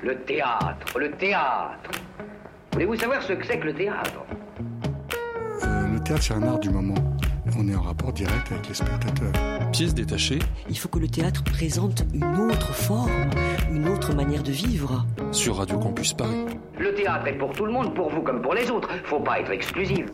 Le 0.00 0.14
théâtre, 0.22 0.98
le 0.98 1.10
théâtre. 1.12 1.90
Voulez-vous 2.72 2.96
savoir 2.96 3.22
ce 3.22 3.32
que 3.32 3.44
c'est 3.44 3.58
que 3.58 3.66
le 3.66 3.74
théâtre? 3.74 4.24
Euh, 5.64 5.86
Le 5.94 6.00
théâtre, 6.00 6.22
c'est 6.22 6.34
un 6.34 6.42
art 6.42 6.58
du 6.58 6.70
moment. 6.70 6.94
On 7.58 7.66
est 7.66 7.74
en 7.74 7.80
rapport 7.80 8.12
direct 8.12 8.52
avec 8.52 8.68
les 8.68 8.74
spectateurs. 8.74 9.32
Pièce 9.72 9.94
détachée. 9.94 10.38
Il 10.68 10.78
faut 10.78 10.88
que 10.88 10.98
le 10.98 11.08
théâtre 11.08 11.42
présente 11.42 12.04
une 12.14 12.36
autre 12.38 12.72
forme, 12.74 13.10
une 13.72 13.88
autre 13.88 14.14
manière 14.14 14.42
de 14.42 14.52
vivre. 14.52 15.04
Sur 15.32 15.56
Radio 15.56 15.78
Campus 15.78 16.12
Paris. 16.12 16.44
Le 16.78 16.94
théâtre 16.94 17.26
est 17.26 17.32
pour 17.38 17.52
tout 17.52 17.64
le 17.66 17.72
monde, 17.72 17.94
pour 17.94 18.10
vous 18.10 18.20
comme 18.22 18.40
pour 18.42 18.54
les 18.54 18.70
autres. 18.70 18.90
Faut 19.04 19.20
pas 19.20 19.40
être 19.40 19.50
exclusive. 19.50 20.10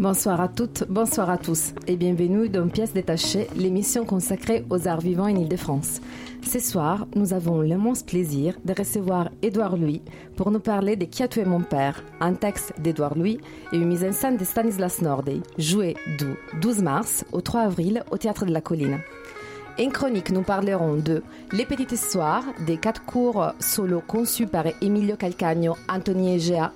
Bonsoir 0.00 0.40
à 0.40 0.48
toutes, 0.48 0.84
bonsoir 0.88 1.28
à 1.28 1.36
tous 1.36 1.74
et 1.86 1.94
bienvenue 1.94 2.48
dans 2.48 2.66
Pièce 2.68 2.94
détachée, 2.94 3.48
l'émission 3.54 4.06
consacrée 4.06 4.64
aux 4.70 4.88
arts 4.88 5.02
vivants 5.02 5.24
en 5.24 5.36
Ile-de-France. 5.36 6.00
Ce 6.42 6.58
soir, 6.58 7.06
nous 7.14 7.34
avons 7.34 7.60
l'immense 7.60 8.02
plaisir 8.02 8.54
de 8.64 8.72
recevoir 8.72 9.28
Édouard 9.42 9.76
Louis 9.76 10.00
pour 10.36 10.50
nous 10.52 10.58
parler 10.58 10.96
de 10.96 11.04
Qui 11.04 11.22
a 11.22 11.28
tué 11.28 11.44
mon 11.44 11.60
père, 11.60 12.02
un 12.18 12.32
texte 12.32 12.72
d'Édouard 12.80 13.14
Louis 13.14 13.40
et 13.74 13.76
une 13.76 13.88
mise 13.88 14.02
en 14.02 14.12
scène 14.12 14.38
de 14.38 14.44
Stanislas 14.44 15.02
Nordet, 15.02 15.42
joué 15.58 15.98
du 16.18 16.34
12 16.62 16.82
mars 16.82 17.26
au 17.32 17.42
3 17.42 17.60
avril 17.60 18.02
au 18.10 18.16
Théâtre 18.16 18.46
de 18.46 18.54
la 18.54 18.62
Colline. 18.62 19.00
En 19.78 19.90
chronique, 19.90 20.30
nous 20.30 20.42
parlerons 20.42 20.96
de 20.96 21.22
Les 21.52 21.66
Petites 21.66 21.92
Histoires, 21.92 22.44
des 22.66 22.78
quatre 22.78 23.04
cours 23.04 23.52
solo 23.60 24.02
conçus 24.06 24.46
par 24.46 24.64
Emilio 24.80 25.16
Calcagno, 25.16 25.76
Anthony 25.90 26.36
Egea, 26.36 26.72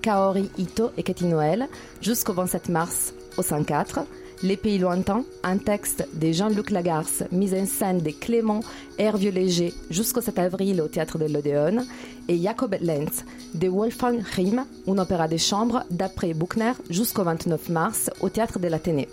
Kaori 0.00 0.50
Ito 0.58 0.90
et 0.96 1.02
Cathy 1.02 1.26
Noël, 1.26 1.68
jusqu'au 2.00 2.32
27 2.32 2.68
mars 2.68 3.12
au 3.36 3.42
104. 3.42 4.00
Les 4.42 4.56
pays 4.56 4.78
lointains, 4.78 5.24
un 5.42 5.58
texte 5.58 6.06
de 6.14 6.30
Jean-Luc 6.30 6.70
Lagarce, 6.70 7.24
mise 7.32 7.54
en 7.54 7.66
scène 7.66 7.98
de 7.98 8.10
Clément 8.10 8.60
Hervieux 8.96 9.32
Léger 9.32 9.74
jusqu'au 9.90 10.20
7 10.20 10.38
avril 10.38 10.80
au 10.80 10.86
théâtre 10.86 11.18
de 11.18 11.24
l'Odéon, 11.24 11.84
et 12.28 12.40
Jacob 12.40 12.76
Lenz 12.80 13.24
de 13.54 13.68
Wolfgang 13.68 14.22
Riem, 14.36 14.64
une 14.86 15.00
opéra 15.00 15.26
de 15.26 15.36
chambre 15.36 15.82
d'après 15.90 16.34
Buchner 16.34 16.72
jusqu'au 16.88 17.24
29 17.24 17.68
mars 17.70 18.10
au 18.20 18.28
théâtre 18.28 18.60
de 18.60 18.68
l'Athénée. 18.68 19.08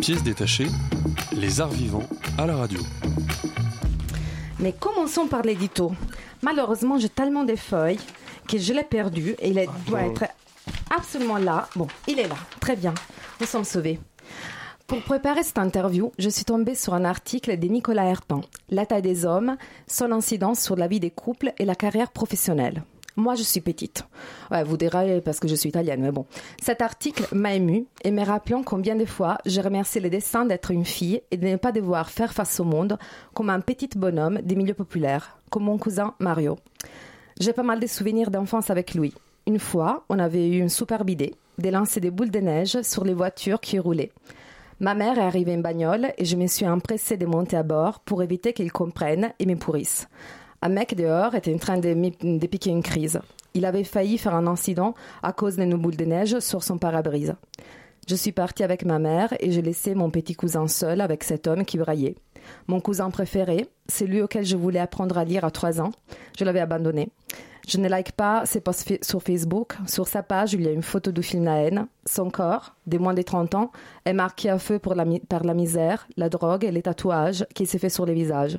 Pièce 0.00 0.22
détachée, 0.22 0.68
les 1.32 1.60
arts 1.60 1.68
vivants 1.68 2.08
à 2.38 2.46
la 2.46 2.56
radio. 2.56 2.80
Mais 4.58 4.72
commençons 4.72 5.26
par 5.26 5.42
l'édito. 5.42 5.92
Malheureusement, 6.42 6.98
j'ai 6.98 7.08
tellement 7.08 7.44
de 7.44 7.56
feuilles 7.56 8.00
que 8.48 8.58
je 8.58 8.72
l'ai 8.72 8.84
perdu 8.84 9.34
et 9.38 9.50
il 9.50 9.66
doit 9.86 10.02
être 10.02 10.24
absolument 10.94 11.38
là. 11.38 11.68
Bon, 11.76 11.86
il 12.06 12.18
est 12.18 12.28
là. 12.28 12.36
Très 12.60 12.76
bien. 12.76 12.94
Nous 13.40 13.46
sommes 13.46 13.64
sauvés. 13.64 13.98
Pour 14.86 15.02
préparer 15.02 15.42
cette 15.42 15.58
interview, 15.58 16.12
je 16.18 16.28
suis 16.28 16.44
tombée 16.44 16.76
sur 16.76 16.94
un 16.94 17.04
article 17.04 17.58
de 17.58 17.66
Nicolas 17.66 18.04
Herpin, 18.04 18.40
La 18.70 18.86
taille 18.86 19.02
des 19.02 19.26
hommes, 19.26 19.56
son 19.88 20.12
incidence 20.12 20.60
sur 20.60 20.76
la 20.76 20.86
vie 20.86 21.00
des 21.00 21.10
couples 21.10 21.52
et 21.58 21.64
la 21.64 21.74
carrière 21.74 22.12
professionnelle. 22.12 22.84
Moi, 23.16 23.34
je 23.34 23.42
suis 23.42 23.62
petite. 23.62 24.04
Vous 24.66 24.76
direz 24.76 25.22
parce 25.22 25.40
que 25.40 25.48
je 25.48 25.54
suis 25.54 25.70
italienne, 25.70 26.02
mais 26.02 26.12
bon. 26.12 26.26
Cet 26.60 26.82
article 26.82 27.26
m'a 27.34 27.54
ému 27.54 27.86
et 28.04 28.10
me 28.10 28.22
rappelant 28.22 28.62
combien 28.62 28.94
de 28.94 29.06
fois 29.06 29.38
j'ai 29.46 29.62
remercié 29.62 30.02
le 30.02 30.10
destin 30.10 30.44
d'être 30.44 30.70
une 30.70 30.84
fille 30.84 31.22
et 31.30 31.38
de 31.38 31.48
ne 31.48 31.56
pas 31.56 31.72
devoir 31.72 32.10
faire 32.10 32.34
face 32.34 32.60
au 32.60 32.64
monde 32.64 32.98
comme 33.32 33.48
un 33.48 33.60
petit 33.60 33.88
bonhomme 33.96 34.40
des 34.42 34.54
milieux 34.54 34.74
populaires, 34.74 35.38
comme 35.50 35.64
mon 35.64 35.78
cousin 35.78 36.14
Mario. 36.18 36.58
J'ai 37.40 37.54
pas 37.54 37.62
mal 37.62 37.80
de 37.80 37.86
souvenirs 37.86 38.30
d'enfance 38.30 38.68
avec 38.70 38.94
lui. 38.94 39.14
Une 39.46 39.58
fois, 39.58 40.04
on 40.08 40.18
avait 40.18 40.48
eu 40.48 40.58
une 40.58 40.68
superbe 40.68 41.08
idée 41.08 41.34
de 41.58 41.70
lancer 41.70 42.00
des 42.00 42.10
boules 42.10 42.30
de 42.30 42.40
neige 42.40 42.82
sur 42.82 43.04
les 43.04 43.14
voitures 43.14 43.60
qui 43.60 43.78
roulaient. 43.78 44.12
Ma 44.78 44.94
mère 44.94 45.18
est 45.18 45.22
arrivée 45.22 45.54
en 45.54 45.60
bagnole 45.60 46.12
et 46.18 46.26
je 46.26 46.36
me 46.36 46.46
suis 46.46 46.68
empressée 46.68 47.16
de 47.16 47.24
monter 47.24 47.56
à 47.56 47.62
bord 47.62 48.00
pour 48.00 48.22
éviter 48.22 48.52
qu'ils 48.52 48.72
comprennent 48.72 49.32
et 49.38 49.46
me 49.46 49.56
pourrissent. 49.56 50.06
Un 50.66 50.68
mec 50.68 50.96
dehors 50.96 51.36
était 51.36 51.54
en 51.54 51.58
train 51.58 51.78
de, 51.78 52.46
piquer 52.48 52.70
une 52.70 52.82
crise. 52.82 53.20
Il 53.54 53.64
avait 53.66 53.84
failli 53.84 54.18
faire 54.18 54.34
un 54.34 54.48
incident 54.48 54.94
à 55.22 55.32
cause 55.32 55.54
d'une 55.54 55.76
boule 55.76 55.94
de 55.94 56.04
neige 56.04 56.40
sur 56.40 56.64
son 56.64 56.76
pare-brise. 56.76 57.36
Je 58.08 58.16
suis 58.16 58.32
partie 58.32 58.64
avec 58.64 58.84
ma 58.84 58.98
mère 58.98 59.32
et 59.38 59.52
j'ai 59.52 59.62
laissé 59.62 59.94
mon 59.94 60.10
petit 60.10 60.34
cousin 60.34 60.66
seul 60.66 61.00
avec 61.00 61.22
cet 61.22 61.46
homme 61.46 61.64
qui 61.64 61.78
braillait. 61.78 62.16
Mon 62.66 62.80
cousin 62.80 63.10
préféré, 63.10 63.68
celui 63.88 64.20
auquel 64.20 64.44
je 64.44 64.56
voulais 64.56 64.80
apprendre 64.80 65.16
à 65.18 65.24
lire 65.24 65.44
à 65.44 65.52
trois 65.52 65.80
ans, 65.80 65.92
je 66.36 66.44
l'avais 66.44 66.58
abandonné. 66.58 67.10
Je 67.68 67.78
ne 67.78 67.88
like 67.88 68.10
pas 68.10 68.44
ses 68.44 68.60
posts 68.60 69.04
sur 69.04 69.22
Facebook. 69.22 69.76
Sur 69.86 70.08
sa 70.08 70.24
page, 70.24 70.54
il 70.54 70.62
y 70.62 70.68
a 70.68 70.72
une 70.72 70.82
photo 70.82 71.12
du 71.12 71.22
film 71.22 71.44
La. 71.44 71.86
Son 72.06 72.28
corps, 72.28 72.74
des 72.88 72.98
moins 72.98 73.14
de 73.14 73.22
30 73.22 73.54
ans, 73.54 73.70
est 74.04 74.12
marqué 74.12 74.50
à 74.50 74.58
feu 74.58 74.80
par 74.80 74.96
la 74.96 75.54
misère, 75.54 76.08
la 76.16 76.28
drogue 76.28 76.64
et 76.64 76.72
les 76.72 76.82
tatouages 76.82 77.46
qu'il 77.54 77.68
s'est 77.68 77.78
fait 77.78 77.88
sur 77.88 78.04
les 78.04 78.14
visages. 78.14 78.58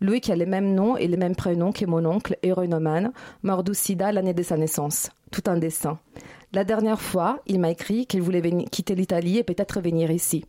Louis 0.00 0.20
qui 0.20 0.32
a 0.32 0.36
les 0.36 0.46
mêmes 0.46 0.74
noms 0.74 0.96
et 0.96 1.06
les 1.06 1.16
mêmes 1.16 1.36
prénoms 1.36 1.72
que 1.72 1.86
mon 1.86 2.04
oncle, 2.04 2.36
héroïnomane, 2.42 3.12
mort 3.42 3.64
du 3.64 3.74
sida 3.74 4.12
l'année 4.12 4.34
de 4.34 4.42
sa 4.42 4.56
naissance. 4.56 5.10
Tout 5.30 5.42
un 5.46 5.56
dessin. 5.56 5.98
La 6.52 6.64
dernière 6.64 7.00
fois, 7.00 7.40
il 7.46 7.58
m'a 7.60 7.70
écrit 7.70 8.06
qu'il 8.06 8.22
voulait 8.22 8.42
quitter 8.70 8.94
l'Italie 8.94 9.38
et 9.38 9.44
peut-être 9.44 9.80
venir 9.80 10.10
ici. 10.10 10.44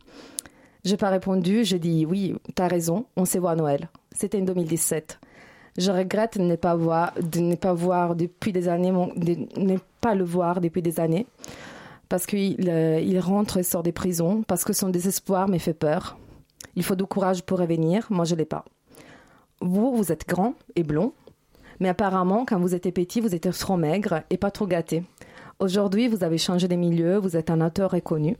J'ai 0.84 0.96
pas 0.96 1.10
répondu, 1.10 1.64
j'ai 1.64 1.78
dit 1.78 2.06
oui, 2.06 2.34
t'as 2.54 2.68
raison, 2.68 3.06
on 3.16 3.24
s'est 3.24 3.40
vu 3.40 3.46
à 3.46 3.56
Noël. 3.56 3.88
C'était 4.12 4.40
en 4.40 4.44
2017. 4.44 5.18
Je 5.76 5.90
regrette 5.90 6.38
de 6.38 6.44
ne 6.44 6.56
pas 6.56 6.74
voir, 6.74 7.12
de 7.20 7.40
ne 7.40 7.54
pas 7.54 7.72
voir 7.72 8.16
depuis 8.16 8.52
des 8.52 8.68
années, 8.68 8.92
de 9.16 9.60
ne 9.60 9.76
pas 10.00 10.14
le 10.14 10.24
voir 10.24 10.60
depuis 10.60 10.82
des 10.82 10.98
années, 10.98 11.26
parce 12.08 12.26
qu'il 12.26 12.68
euh, 12.68 13.00
il 13.00 13.18
rentre 13.20 13.58
et 13.58 13.62
sort 13.62 13.82
des 13.82 13.92
prisons, 13.92 14.42
parce 14.42 14.64
que 14.64 14.72
son 14.72 14.88
désespoir 14.88 15.48
me 15.48 15.58
fait 15.58 15.74
peur. 15.74 16.18
Il 16.74 16.84
faut 16.84 16.96
du 16.96 17.04
courage 17.04 17.42
pour 17.42 17.58
revenir, 17.58 18.06
moi 18.10 18.24
je 18.24 18.34
l'ai 18.34 18.44
pas 18.44 18.64
vous, 19.60 19.96
vous 19.96 20.12
êtes 20.12 20.28
grand 20.28 20.54
et 20.76 20.82
blond, 20.82 21.12
mais 21.80 21.88
apparemment, 21.88 22.44
quand 22.44 22.58
vous 22.58 22.74
étiez 22.74 22.92
petit, 22.92 23.20
vous 23.20 23.34
étiez 23.34 23.50
trop 23.52 23.76
maigre 23.76 24.22
et 24.30 24.36
pas 24.36 24.50
trop 24.50 24.66
gâté. 24.66 25.04
Aujourd'hui, 25.58 26.08
vous 26.08 26.24
avez 26.24 26.38
changé 26.38 26.68
de 26.68 26.76
milieu, 26.76 27.18
vous 27.18 27.36
êtes 27.36 27.50
un 27.50 27.60
auteur 27.60 27.90
reconnu. 27.90 28.36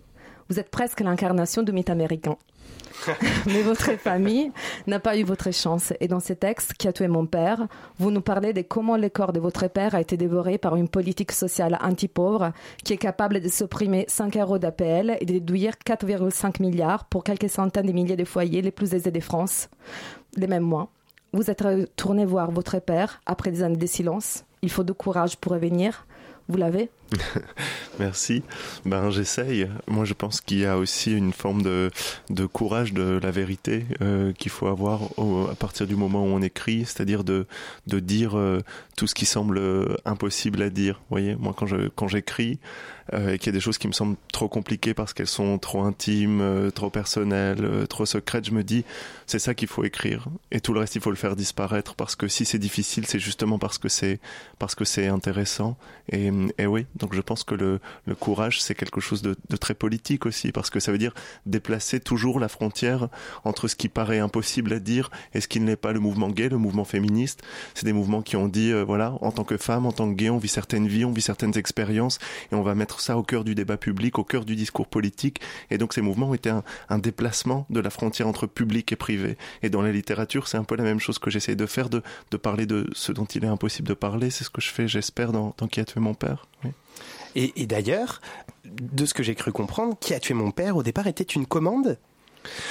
Vous 0.48 0.58
êtes 0.58 0.70
presque 0.70 1.00
l'incarnation 1.00 1.62
du 1.62 1.72
mythe 1.72 1.90
américain. 1.90 2.36
Mais 3.46 3.62
votre 3.62 3.98
famille 3.98 4.50
n'a 4.86 4.98
pas 4.98 5.16
eu 5.16 5.22
votre 5.22 5.52
chance. 5.52 5.92
Et 6.00 6.08
dans 6.08 6.20
ce 6.20 6.32
texte, 6.32 6.74
Qui 6.74 6.88
a 6.88 6.92
tué 6.92 7.06
mon 7.06 7.26
père, 7.26 7.66
vous 7.98 8.10
nous 8.10 8.20
parlez 8.20 8.52
de 8.52 8.62
comment 8.62 8.96
le 8.96 9.08
corps 9.08 9.32
de 9.32 9.40
votre 9.40 9.68
père 9.68 9.94
a 9.94 10.00
été 10.00 10.16
dévoré 10.16 10.58
par 10.58 10.76
une 10.76 10.88
politique 10.88 11.32
sociale 11.32 11.78
anti-pauvre 11.82 12.52
qui 12.84 12.94
est 12.94 12.98
capable 12.98 13.40
de 13.40 13.48
supprimer 13.48 14.04
5 14.08 14.36
euros 14.36 14.58
d'APL 14.58 15.16
et 15.20 15.26
de 15.26 15.34
déduire 15.34 15.74
4,5 15.86 16.62
milliards 16.62 17.04
pour 17.04 17.24
quelques 17.24 17.50
centaines 17.50 17.86
de 17.86 17.92
milliers 17.92 18.16
de 18.16 18.24
foyers 18.24 18.62
les 18.62 18.72
plus 18.72 18.94
aisés 18.94 19.10
de 19.10 19.20
France, 19.20 19.68
les 20.36 20.46
mêmes 20.46 20.64
mois. 20.64 20.90
Vous 21.32 21.50
êtes 21.50 21.60
retourné 21.60 22.24
voir 22.24 22.50
votre 22.50 22.78
père 22.78 23.20
après 23.26 23.50
des 23.50 23.62
années 23.62 23.76
de 23.76 23.86
silence. 23.86 24.44
Il 24.62 24.70
faut 24.70 24.82
de 24.82 24.92
courage 24.92 25.36
pour 25.36 25.52
revenir. 25.52 26.06
Vous 26.48 26.56
l'avez 26.56 26.90
Merci. 27.98 28.42
Ben 28.84 29.10
j'essaye. 29.10 29.68
Moi 29.86 30.04
je 30.04 30.14
pense 30.14 30.40
qu'il 30.40 30.58
y 30.58 30.66
a 30.66 30.76
aussi 30.76 31.12
une 31.12 31.32
forme 31.32 31.62
de, 31.62 31.90
de 32.30 32.46
courage 32.46 32.92
de 32.92 33.18
la 33.22 33.30
vérité 33.30 33.86
euh, 34.02 34.32
qu'il 34.32 34.50
faut 34.50 34.66
avoir 34.66 35.02
à 35.50 35.54
partir 35.54 35.86
du 35.86 35.96
moment 35.96 36.22
où 36.22 36.28
on 36.28 36.42
écrit, 36.42 36.84
c'est-à-dire 36.84 37.24
de, 37.24 37.46
de 37.86 38.00
dire 38.00 38.36
euh, 38.36 38.60
tout 38.96 39.06
ce 39.06 39.14
qui 39.14 39.26
semble 39.26 39.60
impossible 40.04 40.62
à 40.62 40.70
dire. 40.70 40.96
Vous 40.96 41.14
voyez, 41.14 41.34
moi 41.36 41.54
quand 41.56 41.66
je 41.66 41.88
quand 41.88 42.08
j'écris 42.08 42.58
euh, 43.14 43.32
et 43.32 43.38
qu'il 43.38 43.46
y 43.46 43.50
a 43.50 43.52
des 43.52 43.60
choses 43.60 43.78
qui 43.78 43.88
me 43.88 43.92
semblent 43.92 44.16
trop 44.32 44.48
compliquées 44.48 44.92
parce 44.92 45.14
qu'elles 45.14 45.26
sont 45.26 45.58
trop 45.58 45.82
intimes, 45.82 46.70
trop 46.74 46.90
personnelles, 46.90 47.86
trop 47.88 48.04
secrètes, 48.04 48.44
je 48.44 48.52
me 48.52 48.62
dis 48.62 48.84
c'est 49.26 49.38
ça 49.38 49.54
qu'il 49.54 49.68
faut 49.68 49.84
écrire 49.84 50.28
et 50.50 50.60
tout 50.60 50.74
le 50.74 50.80
reste 50.80 50.94
il 50.94 51.00
faut 51.00 51.10
le 51.10 51.16
faire 51.16 51.36
disparaître 51.36 51.94
parce 51.94 52.16
que 52.16 52.28
si 52.28 52.44
c'est 52.44 52.58
difficile, 52.58 53.06
c'est 53.06 53.18
justement 53.18 53.58
parce 53.58 53.78
que 53.78 53.88
c'est 53.88 54.20
parce 54.58 54.74
que 54.74 54.84
c'est 54.84 55.06
intéressant 55.06 55.76
et, 56.10 56.30
et 56.58 56.66
oui 56.66 56.86
donc 56.98 57.14
je 57.14 57.20
pense 57.20 57.44
que 57.44 57.54
le, 57.54 57.80
courage, 58.18 58.60
c'est 58.60 58.74
quelque 58.74 59.00
chose 59.00 59.22
de, 59.22 59.36
très 59.58 59.74
politique 59.74 60.26
aussi, 60.26 60.52
parce 60.52 60.70
que 60.70 60.80
ça 60.80 60.92
veut 60.92 60.98
dire 60.98 61.14
déplacer 61.46 62.00
toujours 62.00 62.40
la 62.40 62.48
frontière 62.48 63.08
entre 63.44 63.68
ce 63.68 63.76
qui 63.76 63.88
paraît 63.88 64.18
impossible 64.18 64.72
à 64.72 64.78
dire 64.78 65.10
et 65.34 65.40
ce 65.40 65.48
qui 65.48 65.60
ne 65.60 65.66
l'est 65.66 65.76
pas. 65.76 65.92
Le 65.92 66.00
mouvement 66.00 66.28
gay, 66.28 66.48
le 66.48 66.58
mouvement 66.58 66.84
féministe, 66.84 67.42
c'est 67.74 67.86
des 67.86 67.92
mouvements 67.92 68.22
qui 68.22 68.36
ont 68.36 68.48
dit, 68.48 68.72
euh, 68.72 68.84
voilà, 68.84 69.14
en 69.20 69.32
tant 69.32 69.44
que 69.44 69.56
femme, 69.56 69.86
en 69.86 69.92
tant 69.92 70.08
que 70.08 70.14
gay, 70.14 70.30
on 70.30 70.38
vit 70.38 70.48
certaines 70.48 70.86
vies, 70.86 71.04
on 71.04 71.12
vit 71.12 71.22
certaines 71.22 71.56
expériences, 71.56 72.18
et 72.52 72.54
on 72.54 72.62
va 72.62 72.74
mettre 72.74 73.00
ça 73.00 73.16
au 73.16 73.22
cœur 73.22 73.44
du 73.44 73.54
débat 73.54 73.76
public, 73.76 74.18
au 74.18 74.24
cœur 74.24 74.44
du 74.44 74.56
discours 74.56 74.86
politique. 74.86 75.40
Et 75.70 75.78
donc 75.78 75.94
ces 75.94 76.00
mouvements 76.00 76.30
ont 76.30 76.34
été 76.34 76.50
un, 76.50 76.98
déplacement 76.98 77.64
de 77.70 77.80
la 77.80 77.90
frontière 77.90 78.26
entre 78.26 78.46
public 78.46 78.92
et 78.92 78.96
privé. 78.96 79.36
Et 79.62 79.70
dans 79.70 79.82
la 79.82 79.92
littérature, 79.92 80.48
c'est 80.48 80.56
un 80.56 80.64
peu 80.64 80.76
la 80.76 80.84
même 80.84 80.98
chose 80.98 81.18
que 81.18 81.30
j'essaie 81.30 81.54
de 81.54 81.66
faire, 81.66 81.88
de, 81.88 82.02
de 82.30 82.36
parler 82.36 82.66
de 82.66 82.88
ce 82.92 83.12
dont 83.12 83.24
il 83.24 83.44
est 83.44 83.48
impossible 83.48 83.88
de 83.88 83.94
parler. 83.94 84.30
C'est 84.30 84.44
ce 84.44 84.50
que 84.50 84.60
je 84.60 84.68
fais, 84.68 84.88
j'espère, 84.88 85.32
dans, 85.32 85.54
dans 85.56 85.68
Qui 85.68 85.80
a 85.80 85.84
tué 85.84 86.00
mon 86.00 86.14
père. 86.14 86.46
Et 87.34 87.66
d'ailleurs, 87.66 88.20
de 88.64 89.06
ce 89.06 89.14
que 89.14 89.22
j'ai 89.22 89.34
cru 89.34 89.52
comprendre, 89.52 89.96
Qui 90.00 90.14
a 90.14 90.20
tué 90.20 90.34
mon 90.34 90.50
père 90.50 90.76
au 90.76 90.82
départ 90.82 91.06
était 91.06 91.24
une 91.24 91.46
commande 91.46 91.98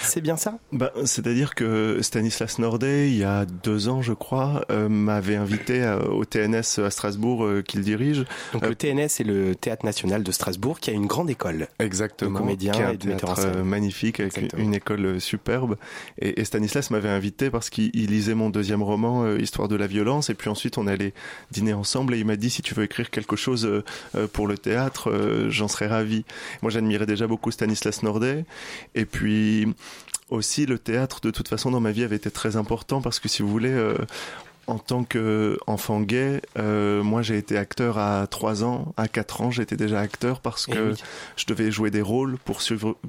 C'est 0.02 0.22
bien 0.22 0.38
ça? 0.38 0.58
Bah, 0.72 0.92
C'est-à-dire 1.06 1.56
que 1.56 2.00
Stanislas 2.02 2.60
Nordet, 2.60 3.10
il 3.10 3.18
y 3.18 3.24
a 3.24 3.46
deux 3.46 3.88
ans, 3.90 4.02
je 4.02 4.14
crois, 4.14 4.66
euh, 4.72 4.90
m'avait 4.90 5.36
invité 5.36 5.98
au 6.10 6.26
TNS 6.26 6.80
à 6.80 6.90
Strasbourg 6.90 7.44
euh, 7.44 7.62
qu'il 7.62 7.82
dirige. 7.82 8.26
Donc 8.54 8.66
le 8.66 8.76
TNS, 8.76 9.10
c'est 9.10 9.24
le 9.24 9.56
Théâtre 9.56 9.86
National 9.86 10.24
de 10.24 10.32
Strasbourg, 10.32 10.80
qui 10.80 10.90
a 10.90 10.94
une 10.94 11.08
grande 11.08 11.30
école. 11.30 11.68
Exactement. 11.80 12.32
De 12.32 12.38
comédiens 12.38 12.92
et 12.92 12.98
de 12.98 13.08
metteurs 13.08 13.32
en 13.32 13.36
scène. 13.36 13.64
magnifique, 13.64 14.20
avec 14.20 14.54
une 14.58 14.74
école 14.74 15.20
superbe. 15.20 15.78
Et, 16.20 16.42
et 16.42 16.46
Stanislas 16.46 16.92
m'avait 16.92 17.10
invité 17.10 17.50
parce 17.50 17.70
qu'il 17.70 17.92
lisait 17.94 18.36
mon 18.36 18.50
deuxième 18.50 18.84
roman, 18.84 19.36
Histoire 19.38 19.68
de 19.68 19.76
la 19.76 19.88
violence, 19.88 20.30
et 20.30 20.34
puis 20.34 20.50
ensuite 20.50 20.78
on 20.78 20.88
allait 20.88 21.14
dîner 21.52 21.74
ensemble, 21.74 22.16
et 22.16 22.20
il 22.20 22.26
m'a 22.26 22.36
dit, 22.36 22.50
si 22.50 22.62
tu 22.62 22.74
veux 22.74 22.84
écrire 22.84 23.10
quelque 23.10 23.36
chose 23.36 23.84
pour 24.34 24.48
le 24.48 24.58
théâtre, 24.58 25.48
j'en 25.50 25.68
serais 25.68 25.88
ravi. 25.88 26.26
Moi, 26.62 26.72
j'admirais 26.72 27.06
déjà 27.06 27.28
beaucoup 27.28 27.52
Stanislas 27.52 28.04
Nordet, 28.04 28.46
et 28.96 29.06
puis 29.06 29.67
aussi 30.30 30.66
le 30.66 30.78
théâtre 30.78 31.22
de 31.22 31.32
toute 31.32 31.48
façon 31.48 31.72
dans 31.72 31.80
ma 31.80 31.92
vie 31.92 32.04
avait 32.04 32.16
été 32.16 32.30
très 32.32 32.56
important 32.56 33.02
parce 33.02 33.20
que 33.20 33.30
si 33.30 33.42
vous 33.42 33.50
voulez 33.50 33.72
euh, 33.72 33.96
en 34.68 34.80
tant 34.80 35.04
qu'enfant 35.04 36.02
gay, 36.02 36.42
euh, 36.58 37.02
moi 37.02 37.22
j'ai 37.22 37.38
été 37.38 37.58
acteur 37.58 37.98
à 37.98 38.28
3 38.28 38.64
ans, 38.64 38.94
à 38.98 39.08
4 39.08 39.42
ans 39.42 39.52
j'étais 39.52 39.78
déjà 39.78 40.00
acteur 40.00 40.42
parce 40.42 40.68
eh 40.68 40.74
que 40.74 40.94
je 41.38 41.46
devais 41.46 41.72
jouer 41.72 41.90
des 41.90 42.02
rôles 42.02 42.38
pour, 42.44 42.62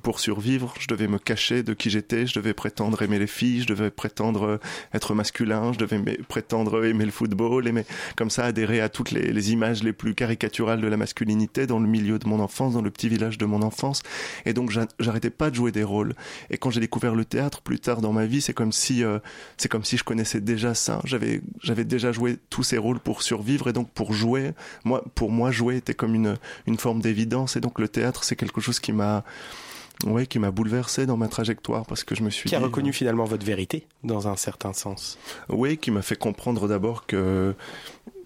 pour 0.02 0.20
survivre, 0.20 0.72
je 0.78 0.86
devais 0.86 1.08
me 1.08 1.18
cacher 1.18 1.64
de 1.64 1.74
qui 1.74 1.90
j'étais, 1.90 2.26
je 2.26 2.34
devais 2.38 2.54
prétendre 2.54 3.02
aimer 3.02 3.18
les 3.18 3.26
filles, 3.26 3.62
je 3.62 3.66
devais 3.66 3.90
prétendre 3.90 4.60
être 4.94 5.14
masculin, 5.14 5.72
je 5.72 5.78
devais 5.78 5.98
prétendre 6.28 6.84
aimer 6.84 7.04
le 7.04 7.10
football, 7.10 7.66
aimer 7.66 7.84
comme 8.16 8.30
ça 8.30 8.44
adhérer 8.44 8.80
à 8.80 8.88
toutes 8.88 9.10
les, 9.10 9.32
les, 9.32 9.52
images 9.52 9.82
les 9.82 9.92
plus 9.92 10.14
caricaturales 10.14 10.80
de 10.80 10.86
la 10.86 10.96
masculinité 10.96 11.66
dans 11.66 11.80
le 11.80 11.88
milieu 11.88 12.18
de 12.18 12.28
mon 12.28 12.40
enfance, 12.40 12.74
dans 12.74 12.82
le 12.82 12.90
petit 12.90 13.08
village 13.08 13.36
de 13.36 13.46
mon 13.46 13.62
enfance. 13.62 14.02
Et 14.46 14.52
donc 14.52 14.70
j'arrêtais 14.98 15.30
pas 15.30 15.50
de 15.50 15.56
jouer 15.56 15.72
des 15.72 15.84
rôles. 15.84 16.14
Et 16.50 16.58
quand 16.58 16.70
j'ai 16.70 16.80
découvert 16.80 17.14
le 17.14 17.24
théâtre 17.24 17.62
plus 17.62 17.80
tard 17.80 18.00
dans 18.00 18.12
ma 18.12 18.26
vie, 18.26 18.40
c'est 18.40 18.54
comme 18.54 18.72
si 18.72 19.02
euh, 19.02 19.18
c'est 19.56 19.68
comme 19.68 19.84
si 19.84 19.96
je 19.96 20.04
connaissais 20.04 20.40
déjà 20.40 20.74
ça. 20.74 21.00
J'avais 21.04 21.40
j'avais 21.62 21.84
déjà 21.84 22.12
joué 22.12 22.38
tous 22.50 22.62
ces 22.62 22.78
rôles 22.78 23.00
pour 23.00 23.22
survivre 23.22 23.68
et 23.68 23.72
donc 23.72 23.90
pour 23.90 24.12
jouer, 24.12 24.52
moi, 24.84 25.04
pour 25.14 25.30
moi, 25.30 25.50
jouer 25.50 25.76
était 25.76 25.94
comme 25.94 26.14
une, 26.14 26.36
une 26.66 26.78
forme 26.78 27.00
d'évidence 27.00 27.56
et 27.56 27.60
donc 27.60 27.78
le 27.78 27.88
théâtre, 27.88 28.24
c'est 28.24 28.36
quelque 28.36 28.60
chose 28.60 28.80
qui 28.80 28.92
m'a, 28.92 29.24
ouais, 30.06 30.26
qui 30.26 30.38
m'a 30.38 30.50
bouleversé 30.50 31.06
dans 31.06 31.16
ma 31.16 31.28
trajectoire 31.28 31.86
parce 31.86 32.04
que 32.04 32.14
je 32.14 32.22
me 32.22 32.30
suis 32.30 32.48
qui 32.48 32.56
a 32.56 32.60
reconnu 32.60 32.92
finalement 32.92 33.24
votre 33.24 33.44
vérité 33.44 33.86
dans 34.04 34.28
un 34.28 34.36
certain 34.36 34.72
sens? 34.72 35.18
Oui, 35.48 35.78
qui 35.78 35.90
m'a 35.90 36.02
fait 36.02 36.16
comprendre 36.16 36.68
d'abord 36.68 37.06
que 37.06 37.54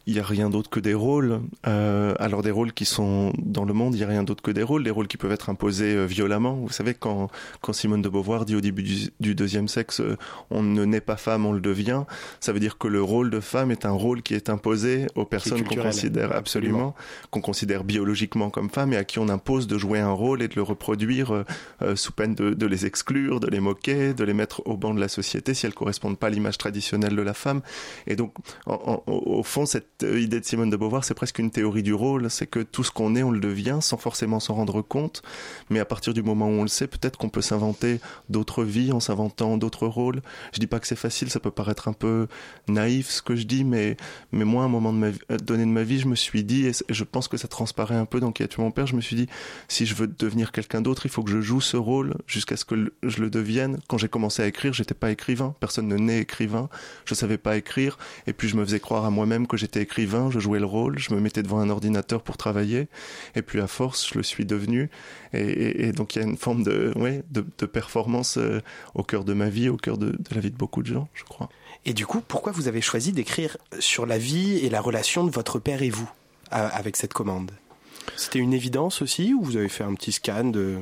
il 0.07 0.15
n'y 0.15 0.21
a 0.21 0.25
rien 0.25 0.51
d'autre 0.51 0.71
que 0.71 0.81
des 0.81 0.95
rôles. 0.95 1.41
Euh, 1.67 2.15
alors 2.19 2.43
des 2.43 2.51
rôles 2.51 2.73
qui 2.73 2.85
sont 2.85 3.33
dans 3.39 3.65
le 3.65 3.73
monde, 3.73 3.95
il 3.95 3.99
n'y 3.99 4.05
a 4.05 4.09
rien 4.09 4.25
d'autre 4.25 4.43
que 4.43 4.51
des 4.51 4.63
rôles, 4.63 4.85
des 4.85 4.91
rôles 4.91 5.07
qui 5.07 5.17
peuvent 5.17 5.33
être 5.33 5.49
imposés 5.49 5.95
euh, 5.95 6.07
violemment. 6.07 6.55
Vous 6.55 6.73
savez, 6.73 6.95
quand, 6.95 7.31
quand 7.61 7.73
Simone 7.73 8.03
de 8.03 8.09
Beauvoir 8.09 8.45
dit 8.45 8.57
au 8.57 8.61
début 8.61 8.83
du, 8.83 9.35
deuxième 9.35 9.69
sexe, 9.69 10.01
euh, 10.01 10.17
on 10.51 10.63
ne 10.63 10.85
naît 10.85 11.01
pas 11.01 11.17
femme, 11.17 11.47
on 11.47 11.53
le 11.53 11.61
devient, 11.61 12.03
ça 12.41 12.53
veut 12.53 12.61
dire 12.61 12.79
que 12.79 12.89
le 12.89 13.03
rôle 13.03 13.31
de 13.31 13.41
femme 13.41 13.71
est 13.71 13.87
un 13.87 13.93
rôle 13.93 14.23
qui 14.23 14.35
est 14.35 14.51
imposé 14.51 15.07
aux 15.15 15.25
personnes 15.25 15.63
qu'on 15.63 15.77
considère 15.77 16.35
absolument, 16.35 16.95
qu'on 17.31 17.41
considère 17.41 17.85
biologiquement 17.85 18.51
comme 18.51 18.71
femmes 18.71 18.93
et 18.93 18.97
à 18.97 19.05
qui 19.05 19.19
on 19.19 19.29
impose 19.29 19.67
de 19.67 19.79
jouer 19.79 20.01
un 20.01 20.13
rôle 20.13 20.43
et 20.43 20.49
de 20.49 20.57
le 20.57 20.63
reproduire 20.63 21.45
sous 21.95 22.13
peine 22.13 22.35
de, 22.35 22.51
de, 22.51 22.67
les 22.67 22.87
exclure, 22.87 23.41
de 23.41 23.49
les 23.49 23.61
moquer, 23.61 24.15
de 24.15 24.25
les 24.25 24.35
mettre 24.35 24.63
au 24.67 24.77
banc 24.77 24.95
de 24.95 25.01
la 25.01 25.09
société 25.09 25.55
si 25.55 25.67
elles 25.67 25.75
correspondent 25.75 26.19
pas 26.19 26.27
à 26.27 26.31
l'image 26.31 26.59
traditionnelle 26.59 27.15
de 27.15 27.23
la 27.23 27.35
femme. 27.35 27.63
Et 28.07 28.17
donc, 28.17 28.35
en, 28.67 29.03
au 29.07 29.43
fond, 29.43 29.67
cette 29.67 29.92
idée 30.03 30.41
de 30.41 30.45
Simone 30.45 30.71
de 30.71 30.77
Beauvoir, 30.77 31.05
c'est 31.05 31.15
presque 31.15 31.39
une 31.39 31.51
théorie 31.51 31.83
du 31.83 31.95
rôle, 31.95 32.31
c'est 32.31 32.47
que 32.47 32.61
tout 32.61 32.85
ce 32.85 32.91
qu'on 32.91 33.15
est, 33.17 33.23
on 33.23 33.31
le 33.31 33.41
devient 33.41 33.79
sans 33.81 33.97
forcément 33.97 34.41
s'en 34.41 34.55
rendre 34.55 34.83
compte, 34.83 35.23
mais 35.71 35.79
à 35.79 35.85
partir 35.85 36.15
du 36.15 36.23
moment 36.23 36.47
où 36.47 36.53
on 36.53 36.63
le 36.63 36.69
sait, 36.69 36.87
peut-être 36.87 37.19
qu'on 37.19 37.29
peut, 37.29 37.43
s'inventer 37.43 38.01
d'autres 38.29 38.65
vies 38.65 38.93
en 38.93 39.01
s'inventant 39.01 39.57
d'autres 39.57 39.87
rôles. 39.87 40.23
Je 40.53 40.61
dis 40.61 40.67
pas 40.67 40.81
que 40.81 40.87
c'est 40.87 40.97
facile, 40.97 41.31
ça 41.31 41.41
peut 41.41 41.51
paraître 41.51 41.89
un 41.89 41.93
peu 41.93 42.29
naïf 42.69 43.11
ce 43.11 43.23
que 43.23 43.37
je 43.37 43.45
dis, 43.45 43.65
mais, 43.65 43.97
mais 44.31 44.45
moi, 44.45 44.63
à 44.63 44.67
un 44.67 44.69
moment 44.69 44.93
euh, 45.03 45.37
donné 45.39 45.65
de 45.65 45.71
ma 45.71 45.83
vie, 45.83 45.99
je 45.99 46.09
me 46.09 46.15
suis 46.15 46.45
dit, 46.45 46.67
et 46.67 46.73
je 46.89 47.05
pense 47.05 47.29
que 47.29 47.37
ça 47.37 47.49
transparaît 47.49 47.97
un 47.97 48.07
peu 48.07 48.21
dans 48.21 48.33
Qui 48.33 48.43
a 48.43 48.49
tué 48.49 48.63
mon 48.63 48.71
père, 48.71 48.87
je 48.87 48.97
me 48.97 49.01
suis 49.01 49.17
dit, 49.17 49.27
si 49.69 49.87
je 49.87 49.95
veux 49.95 50.07
devenir 50.07 50.53
quelqu'un 50.53 50.81
d'autre, 50.81 51.07
il 51.07 51.11
faut 51.11 51.23
que 51.23 51.31
je 51.31 51.41
joue 51.41 51.61
ce 51.61 51.77
rôle 51.77 52.15
jusqu'à 52.27 52.57
ce 52.57 52.65
que 52.65 52.93
je 53.03 53.21
le 53.21 53.31
devienne. 53.31 53.79
Quand 53.89 53.99
j'ai 53.99 54.09
commencé 54.09 54.43
à 54.43 54.47
écrire, 54.47 54.73
j'étais 54.73 54.95
pas 54.95 55.11
écrivain, 55.11 55.55
personne 55.61 55.89
ne 55.89 55.97
naît 55.97 56.21
écrivain, 56.21 56.69
je 57.05 57.15
savais 57.15 57.39
pas 57.39 57.57
écrire, 57.57 57.99
et 58.27 58.33
puis 58.33 58.49
je 58.49 58.57
me 58.57 58.65
faisais 58.65 58.81
croire 58.81 59.05
à 59.05 59.11
moi-même 59.11 59.47
que 59.47 59.57
j'étais 59.57 59.83
écrivain, 59.93 60.31
je 60.31 60.41
jouais 60.41 60.59
le 60.59 60.65
rôle, 60.65 60.99
je 60.99 61.15
me 61.15 61.21
mettais 61.21 61.43
devant 61.43 61.59
un 61.59 61.69
ordinateur 61.69 62.23
pour 62.23 62.39
travailler, 62.39 62.89
et 63.35 63.43
puis 63.43 63.61
à 63.61 63.67
force, 63.67 64.09
je 64.09 64.15
le 64.17 64.23
suis 64.23 64.47
devenu. 64.47 64.89
Et, 65.35 65.93
donc 65.93 66.17
il 66.17 66.21
y 66.21 66.25
a 66.25 66.27
une 66.27 66.39
forme 66.39 66.63
de, 66.63 66.93
ouais, 66.97 67.23
de, 67.31 67.67
performance 67.67 68.39
euh, 68.39 68.61
au 68.95 69.03
cœur 69.03 69.25
de 69.25 69.35
ma 69.35 69.51
vie, 69.51 69.69
au 69.69 69.77
cœur 69.77 69.99
de, 69.99 70.17
la 70.35 70.41
vie 70.41 70.51
de 70.51 70.57
beaucoup 70.57 70.83
de 70.83 70.87
gens, 70.87 71.09
je 71.13 71.25
crois. 71.25 71.51
Et 71.85 71.93
du 71.93 72.07
coup, 72.07 72.23
pourquoi 72.27 72.53
vous 72.53 72.69
avez 72.69 72.81
choisi 72.81 73.13
d'écrire 73.13 73.59
sur 73.81 74.07
la 74.07 74.17
vie 74.17 74.57
et 74.59 74.71
la 74.71 74.81
relation 74.81 75.25
de 75.25 75.31
votre 75.31 75.59
père 75.59 75.83
et 75.83 75.91
vous 75.91 76.11
avec 76.51 76.97
cette 76.97 77.13
commande? 77.13 77.51
C'était 78.17 78.39
une 78.39 78.55
évidence 78.55 79.03
aussi, 79.03 79.35
ou 79.35 79.43
vous 79.43 79.57
avez 79.57 79.69
fait 79.69 79.85
un 79.85 79.95
petit 79.95 80.13
scan 80.13 80.45
de... 80.45 80.79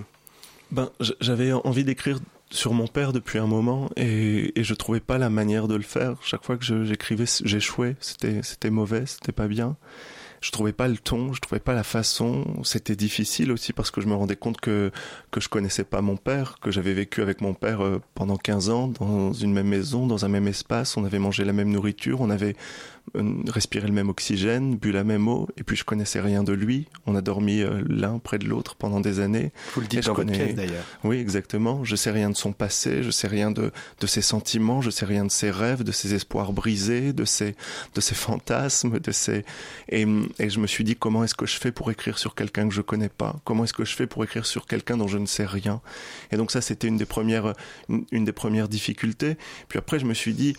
Ben, 0.71 0.91
j'avais 1.21 1.53
envie 1.53 1.85
d'écrire 1.85 2.21
sur 2.51 2.75
mon 2.75 2.87
père 2.87 3.13
depuis 3.13 3.39
un 3.39 3.47
moment 3.47 3.91
et, 3.97 4.53
je 4.57 4.75
trouvais 4.75 5.01
pas 5.01 5.19
la 5.19 5.31
manière 5.31 5.69
de 5.69 5.77
le 5.77 5.83
faire. 5.83 6.17
Chaque 6.23 6.45
fois 6.45 6.57
que 6.57 6.85
j'écrivais, 6.85 7.25
j'échouais. 7.45 7.97
C'était, 8.01 8.43
c'était 8.43 8.71
mauvais, 8.71 9.07
c'était 9.07 9.33
pas 9.33 9.49
bien. 9.49 9.77
Je 10.41 10.51
trouvais 10.53 10.73
pas 10.73 10.89
le 10.89 10.97
ton, 10.97 11.35
je 11.35 11.41
trouvais 11.41 11.61
pas 11.61 11.75
la 11.75 11.83
façon. 11.83 12.45
C'était 12.65 12.97
difficile 12.97 13.53
aussi 13.53 13.75
parce 13.75 13.91
que 13.91 14.01
je 14.01 14.07
me 14.07 14.15
rendais 14.15 14.37
compte 14.37 14.59
que 14.59 14.91
que 15.31 15.41
je 15.41 15.51
connaissais 15.51 15.85
pas 15.85 16.01
mon 16.01 16.17
père, 16.17 16.57
que 16.61 16.71
j'avais 16.71 16.95
vécu 16.95 17.21
avec 17.21 17.43
mon 17.43 17.53
père 17.53 17.83
euh, 17.85 18.01
pendant 18.15 18.37
15 18.37 18.71
ans 18.71 18.89
dans 18.89 19.35
une 19.35 19.53
même 19.53 19.69
maison, 19.69 20.07
dans 20.07 20.25
un 20.25 20.29
même 20.29 20.49
espace. 20.49 20.97
On 20.97 21.05
avait 21.05 21.19
mangé 21.19 21.45
la 21.45 21.53
même 21.53 21.71
nourriture, 21.71 22.23
on 22.23 22.31
avait 22.31 22.57
euh, 23.17 23.35
respirer 23.49 23.87
le 23.87 23.93
même 23.93 24.09
oxygène, 24.09 24.77
bu 24.77 24.93
la 24.93 25.05
même 25.05 25.29
eau, 25.29 25.49
et 25.57 25.63
puis 25.63 25.77
je 25.77 25.85
connaissais 25.85 26.21
rien 26.21 26.43
de 26.43 26.53
lui. 26.53 26.87
On 27.07 27.15
a 27.15 27.21
dormi 27.21 27.61
euh, 27.61 27.83
l'un 27.89 28.19
près 28.19 28.39
de 28.39 28.47
l'autre 28.47 28.77
pendant 28.77 29.01
des 29.01 29.21
années. 29.21 29.53
Vous 29.75 29.81
le 29.81 29.87
dites 29.87 30.05
dans 30.05 30.15
connais... 30.15 30.53
d'ailleurs. 30.53 30.85
Oui, 31.05 31.19
exactement. 31.19 31.85
Je 31.85 31.97
sais 31.97 32.11
rien 32.11 32.31
de 32.31 32.37
son 32.37 32.53
passé, 32.53 33.03
je 33.03 33.11
sais 33.11 33.29
rien 33.29 33.51
de, 33.51 33.73
de 34.01 34.07
ses 34.07 34.23
sentiments, 34.23 34.81
je 34.81 34.91
sais 34.91 35.07
rien 35.07 35.25
de 35.25 35.31
ses 35.31 35.51
rêves, 35.51 35.83
de 35.83 35.93
ses 35.93 36.15
espoirs 36.15 36.53
brisés, 36.53 37.13
de 37.13 37.25
ses, 37.25 37.55
de 37.95 38.01
ses 38.01 38.15
fantasmes, 38.15 38.99
de 38.99 39.13
ses... 39.13 39.45
Et, 39.89 40.07
et 40.39 40.51
je 40.51 40.61
me 40.61 40.67
suis 40.67 40.85
dit, 40.85 40.97
comment 40.97 41.25
est-ce 41.25 41.35
que 41.35 41.47
je 41.47 41.59
fais 41.59 41.73
pour 41.73 41.91
écrire 41.91 42.19
sur 42.19 42.35
quelqu'un 42.35 42.69
que 42.69 42.75
je 42.75 42.83
connais 42.83 43.09
pas? 43.09 43.37
Comment 43.45 43.65
est-ce 43.65 43.75
que 43.75 43.85
je 43.85 43.95
fais 43.95 44.07
pour 44.07 44.25
écrire 44.25 44.47
sur 44.47 44.67
quelqu'un 44.67 44.97
dont 44.97 45.09
je 45.09 45.19
ne 45.19 45.27
sais 45.27 45.47
rien? 45.47 45.81
Et 46.33 46.37
donc 46.37 46.51
ça, 46.51 46.61
c'était 46.61 46.89
une 46.89 46.97
des 46.97 47.07
premières, 47.07 47.55
une 47.89 48.25
des 48.25 48.33
premières 48.33 48.69
difficultés. 48.69 49.37
Puis 49.69 49.79
après, 49.79 49.99
je 49.99 50.05
me 50.05 50.15
suis 50.15 50.35
dit, 50.35 50.57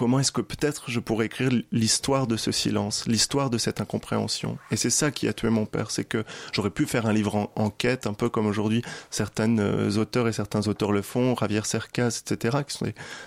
comment 0.00 0.18
est-ce 0.18 0.32
que 0.32 0.40
peut-être 0.40 0.90
je 0.90 0.98
pourrais 0.98 1.26
écrire 1.26 1.50
l'histoire 1.72 2.26
de 2.26 2.38
ce 2.38 2.52
silence, 2.52 3.04
l'histoire 3.06 3.50
de 3.50 3.58
cette 3.58 3.82
incompréhension. 3.82 4.56
Et 4.70 4.76
c'est 4.76 4.88
ça 4.88 5.10
qui 5.10 5.28
a 5.28 5.34
tué 5.34 5.50
mon 5.50 5.66
père, 5.66 5.90
c'est 5.90 6.04
que 6.04 6.24
j'aurais 6.54 6.70
pu 6.70 6.86
faire 6.86 7.04
un 7.04 7.12
livre 7.12 7.36
en 7.36 7.52
enquête, 7.54 8.06
un 8.06 8.14
peu 8.14 8.30
comme 8.30 8.46
aujourd'hui 8.46 8.80
certains 9.10 9.58
euh, 9.58 9.98
auteurs 9.98 10.26
et 10.26 10.32
certains 10.32 10.66
auteurs 10.68 10.92
le 10.92 11.02
font, 11.02 11.36
Javier 11.38 11.60
Cercas, 11.64 12.22
etc., 12.26 12.60
qui 12.66 12.74
sont 12.74 12.86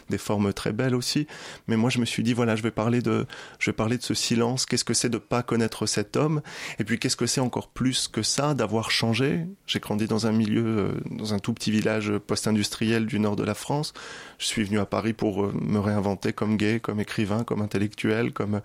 des, 0.09 0.17
formes 0.17 0.51
très 0.51 0.71
belles 0.71 0.95
aussi. 0.95 1.27
Mais 1.67 1.77
moi, 1.77 1.91
je 1.91 1.99
me 1.99 2.05
suis 2.05 2.23
dit, 2.23 2.33
voilà, 2.33 2.55
je 2.55 2.63
vais 2.63 2.71
parler 2.71 3.03
de, 3.03 3.27
je 3.59 3.69
vais 3.69 3.75
parler 3.75 3.99
de 3.99 4.03
ce 4.03 4.15
silence. 4.15 4.65
Qu'est-ce 4.65 4.83
que 4.83 4.95
c'est 4.95 5.09
de 5.09 5.19
pas 5.19 5.43
connaître 5.43 5.85
cet 5.85 6.17
homme? 6.17 6.41
Et 6.79 6.83
puis, 6.85 6.97
qu'est-ce 6.97 7.17
que 7.17 7.27
c'est 7.27 7.41
encore 7.41 7.67
plus 7.67 8.07
que 8.07 8.23
ça 8.23 8.55
d'avoir 8.55 8.89
changé? 8.89 9.45
J'ai 9.67 9.79
grandi 9.79 10.07
dans 10.07 10.25
un 10.25 10.31
milieu, 10.31 10.65
euh, 10.65 10.91
dans 11.11 11.35
un 11.35 11.39
tout 11.39 11.53
petit 11.53 11.69
village 11.69 12.11
post-industriel 12.17 13.05
du 13.05 13.19
nord 13.19 13.35
de 13.35 13.43
la 13.43 13.53
France. 13.53 13.93
Je 14.39 14.47
suis 14.47 14.63
venu 14.63 14.79
à 14.79 14.87
Paris 14.87 15.13
pour 15.13 15.43
euh, 15.43 15.53
me 15.53 15.77
réinventer 15.77 16.33
comme 16.33 16.57
comme 16.81 16.99
écrivain, 16.99 17.43
comme 17.43 17.61
intellectuel, 17.61 18.31
comme 18.31 18.61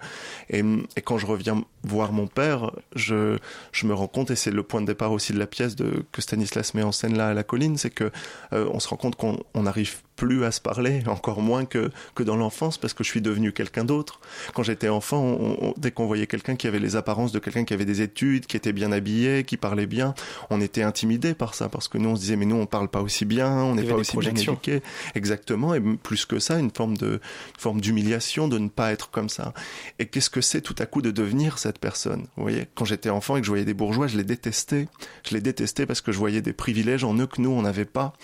et, 0.51 0.63
quand 1.05 1.19
je 1.19 1.27
reviens 1.27 1.65
voir 1.83 2.13
mon 2.13 2.27
père, 2.27 2.73
je 2.95 3.39
je 3.73 3.87
me 3.87 3.95
rends 3.95 4.09
compte 4.09 4.31
et 4.31 4.37
c'est 4.37 4.51
le 4.51 4.63
point 4.63 4.81
de 4.81 4.87
départ 4.87 5.13
aussi 5.13 5.33
de 5.33 5.39
la 5.39 5.47
pièce 5.47 5.77
de 5.77 6.05
que 6.13 6.23
Stanislas 6.23 6.75
met 6.75 6.83
en 6.83 6.93
scène 6.93 7.17
là 7.17 7.29
à 7.29 7.35
la 7.35 7.43
colline, 7.43 7.77
c'est 7.77 7.91
que 7.91 8.11
euh, 8.53 8.69
on 8.73 8.81
se 8.81 8.89
rend 8.89 8.97
compte 8.97 9.17
qu'on 9.17 9.63
n'arrive 9.63 10.03
plus 10.19 10.45
à 10.45 10.51
se 10.51 10.61
parler, 10.61 11.03
encore 11.07 11.41
moins 11.41 11.65
que, 11.65 11.91
que 12.17 12.25
dans 12.25 12.37
l'enfance, 12.37 12.77
parce 12.77 12.93
que 12.93 13.05
je 13.05 13.09
suis 13.09 13.23
devenu 13.23 13.53
quelqu'un 13.53 13.85
d'autre. 13.85 14.21
Quand 14.53 14.65
j'étais 14.65 14.89
enfant, 14.89 15.39
dès 15.77 15.93
qu'on 15.93 16.07
voyait 16.07 16.27
quelqu'un 16.27 16.57
qui 16.57 16.67
avait 16.67 16.81
les 16.81 16.97
apparences 16.97 17.31
de 17.31 17.39
quelqu'un 17.39 17.65
qui 17.65 17.73
avait 17.73 17.85
des 17.85 18.03
études, 18.03 18.47
qui 18.47 18.57
était 18.57 18.73
bien 18.73 18.91
habillé, 18.91 19.45
qui 19.45 19.57
parlait 19.57 19.87
bien, 19.87 20.15
on 20.51 20.61
était 20.61 20.83
intimidé 20.83 21.35
par 21.35 21.55
ça, 21.55 21.69
parce 21.69 21.87
que 21.87 21.99
nous 21.99 22.11
on 22.11 22.17
se 22.17 22.21
disait 22.21 22.37
mais 22.37 22.47
nous 22.47 22.57
on 22.57 22.67
parle 22.67 22.89
pas 22.89 23.01
aussi 23.01 23.25
bien, 23.25 23.49
on 23.63 23.77
n'est 23.77 23.85
pas 23.85 23.95
aussi 23.95 24.17
bien 24.17 24.35
éduqué. 24.35 24.83
Exactement, 25.15 25.73
et 25.73 25.81
plus 25.81 26.27
que 26.27 26.41
ça, 26.41 26.59
une 26.59 26.73
forme 26.73 26.97
de 26.97 27.21
une 27.55 27.61
forme 27.61 27.81
d'humiliation 27.81 28.49
de 28.49 28.59
ne 28.59 28.69
pas 28.69 28.91
être 28.91 29.11
comme 29.11 29.29
ça. 29.29 29.55
Et 30.01 30.07
qu'est-ce 30.07 30.31
que 30.31 30.41
c'est 30.41 30.63
tout 30.63 30.77
à 30.81 30.87
coup 30.87 31.01
de 31.01 31.13
devenir 31.13 31.59
cette 31.59 31.79
personne? 31.79 32.27
Vous 32.37 32.43
voyez, 32.43 32.67
quand 32.75 32.85
j'étais 32.85 33.11
enfant 33.11 33.37
et 33.37 33.41
que 33.41 33.47
je 33.47 33.53
voyais 33.53 33.65
des 33.65 33.75
bourgeois, 33.75 34.09
je 34.09 34.17
les 34.17 34.25
détestais. 34.25 34.89
Je 35.29 35.35
les 35.35 35.41
détestais 35.41 35.87
parce 35.87 36.01
que 36.01 36.11
je 36.11 36.19
voyais 36.19 36.43
des 36.43 36.53
privilèges 36.53 37.05
en 37.05 37.17
eux 37.19 37.29
que 37.29 37.41
nous 37.41 37.51
on 37.51 37.63
n'avait 37.63 37.85
pas. 37.85 38.15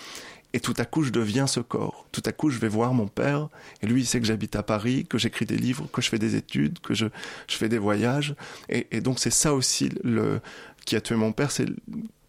Et 0.55 0.61
tout 0.61 0.73
à 0.77 0.85
coup, 0.85 1.03
je 1.03 1.11
deviens 1.11 1.47
ce 1.47 1.59
corps. 1.59 2.07
Tout 2.13 2.23
à 2.25 2.31
coup, 2.31 2.49
je 2.49 2.59
vais 2.59 2.69
voir 2.69 2.93
mon 2.93 3.07
père, 3.07 3.49
et 3.81 3.87
lui, 3.87 4.03
il 4.03 4.05
sait 4.05 4.21
que 4.21 4.25
j'habite 4.25 4.55
à 4.55 4.63
Paris, 4.63 5.05
que 5.05 5.17
j'écris 5.17 5.45
des 5.45 5.57
livres, 5.57 5.89
que 5.91 6.01
je 6.01 6.07
fais 6.07 6.17
des 6.17 6.37
études, 6.37 6.79
que 6.79 6.93
je, 6.93 7.07
je 7.49 7.57
fais 7.57 7.67
des 7.67 7.77
voyages. 7.77 8.35
Et, 8.69 9.01
donc, 9.01 9.19
c'est 9.19 9.31
ça 9.31 9.53
aussi 9.53 9.89
le, 10.01 10.39
qui 10.85 10.95
a 10.95 11.01
tué 11.01 11.15
mon 11.15 11.33
père, 11.33 11.51
c'est 11.51 11.65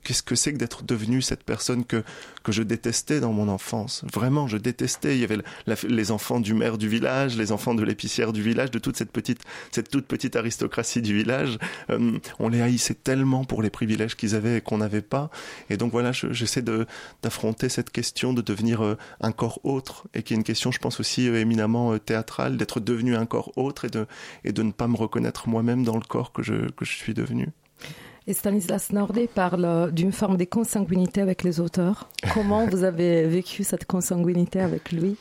qu'est-ce 0.06 0.22
que 0.22 0.36
c'est 0.36 0.52
que 0.52 0.58
d'être 0.58 0.84
devenu 0.84 1.20
cette 1.20 1.42
personne 1.42 1.84
que, 1.84 2.04
que 2.44 2.52
je 2.52 2.62
détestais 2.62 3.18
dans 3.18 3.32
mon 3.32 3.48
enfance? 3.48 4.04
Vraiment, 4.12 4.46
je 4.46 4.56
détestais. 4.56 5.16
Il 5.16 5.20
y 5.20 5.24
avait 5.24 5.38
les 5.88 6.10
enfants 6.12 6.38
du 6.38 6.54
maire 6.54 6.78
du 6.78 6.88
village, 6.88 7.36
les 7.36 7.50
enfants 7.50 7.74
de 7.74 7.82
l'épicière 7.82 8.32
du 8.32 8.40
village, 8.40 8.70
de 8.70 8.78
toute 8.78 8.96
cette 8.96 9.10
petite, 9.10 9.40
cette 9.72 9.90
toute 9.90 10.06
petite 10.06 10.36
aristocratie 10.36 11.02
du 11.02 11.12
village. 11.12 11.58
Euh, 11.90 12.18
on 12.38 12.48
les 12.48 12.60
haïssait 12.60 12.94
tellement 12.94 13.44
pour 13.44 13.62
les 13.62 13.70
privilèges 13.70 14.14
qu'ils 14.14 14.36
avaient 14.36 14.58
et 14.58 14.60
qu'on 14.60 14.78
n'avait 14.78 15.02
pas. 15.02 15.28
Et 15.70 15.76
donc 15.76 15.90
voilà, 15.90 16.12
j'essaie 16.12 16.62
d'affronter 16.62 17.68
cette 17.68 17.90
question 17.90 18.32
de 18.32 18.42
devenir 18.42 18.84
euh, 18.84 18.96
un 19.20 19.32
corps 19.32 19.58
autre 19.64 20.06
et 20.14 20.22
qui 20.22 20.34
est 20.34 20.36
une 20.36 20.44
question, 20.44 20.70
je 20.70 20.78
pense 20.78 21.00
aussi 21.00 21.28
euh, 21.28 21.40
éminemment 21.40 21.98
théâtrale, 21.98 22.56
d'être 22.56 22.78
devenu 22.78 23.16
un 23.16 23.26
corps 23.26 23.50
autre 23.56 23.86
et 23.86 23.90
de 23.90 24.06
et 24.44 24.52
de 24.52 24.62
ne 24.62 24.70
pas 24.70 24.86
me 24.86 24.96
reconnaître 24.96 25.48
moi-même 25.48 25.82
dans 25.82 25.96
le 25.96 26.06
corps 26.06 26.32
que 26.32 26.44
je 26.44 26.70
que 26.70 26.84
je 26.84 26.92
suis 26.92 27.12
devenu. 27.12 27.48
Et 28.28 28.34
Stanislas 28.34 28.90
Nordet 28.92 29.28
parle 29.32 29.92
d'une 29.92 30.10
forme 30.10 30.36
de 30.36 30.44
consanguinité 30.44 31.20
avec 31.20 31.44
les 31.44 31.60
auteurs. 31.60 32.08
Comment 32.34 32.66
vous 32.66 32.82
avez 32.82 33.28
vécu 33.28 33.62
cette 33.62 33.84
consanguinité 33.84 34.60
avec 34.60 34.90
lui? 34.90 35.16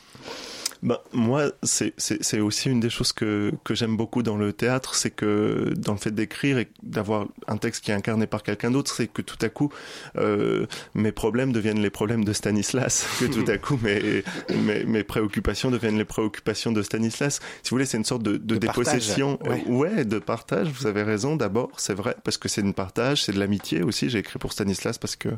Bah, 0.83 1.03
moi, 1.13 1.51
c'est 1.63 2.39
aussi 2.39 2.69
une 2.69 2.79
des 2.79 2.89
choses 2.89 3.13
que, 3.13 3.51
que 3.63 3.75
j'aime 3.75 3.97
beaucoup 3.97 4.23
dans 4.23 4.35
le 4.35 4.53
théâtre, 4.53 4.95
c'est 4.95 5.11
que 5.11 5.73
dans 5.77 5.93
le 5.93 5.97
fait 5.97 6.11
d'écrire 6.11 6.57
et 6.57 6.67
d'avoir 6.83 7.27
un 7.47 7.57
texte 7.57 7.83
qui 7.83 7.91
est 7.91 7.93
incarné 7.93 8.27
par 8.27 8.43
quelqu'un 8.43 8.71
d'autre, 8.71 8.93
c'est 8.93 9.07
que 9.07 9.21
tout 9.21 9.37
à 9.41 9.49
coup, 9.49 9.71
euh, 10.17 10.65
mes 10.93 11.11
problèmes 11.11 11.51
deviennent 11.51 11.81
les 11.81 11.89
problèmes 11.89 12.23
de 12.23 12.33
Stanislas, 12.33 13.05
que 13.19 13.25
tout 13.25 13.49
à 13.49 13.57
coup, 13.57 13.79
mes, 13.81 14.23
mes, 14.55 14.83
mes, 14.83 15.03
préoccupations 15.03 15.71
deviennent 15.71 15.97
les 15.97 16.05
préoccupations 16.05 16.71
de 16.71 16.81
Stanislas. 16.81 17.39
Si 17.63 17.69
vous 17.69 17.75
voulez, 17.75 17.85
c'est 17.85 17.97
une 17.97 18.05
sorte 18.05 18.23
de, 18.23 18.37
de, 18.37 18.57
dépossession. 18.57 19.39
ouais. 19.47 19.63
ouais. 19.67 20.05
de 20.05 20.19
partage, 20.19 20.69
vous 20.69 20.87
avez 20.87 21.03
raison, 21.03 21.35
d'abord, 21.35 21.71
c'est 21.77 21.93
vrai, 21.93 22.15
parce 22.23 22.37
que 22.37 22.49
c'est 22.49 22.61
une 22.61 22.73
partage, 22.73 23.23
c'est 23.23 23.31
de 23.31 23.39
l'amitié 23.39 23.81
aussi. 23.81 24.09
J'ai 24.09 24.19
écrit 24.19 24.39
pour 24.39 24.51
Stanislas 24.51 24.97
parce 24.97 25.15
que 25.15 25.29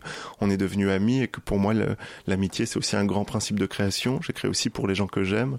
on 0.42 0.50
est 0.50 0.58
devenus 0.58 0.90
amis 0.90 1.24
et 1.24 1.28
que 1.28 1.40
pour 1.40 1.60
moi, 1.60 1.74
l'amitié, 2.26 2.66
c'est 2.66 2.78
aussi 2.78 2.96
un 2.96 3.06
grand 3.06 3.26
principe 3.26 3.60
de 3.60 3.66
création. 3.66 4.20
J'écris 4.22 4.48
aussi 4.48 4.70
pour 4.70 4.88
les 4.88 4.96
gens 4.96 5.08
que 5.08 5.24
j'aime. 5.28 5.58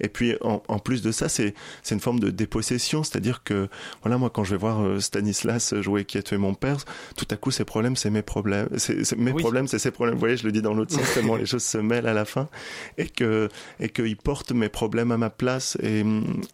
Et 0.00 0.08
puis 0.08 0.36
en, 0.40 0.62
en 0.68 0.78
plus 0.78 1.02
de 1.02 1.12
ça, 1.12 1.28
c'est 1.28 1.54
c'est 1.82 1.94
une 1.94 2.00
forme 2.00 2.20
de 2.20 2.30
dépossession, 2.30 3.02
c'est-à-dire 3.02 3.42
que 3.42 3.68
voilà, 4.02 4.18
moi 4.18 4.30
quand 4.30 4.44
je 4.44 4.52
vais 4.52 4.60
voir 4.60 4.82
euh, 4.82 5.00
Stanislas 5.00 5.74
jouer 5.80 6.04
qui 6.04 6.18
a 6.18 6.22
tué 6.22 6.38
mon 6.38 6.54
père, 6.54 6.78
tout 7.16 7.26
à 7.30 7.36
coup 7.36 7.50
ses 7.50 7.64
problèmes 7.64 7.96
c'est 7.96 8.10
mes 8.10 8.22
problèmes, 8.22 8.68
c'est 8.76 9.16
mes 9.16 9.32
problèmes 9.32 9.68
c'est 9.68 9.78
ses 9.78 9.90
problèmes. 9.90 10.14
Vous 10.14 10.20
voyez, 10.20 10.36
je 10.36 10.44
le 10.44 10.52
dis 10.52 10.62
dans 10.62 10.74
l'autre 10.74 10.94
sens 10.94 11.12
tellement 11.14 11.36
les 11.36 11.46
choses 11.46 11.64
se 11.64 11.78
mêlent 11.78 12.06
à 12.06 12.14
la 12.14 12.24
fin. 12.24 12.48
Et 12.96 13.08
que 13.08 13.48
et 13.80 13.88
qu'il 13.88 14.16
porte 14.16 14.52
mes 14.52 14.68
problèmes 14.68 15.12
à 15.12 15.16
ma 15.16 15.30
place. 15.30 15.76
Et 15.82 16.04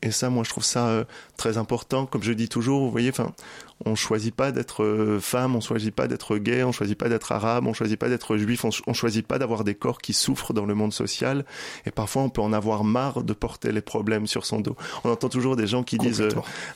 et 0.02 0.10
ça, 0.10 0.30
moi 0.30 0.44
je 0.44 0.50
trouve 0.50 0.64
ça 0.64 0.88
euh, 0.88 1.04
très 1.36 1.58
important. 1.58 2.06
Comme 2.06 2.22
je 2.22 2.32
dis 2.32 2.48
toujours, 2.48 2.84
vous 2.84 2.90
voyez, 2.90 3.10
enfin 3.10 3.32
on 3.86 3.94
choisit 3.94 4.34
pas 4.34 4.52
d'être 4.52 4.84
euh, 4.84 5.20
femme, 5.20 5.56
on 5.56 5.60
choisit 5.60 5.94
pas 5.94 6.08
d'être 6.08 6.36
gay, 6.38 6.64
on 6.64 6.72
choisit 6.72 6.96
pas 6.96 7.08
d'être 7.08 7.32
arabe, 7.32 7.66
on 7.66 7.72
choisit 7.72 7.98
pas 7.98 8.08
d'être 8.08 8.36
juif, 8.36 8.64
on, 8.64 8.70
on 8.86 8.94
choisit 8.94 9.26
pas 9.26 9.38
d'avoir 9.38 9.64
des 9.64 9.74
corps 9.74 10.00
qui 10.00 10.12
souffrent 10.12 10.52
dans 10.52 10.66
le 10.66 10.74
monde 10.74 10.92
social. 10.92 11.44
Et 11.86 11.90
parfois, 11.90 12.22
on 12.22 12.28
peut 12.28 12.42
en 12.42 12.52
avoir 12.52 12.84
marre 12.84 13.22
de 13.22 13.32
porter 13.32 13.72
les 13.72 13.80
problèmes 13.80 14.26
sur 14.26 14.46
son 14.46 14.60
dos. 14.60 14.76
On 15.04 15.10
entend 15.10 15.28
toujours 15.28 15.56
des 15.56 15.66
gens 15.66 15.82
qui 15.82 15.98
disent 15.98 16.20
euh, 16.20 16.30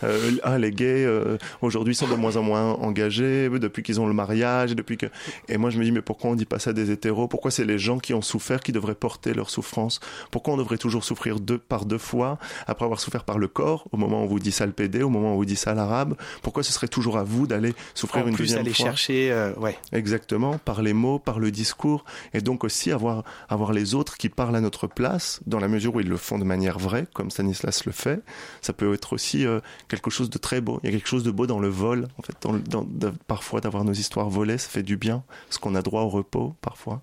euh, 0.04 0.32
ah 0.42 0.58
les 0.58 0.70
gays 0.70 1.04
euh, 1.04 1.38
aujourd'hui 1.62 1.94
sont 1.94 2.08
de 2.08 2.14
moins 2.14 2.36
en 2.36 2.42
moins 2.42 2.72
engagés 2.74 3.48
depuis 3.48 3.82
qu'ils 3.82 4.00
ont 4.00 4.06
le 4.06 4.12
mariage, 4.12 4.74
depuis 4.74 4.96
que. 4.96 5.06
Et 5.48 5.56
moi, 5.56 5.70
je 5.70 5.78
me 5.78 5.84
dis 5.84 5.92
mais 5.92 6.02
pourquoi 6.02 6.30
on 6.30 6.34
dit 6.34 6.44
pas 6.44 6.58
ça 6.58 6.72
des 6.72 6.90
hétéros? 6.90 7.28
Pourquoi 7.28 7.50
c'est 7.50 7.64
les 7.64 7.78
gens 7.78 7.98
qui 7.98 8.14
ont 8.14 8.22
souffert 8.22 8.60
qui 8.60 8.72
devraient 8.72 8.94
porter 8.94 9.34
leur 9.34 9.50
souffrance? 9.50 10.00
Pourquoi 10.30 10.54
on 10.54 10.56
devrait 10.56 10.78
toujours 10.78 11.04
souffrir 11.04 11.40
deux 11.40 11.58
par 11.58 11.84
deux 11.84 11.98
fois 11.98 12.38
après 12.66 12.84
avoir 12.84 13.00
souffert 13.00 13.24
par 13.24 13.38
le 13.38 13.48
corps 13.48 13.86
au 13.92 13.96
moment 13.96 14.20
où 14.20 14.24
on 14.24 14.26
vous 14.26 14.40
dit 14.40 14.52
ça 14.52 14.66
le 14.66 14.72
PD, 14.72 15.02
au 15.02 15.08
moment 15.08 15.30
où 15.30 15.34
on 15.34 15.36
vous 15.36 15.44
dit 15.44 15.56
ça 15.56 15.74
l'arabe? 15.74 16.14
Pourquoi 16.42 16.62
ce 16.62 16.72
serait 16.72 16.88
toujours 16.98 17.18
à 17.18 17.22
vous 17.24 17.46
d'aller 17.46 17.74
souffrir 17.94 18.24
en 18.24 18.28
une 18.28 18.34
plus 18.34 18.44
deuxième 18.44 18.60
aller 18.60 18.72
fois. 18.72 18.86
chercher, 18.86 19.30
euh, 19.32 19.54
ouais. 19.54 19.78
Exactement, 19.92 20.58
par 20.58 20.82
les 20.82 20.92
mots, 20.92 21.18
par 21.18 21.38
le 21.38 21.50
discours, 21.50 22.04
et 22.34 22.40
donc 22.40 22.64
aussi 22.64 22.90
avoir 22.92 23.22
avoir 23.48 23.72
les 23.72 23.94
autres 23.94 24.16
qui 24.16 24.28
parlent 24.28 24.56
à 24.56 24.60
notre 24.60 24.86
place, 24.86 25.40
dans 25.46 25.60
la 25.60 25.68
mesure 25.68 25.94
où 25.94 26.00
ils 26.00 26.08
le 26.08 26.16
font 26.16 26.38
de 26.38 26.44
manière 26.44 26.78
vraie, 26.78 27.06
comme 27.14 27.30
Stanislas 27.30 27.84
le 27.84 27.92
fait. 27.92 28.20
Ça 28.62 28.72
peut 28.72 28.92
être 28.94 29.12
aussi 29.12 29.46
euh, 29.46 29.60
quelque 29.88 30.10
chose 30.10 30.30
de 30.30 30.38
très 30.38 30.60
beau. 30.60 30.80
Il 30.82 30.86
y 30.86 30.88
a 30.92 30.96
quelque 30.96 31.08
chose 31.08 31.22
de 31.22 31.30
beau 31.30 31.46
dans 31.46 31.60
le 31.60 31.68
vol, 31.68 32.08
en 32.18 32.22
fait, 32.22 32.34
dans, 32.42 32.52
le- 32.52 32.60
dans- 32.60 32.84
de- 32.88 33.12
parfois 33.26 33.60
d'avoir 33.60 33.84
nos 33.84 33.92
histoires 33.92 34.28
volées, 34.30 34.58
ça 34.58 34.68
fait 34.68 34.82
du 34.82 34.96
bien, 34.96 35.22
parce 35.48 35.58
qu'on 35.58 35.74
a 35.74 35.82
droit 35.82 36.02
au 36.02 36.08
repos 36.08 36.54
parfois. 36.60 37.02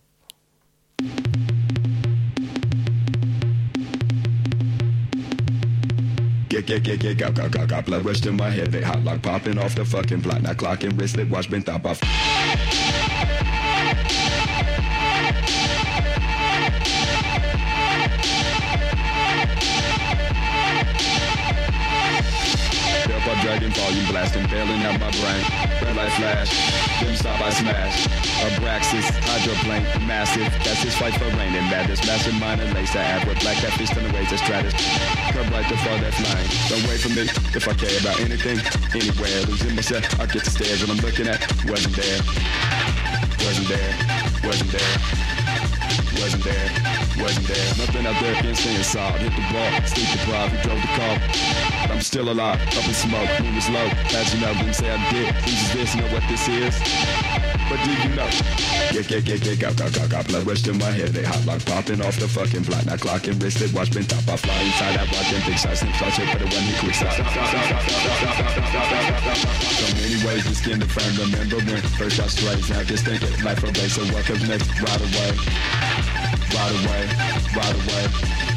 Get, 6.56 6.68
get, 6.68 6.84
get, 6.84 7.00
get, 7.02 7.18
got, 7.18 7.34
got, 7.34 7.52
got, 7.52 7.68
got 7.68 7.86
blood 7.86 8.06
rush 8.06 8.22
to 8.22 8.32
my 8.32 8.50
head. 8.50 8.72
They 8.72 8.82
hot 8.82 9.04
like 9.04 9.22
popping 9.22 9.58
off 9.58 9.76
the 9.76 9.84
fucking 9.84 10.22
block. 10.22 10.42
Now 10.42 10.54
clocking 10.54 10.92
wristlet, 10.92 11.30
watch 11.30 11.50
been 11.50 11.64
top 11.64 11.86
off. 11.86 12.00
Dragon 23.46 23.70
volume 23.78 24.08
blasting, 24.10 24.42
bailing 24.50 24.82
out 24.90 24.98
my 25.00 25.12
brain. 25.22 25.46
Red 25.78 25.96
light 25.96 26.10
flash, 26.18 26.50
then 26.98 27.16
stop, 27.16 27.40
I 27.40 27.52
smash. 27.54 28.08
Abraxas, 28.42 29.06
hydroplane, 29.22 29.86
massive. 30.08 30.50
That's 30.66 30.82
his 30.82 30.98
fight 30.98 31.14
for 31.14 31.30
rain 31.38 31.54
and 31.54 31.70
madness. 31.70 32.02
And 32.26 32.74
lace 32.74 32.96
ad 32.96 33.28
with 33.28 33.40
black 33.42 33.58
cat 33.58 33.74
fist 33.78 33.96
on 33.98 34.04
the 34.04 34.10
of 34.10 34.40
stratus. 34.42 34.74
Come 35.30 35.46
right 35.54 35.68
to 35.70 35.78
fall 35.78 35.98
that 36.02 36.14
flying. 36.18 36.50
Don't 36.74 36.90
wait 36.90 37.00
for 37.06 37.14
me 37.14 37.30
if 37.54 37.68
I 37.70 37.74
care 37.78 37.94
about 38.02 38.20
anything, 38.20 38.58
anywhere. 38.98 39.46
Losing 39.46 39.76
myself, 39.76 40.20
I 40.20 40.26
get 40.26 40.44
the 40.44 40.50
stairs 40.50 40.82
what 40.82 40.98
I'm 40.98 41.02
looking 41.06 41.28
at. 41.30 41.38
Wasn't 41.70 41.94
there, 41.94 42.18
wasn't 43.46 43.70
there, 43.70 43.94
wasn't 44.42 44.72
there. 44.74 44.98
Wasn't 46.18 46.44
there, 46.44 46.70
wasn't 47.22 47.46
there. 47.46 47.68
Nothing 47.78 48.08
out 48.08 48.20
there 48.22 48.34
can 48.42 48.56
stay 48.56 48.76
inside. 48.76 49.22
Hit 49.22 49.36
the 49.36 49.46
ball, 49.54 49.70
sleep 49.86 50.10
deprived, 50.18 50.56
who 50.56 50.62
drove 50.64 50.82
the 50.82 50.88
car. 50.98 51.75
Still 52.06 52.30
alive, 52.32 52.62
up 52.78 52.88
in 52.88 52.94
smoke, 52.94 53.28
moon 53.42 53.58
is 53.58 53.68
low. 53.68 53.90
As 54.14 54.32
you 54.32 54.40
know, 54.40 54.54
didn't 54.54 54.76
say 54.76 54.94
I 54.94 55.02
did. 55.10 55.36
Is 55.50 55.74
this? 55.74 55.96
Know 55.98 56.06
what 56.14 56.22
this 56.30 56.48
is? 56.48 56.78
But 57.68 57.82
do 57.82 57.92
you 57.92 58.14
know? 58.14 58.30
Get, 58.94 59.10
get, 59.10 59.26
get, 59.26 59.42
get, 59.42 59.60
got, 59.60 59.76
got, 59.76 59.92
got, 59.92 60.10
got. 60.10 60.28
Blood 60.28 60.46
rush 60.46 60.68
in 60.68 60.78
my 60.78 60.94
head. 60.94 61.10
They 61.18 61.24
hot 61.26 61.44
like 61.50 61.66
popping 61.66 62.06
off 62.06 62.16
the 62.22 62.30
fucking 62.30 62.62
block. 62.70 62.86
Now 62.86 62.96
clocking 62.96 63.42
wristed, 63.42 63.74
watch 63.74 63.92
been 63.92 64.06
top. 64.06 64.22
I 64.30 64.38
fly 64.38 64.54
inside 64.54 65.02
that 65.02 65.10
watch 65.12 65.34
and 65.34 65.44
big 65.50 65.58
shots. 65.58 65.82
Snip 65.82 65.98
shots, 65.98 66.16
hit 66.16 66.30
for 66.30 66.40
the 66.40 66.46
one 66.46 66.62
quick 66.78 66.94
shot. 66.94 67.10
So 69.76 69.88
many 69.98 70.22
ways 70.24 70.46
to 70.46 70.54
skin 70.56 70.78
the 70.80 70.86
frame. 70.86 71.10
Remember 71.18 71.58
when 71.66 71.82
first 71.98 72.22
shot 72.22 72.30
straight. 72.30 72.62
Now 72.70 72.86
just 72.86 73.04
think 73.04 73.24
it. 73.26 73.44
Life 73.44 73.66
away, 73.66 73.90
so 73.90 74.06
what 74.14 74.24
comes 74.30 74.48
next? 74.48 74.70
Right 74.78 75.02
away. 75.02 75.34
Right 76.54 76.76
away. 76.86 77.02
Right 77.50 77.76
away. 77.76 78.56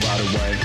Right 0.00 0.20
away, 0.32 0.56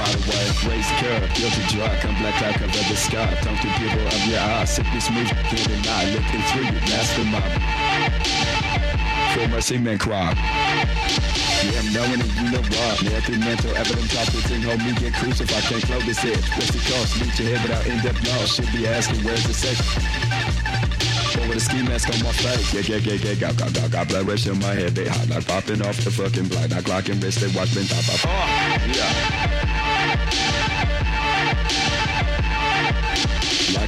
away. 0.00 0.44
Raise 0.68 0.88
the 0.88 0.96
curve, 1.00 1.28
guilty 1.34 1.62
dry, 1.68 1.92
come 2.00 2.14
black 2.16 2.34
cloud 2.38 2.54
cover 2.54 2.72
the 2.72 2.96
sky. 2.96 3.34
Talk 3.42 3.60
to 3.60 3.68
people 3.78 4.06
of 4.06 4.26
your 4.26 4.40
eyes, 4.40 4.74
sickness 4.74 5.10
moves, 5.10 5.30
can't 5.30 5.68
deny. 5.68 6.04
Looking 6.12 6.42
through 6.48 6.66
you, 6.66 6.80
mastermind. 6.88 7.62
For 9.34 9.48
mercy, 9.48 9.78
man, 9.78 9.98
cry. 9.98 10.34
Yeah, 11.62 11.78
I'm 11.78 11.92
knowing 11.92 12.20
it, 12.20 12.32
you 12.36 12.50
know 12.50 12.62
why. 12.74 12.90
Method, 13.04 13.38
mental, 13.38 13.70
evidence, 13.76 14.16
operating, 14.16 14.62
hold 14.62 14.80
me, 14.82 14.92
get 14.94 15.14
crucified, 15.14 15.62
can't 15.64 15.82
close 15.84 16.06
this 16.06 16.18
head. 16.18 16.42
What's 16.56 16.70
the 16.72 16.80
cost? 16.90 17.20
Meet 17.20 17.38
your 17.38 17.56
head 17.56 17.62
without 17.62 17.86
in-depth 17.86 18.22
knowledge. 18.24 18.52
Should 18.52 18.72
be 18.72 18.86
asking, 18.86 19.24
where's 19.24 19.44
the 19.46 19.54
sex? 19.54 19.78
Or 21.36 21.48
with 21.48 21.56
a 21.56 21.60
ski 21.60 21.82
mask 21.82 22.10
on 22.12 22.22
my 22.22 22.32
face. 22.32 22.74
Yeah, 22.74 22.96
yeah, 22.96 23.14
yeah, 23.14 23.30
yeah, 23.30 23.34
got, 23.34 23.56
got, 23.56 23.72
got, 23.72 23.90
got 23.90 24.08
blood 24.08 24.26
rush 24.26 24.46
in 24.46 24.58
my 24.58 24.74
head. 24.74 24.94
They 24.94 25.08
hot 25.08 25.28
like 25.28 25.46
popping 25.46 25.80
off 25.82 25.96
the 25.98 26.10
fucking 26.10 26.48
block. 26.48 26.68
Now 26.68 26.80
clocking 26.80 27.22
wrist, 27.22 27.40
they 27.40 27.48
watch 27.56 27.74
me 27.74 27.86
top 27.86 27.98
off. 27.98 28.26
Oh, 28.26 28.30
yeah. 28.92 29.51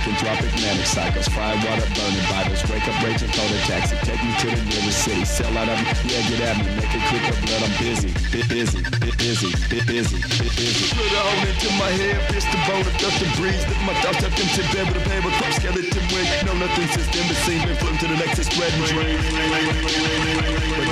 Like 0.04 0.20
entropic 0.20 0.52
manic 0.61 0.84
cycles, 0.84 1.28
fire 1.28 1.56
water 1.64 1.88
burning 1.96 2.26
vitals, 2.28 2.61
wake 2.68 2.84
up 2.84 3.02
raging 3.02 3.32
cold 3.32 3.50
attacks, 3.56 3.92
and 3.92 4.00
take 4.04 4.20
me 4.20 4.37
to 4.37 4.52
the 4.52 4.61
nearest 4.68 5.00
city. 5.00 5.25
Sell 5.25 5.56
out 5.56 5.68
of 5.68 5.80
me, 5.80 5.88
yeah, 6.12 6.20
get 6.28 6.40
at 6.44 6.56
me, 6.61 6.68
make 6.76 6.92
it 6.92 7.00
quick 7.08 7.25
up 7.25 7.40
blood, 7.40 7.64
I'm 7.64 7.73
busy, 7.80 8.12
bit 8.28 8.44
busy, 8.49 8.84
bit 9.00 9.16
busy, 9.16 9.49
bit 9.73 9.87
busy, 9.88 10.20
bit 10.20 10.52
busy. 10.61 10.92
Put 10.92 11.08
a 11.08 11.25
hole 11.25 11.49
into 11.49 11.73
my 11.80 11.88
head, 11.88 12.20
pierce 12.28 12.44
the 12.52 12.61
bone, 12.68 12.84
dust 13.00 13.16
the 13.16 13.32
breeze, 13.40 13.64
lift 13.64 13.80
my 13.88 13.96
thoughts, 14.04 14.20
tucked 14.20 14.44
into 14.44 14.61
bed 14.76 14.92
with 14.92 15.00
a 15.00 15.04
paper 15.08 15.32
cup, 15.40 15.52
skeleton 15.56 16.04
wig, 16.12 16.28
no 16.44 16.52
nothing 16.52 16.88
since 16.92 17.08
then, 17.08 17.25
but 17.25 17.40
seen, 17.49 17.64
been 17.64 17.76
floating 17.80 17.99
to 18.04 18.08
the 18.12 18.16
next. 18.20 18.44
But 18.44 18.76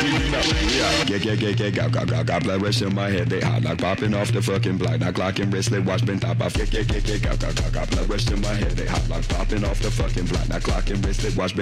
do 0.01 0.09
you 0.09 0.31
know? 0.33 0.41
Yeah, 0.73 1.05
yeah, 1.05 1.17
yeah, 1.21 1.33
yeah, 1.37 1.53
yeah, 1.53 1.71
got, 1.71 1.93
got, 1.93 2.07
got, 2.09 2.25
got 2.25 2.43
blood 2.45 2.63
rush 2.63 2.81
in 2.81 2.95
my 2.95 3.11
head, 3.11 3.29
they 3.29 3.41
hot 3.41 3.63
like 3.63 3.77
popping 3.79 4.15
off 4.15 4.33
the 4.33 4.41
fucking 4.41 4.79
block, 4.79 5.01
now 5.01 5.11
clocking 5.11 5.53
wristlet, 5.53 5.85
watch 5.85 6.05
been 6.07 6.19
top 6.19 6.41
off, 6.41 6.57
yeah, 6.57 6.65
yeah, 6.73 6.81
yeah, 6.89 7.01
yeah, 7.05 7.19
got, 7.19 7.39
got, 7.39 7.55
got, 7.57 7.73
got 7.73 7.91
blood 7.91 8.09
rush 8.09 8.31
in 8.31 8.41
my 8.41 8.55
head, 8.55 8.73
they 8.73 8.87
hot 8.87 9.02
off 9.65 9.81
the 9.81 9.91
fucking 9.91 10.27
block. 10.27 10.63
Clock 10.63 10.91
and 10.91 11.05
watch. 11.37 11.55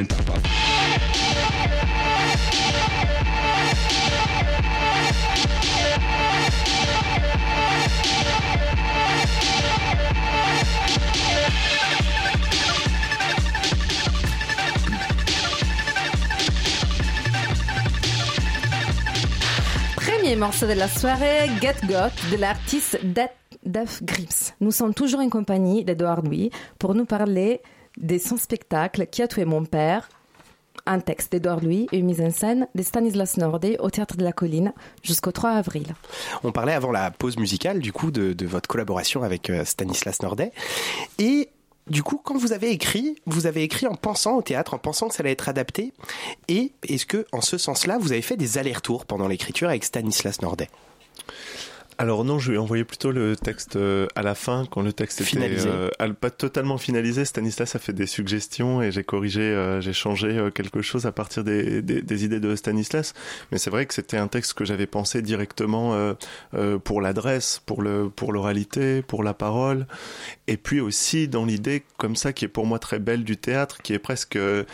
Premier 19.96 20.36
morceau 20.36 20.66
de 20.66 20.74
la 20.74 20.88
soirée, 20.88 21.48
Get 21.60 21.76
Got 21.88 22.12
de 22.30 22.36
l'artiste 22.36 22.98
Dat 23.02 23.30
Def 23.64 24.02
Grips. 24.02 24.54
Nous 24.60 24.70
sommes 24.70 24.94
toujours 24.94 25.20
en 25.20 25.28
compagnie 25.28 25.84
d'Edouard 25.84 26.22
Louis 26.22 26.50
pour 26.78 26.94
nous 26.94 27.04
parler 27.04 27.60
de 27.96 28.18
son 28.18 28.36
spectacle 28.36 29.06
Qui 29.06 29.22
a 29.22 29.28
tué 29.28 29.44
mon 29.44 29.64
père? 29.64 30.08
Un 30.86 31.00
texte 31.00 31.32
d'Edouard 31.32 31.60
Louis 31.60 31.86
et 31.92 31.98
une 31.98 32.06
mise 32.06 32.20
en 32.20 32.30
scène 32.30 32.66
de 32.74 32.82
Stanislas 32.82 33.36
Nordet 33.36 33.76
au 33.80 33.90
Théâtre 33.90 34.16
de 34.16 34.24
la 34.24 34.32
Colline 34.32 34.72
jusqu'au 35.02 35.30
3 35.30 35.50
avril. 35.50 35.94
On 36.42 36.52
parlait 36.52 36.72
avant 36.72 36.90
la 36.90 37.10
pause 37.10 37.36
musicale 37.36 37.80
du 37.80 37.92
coup 37.92 38.10
de, 38.10 38.32
de 38.32 38.46
votre 38.46 38.68
collaboration 38.68 39.22
avec 39.22 39.50
euh, 39.50 39.64
Stanislas 39.64 40.22
Nordet 40.22 40.52
et 41.18 41.50
du 41.86 42.04
coup, 42.04 42.20
quand 42.22 42.36
vous 42.36 42.52
avez 42.52 42.70
écrit, 42.70 43.16
vous 43.26 43.46
avez 43.46 43.62
écrit 43.64 43.88
en 43.88 43.94
pensant 43.94 44.36
au 44.36 44.42
théâtre, 44.42 44.74
en 44.74 44.78
pensant 44.78 45.08
que 45.08 45.14
ça 45.14 45.22
allait 45.22 45.32
être 45.32 45.48
adapté. 45.48 45.92
Et 46.46 46.72
est-ce 46.86 47.04
que, 47.04 47.26
en 47.32 47.40
ce 47.40 47.58
sens-là, 47.58 47.98
vous 47.98 48.12
avez 48.12 48.22
fait 48.22 48.36
des 48.36 48.58
allers-retours 48.58 49.06
pendant 49.06 49.26
l'écriture 49.26 49.68
avec 49.68 49.82
Stanislas 49.82 50.40
Nordet? 50.40 50.68
Alors 52.00 52.24
non, 52.24 52.38
je 52.38 52.48
lui 52.50 52.56
ai 52.56 52.58
envoyé 52.58 52.82
plutôt 52.84 53.12
le 53.12 53.36
texte 53.36 53.76
euh, 53.76 54.06
à 54.14 54.22
la 54.22 54.34
fin, 54.34 54.64
quand 54.70 54.80
le 54.80 54.90
texte 54.94 55.20
était 55.20 55.28
Finalisé. 55.28 55.68
euh, 55.68 56.12
pas 56.18 56.30
totalement 56.30 56.78
finalisé. 56.78 57.26
Stanislas 57.26 57.76
a 57.76 57.78
fait 57.78 57.92
des 57.92 58.06
suggestions 58.06 58.80
et 58.80 58.90
j'ai 58.90 59.04
corrigé, 59.04 59.42
euh, 59.42 59.82
j'ai 59.82 59.92
changé 59.92 60.28
euh, 60.28 60.50
quelque 60.50 60.80
chose 60.80 61.04
à 61.04 61.12
partir 61.12 61.44
des, 61.44 61.82
des, 61.82 62.00
des 62.00 62.24
idées 62.24 62.40
de 62.40 62.56
Stanislas. 62.56 63.12
Mais 63.52 63.58
c'est 63.58 63.68
vrai 63.68 63.84
que 63.84 63.92
c'était 63.92 64.16
un 64.16 64.28
texte 64.28 64.54
que 64.54 64.64
j'avais 64.64 64.86
pensé 64.86 65.20
directement 65.20 65.92
euh, 65.92 66.14
euh, 66.54 66.78
pour 66.78 67.02
l'adresse, 67.02 67.60
pour 67.66 67.82
le 67.82 68.08
pour 68.08 68.32
l'oralité, 68.32 69.02
pour 69.02 69.22
la 69.22 69.34
parole, 69.34 69.86
et 70.46 70.56
puis 70.56 70.80
aussi 70.80 71.28
dans 71.28 71.44
l'idée 71.44 71.82
comme 71.98 72.16
ça 72.16 72.32
qui 72.32 72.46
est 72.46 72.48
pour 72.48 72.64
moi 72.64 72.78
très 72.78 72.98
belle 72.98 73.24
du 73.24 73.36
théâtre, 73.36 73.82
qui 73.82 73.92
est 73.92 73.98
presque 73.98 74.36
euh, 74.36 74.64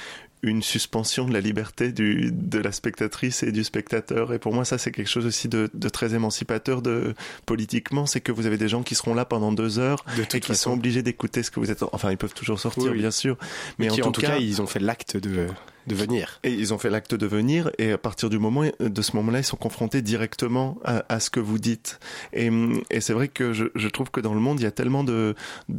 une 0.46 0.62
suspension 0.62 1.26
de 1.26 1.32
la 1.32 1.40
liberté 1.40 1.92
du, 1.92 2.30
de 2.32 2.58
la 2.58 2.72
spectatrice 2.72 3.42
et 3.42 3.52
du 3.52 3.64
spectateur. 3.64 4.32
Et 4.32 4.38
pour 4.38 4.52
moi, 4.54 4.64
ça, 4.64 4.78
c'est 4.78 4.92
quelque 4.92 5.08
chose 5.08 5.26
aussi 5.26 5.48
de, 5.48 5.68
de 5.74 5.88
très 5.88 6.14
émancipateur 6.14 6.82
de, 6.82 7.14
politiquement. 7.44 8.06
C'est 8.06 8.20
que 8.20 8.32
vous 8.32 8.46
avez 8.46 8.56
des 8.58 8.68
gens 8.68 8.82
qui 8.82 8.94
seront 8.94 9.14
là 9.14 9.24
pendant 9.24 9.52
deux 9.52 9.78
heures 9.78 10.04
De 10.16 10.22
et 10.22 10.26
qui 10.26 10.40
façon. 10.40 10.70
sont 10.70 10.72
obligés 10.74 11.02
d'écouter 11.02 11.42
ce 11.42 11.50
que 11.50 11.60
vous 11.60 11.70
êtes. 11.70 11.82
Enfin, 11.92 12.10
ils 12.10 12.18
peuvent 12.18 12.34
toujours 12.34 12.60
sortir, 12.60 12.84
Oui, 12.84 12.90
oui. 12.90 12.98
bien 12.98 13.10
sûr. 13.10 13.36
Mais, 13.78 13.88
qui, 13.88 14.02
en, 14.02 14.12
tout, 14.12 14.20
cas, 14.20 14.36
ils 14.38 14.62
ont 14.62 14.66
fait 14.66 14.80
l'acte 14.80 15.16
de, 15.16 15.46
de 15.86 15.94
venir. 15.94 16.40
et 16.42 16.52
ils 16.52 16.74
ont 16.74 16.78
fait 16.78 16.90
l'acte 16.90 17.14
de 17.14 17.26
venir, 17.26 17.70
et 17.78 17.92
à 17.92 17.98
partir 17.98 18.30
du 18.30 18.38
moment 18.38 18.64
de 18.80 19.02
ce 19.02 19.16
moment-là, 19.16 19.40
ils 19.40 19.44
sont 19.44 19.56
confrontés 19.56 20.02
directement 20.02 20.78
à, 20.84 21.20
ce 21.20 21.30
que 21.30 21.40
vous 21.40 21.58
dites. 21.58 21.98
Et, 22.32 22.50
c'est 23.00 23.12
vrai 23.12 23.28
que 23.28 23.52
je, 23.52 23.88
trouve 23.88 24.10
que 24.10 24.20
dans 24.20 24.34
le 24.34 24.40
monde, 24.40 24.60
il 24.60 24.64
y 24.64 24.66
a 24.66 24.70
tellement 24.70 25.04
de, 25.04 25.34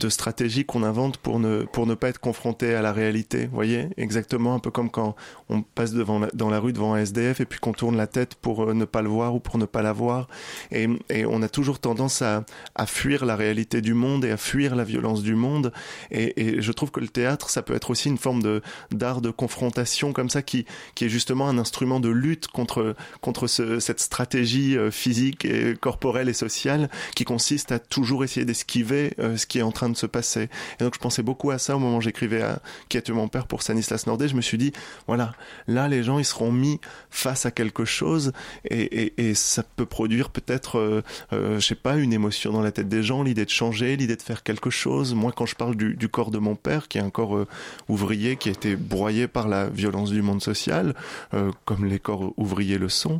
stratégies 0.10 0.66
qu'on 0.66 0.84
invente 0.84 1.18
pour 1.18 1.40
ne 1.40 1.94
pas 1.96 2.10
être 2.10 2.20
confronté 2.20 2.74
à 2.74 2.82
la 2.82 2.94
réalité. 2.94 3.46
Vous 3.46 3.56
voyez, 3.56 3.90
exactement 3.98 4.56
un 4.56 4.60
peu 4.60 4.72
comme 4.72 4.90
quand 4.90 5.16
on 5.50 5.62
passe 5.62 5.92
devant 5.94 6.22
dans 6.34 6.50
la 6.50 6.60
rue 6.60 6.74
devant 6.74 6.94
un 6.94 7.00
SDF 7.00 7.42
et 7.42 7.46
puis 7.46 7.60
qu'on 7.60 7.74
tourne 7.74 7.98
la 7.98 8.08
tête 8.08 8.36
pour 8.36 8.64
euh, 8.64 8.74
ne 8.74 8.86
pas 8.86 9.02
le 9.02 9.10
voir 9.10 9.36
ou 9.36 9.40
pour 9.40 9.58
ne 9.58 9.66
pas 9.66 9.82
la 9.82 9.94
voir. 9.94 10.28
Et, 10.72 10.88
on 11.26 11.42
a 11.42 11.50
toujours 11.50 11.80
tendance 11.80 12.22
à, 12.22 12.46
fuir 12.86 13.26
la 13.26 13.36
réalité 13.36 13.82
du 13.82 13.94
monde 13.94 14.24
et 14.24 14.32
à 14.32 14.38
fuir 14.38 14.76
la 14.76 14.84
violence 14.84 15.22
du 15.24 15.36
monde. 15.36 15.72
Et, 16.12 16.62
je 16.62 16.72
trouve 16.72 16.92
que 16.92 17.00
le 17.00 17.08
théâtre, 17.08 17.50
ça 17.50 17.62
peut 17.62 17.76
être 17.76 17.90
aussi 17.90 18.10
une 18.10 18.18
forme 18.18 18.62
d'art 18.92 19.22
de 19.22 19.30
confrontation 19.30 19.97
comme 20.13 20.30
ça 20.30 20.42
qui 20.42 20.66
qui 20.96 21.06
est 21.06 21.10
justement 21.10 21.48
un 21.50 21.58
instrument 21.58 22.00
de 22.00 22.10
lutte 22.10 22.48
contre 22.48 22.96
contre 23.22 23.48
ce, 23.48 23.80
cette 23.80 24.00
stratégie 24.00 24.77
euh, 24.77 24.92
physique 24.92 25.46
et 25.46 25.75
corporelle 25.80 26.30
et 26.30 26.34
sociale 26.34 26.89
qui 27.16 27.25
consiste 27.25 27.72
à 27.72 27.80
toujours 27.80 28.24
essayer 28.24 28.46
d'esquiver 28.46 29.13
euh, 29.20 29.38
ce 29.38 29.46
qui 29.46 29.60
est 29.60 29.63
en 29.63 29.72
train 29.72 29.89
de 29.89 29.98
se 29.98 30.06
passer. 30.06 30.50
Et 30.80 30.84
donc 30.84 30.94
je 30.94 31.00
pensais 31.00 31.24
beaucoup 31.24 31.51
à 31.51 31.58
ça 31.58 31.75
au 31.75 31.80
moment 31.80 31.98
où 31.98 32.01
j'écrivais 32.01 32.42
à 32.42 32.62
Qui 32.89 32.98
a 32.98 33.01
tué 33.01 33.13
mon 33.13 33.27
père 33.27 33.48
pour 33.48 33.62
Stanislas 33.62 34.08
Nordet. 34.08 34.27
Je 34.27 34.36
me 34.36 34.42
suis 34.42 34.58
dit 34.58 34.72
voilà, 35.08 35.34
là 35.68 35.88
les 35.88 36.04
gens 36.04 36.20
ils 36.20 36.25
seront 36.25 36.51
mis 36.51 36.80
face 37.10 37.46
à 37.46 37.51
quelque 37.51 37.86
chose 37.86 38.32
et, 38.70 39.13
et, 39.18 39.34
ça 39.34 39.63
peut 39.63 39.86
produire 39.86 40.30
peut-être 40.30 40.77
euh, 40.80 41.01
euh, 41.34 41.60
je 41.60 41.66
sais 41.66 41.75
pas 41.75 41.96
une 41.96 42.13
émotion 42.13 42.51
dans 42.51 42.62
la 42.62 42.72
tête 42.72 42.89
des 42.89 43.04
gens, 43.04 43.24
l'idée 43.24 43.46
de 43.46 43.50
changer, 43.50 43.96
l'idée 43.96 44.16
de 44.16 44.22
faire 44.22 44.44
quelque 44.44 44.70
chose. 44.70 45.13
Moi 45.13 45.32
quand 45.36 45.46
je 45.46 45.56
parle 45.56 45.75
du, 45.75 45.96
du 45.96 46.10
corps 46.10 46.32
de 46.32 46.38
mon 46.38 46.56
père 46.56 46.88
qui 46.88 46.98
est 46.98 47.01
un 47.01 47.10
corps 47.10 47.36
euh, 47.36 47.48
ouvrier 47.88 48.36
qui 48.36 48.50
a 48.50 48.51
été 48.51 48.75
broyé 48.75 49.27
par 49.27 49.48
la 49.48 49.68
violence 49.68 49.87
du 49.91 50.22
monde 50.22 50.41
social, 50.41 50.94
euh, 51.34 51.51
comme 51.65 51.86
les 51.86 52.00
corps 52.00 52.34
ouvriers 52.38 52.77
le 52.77 52.89
sont, 52.89 53.20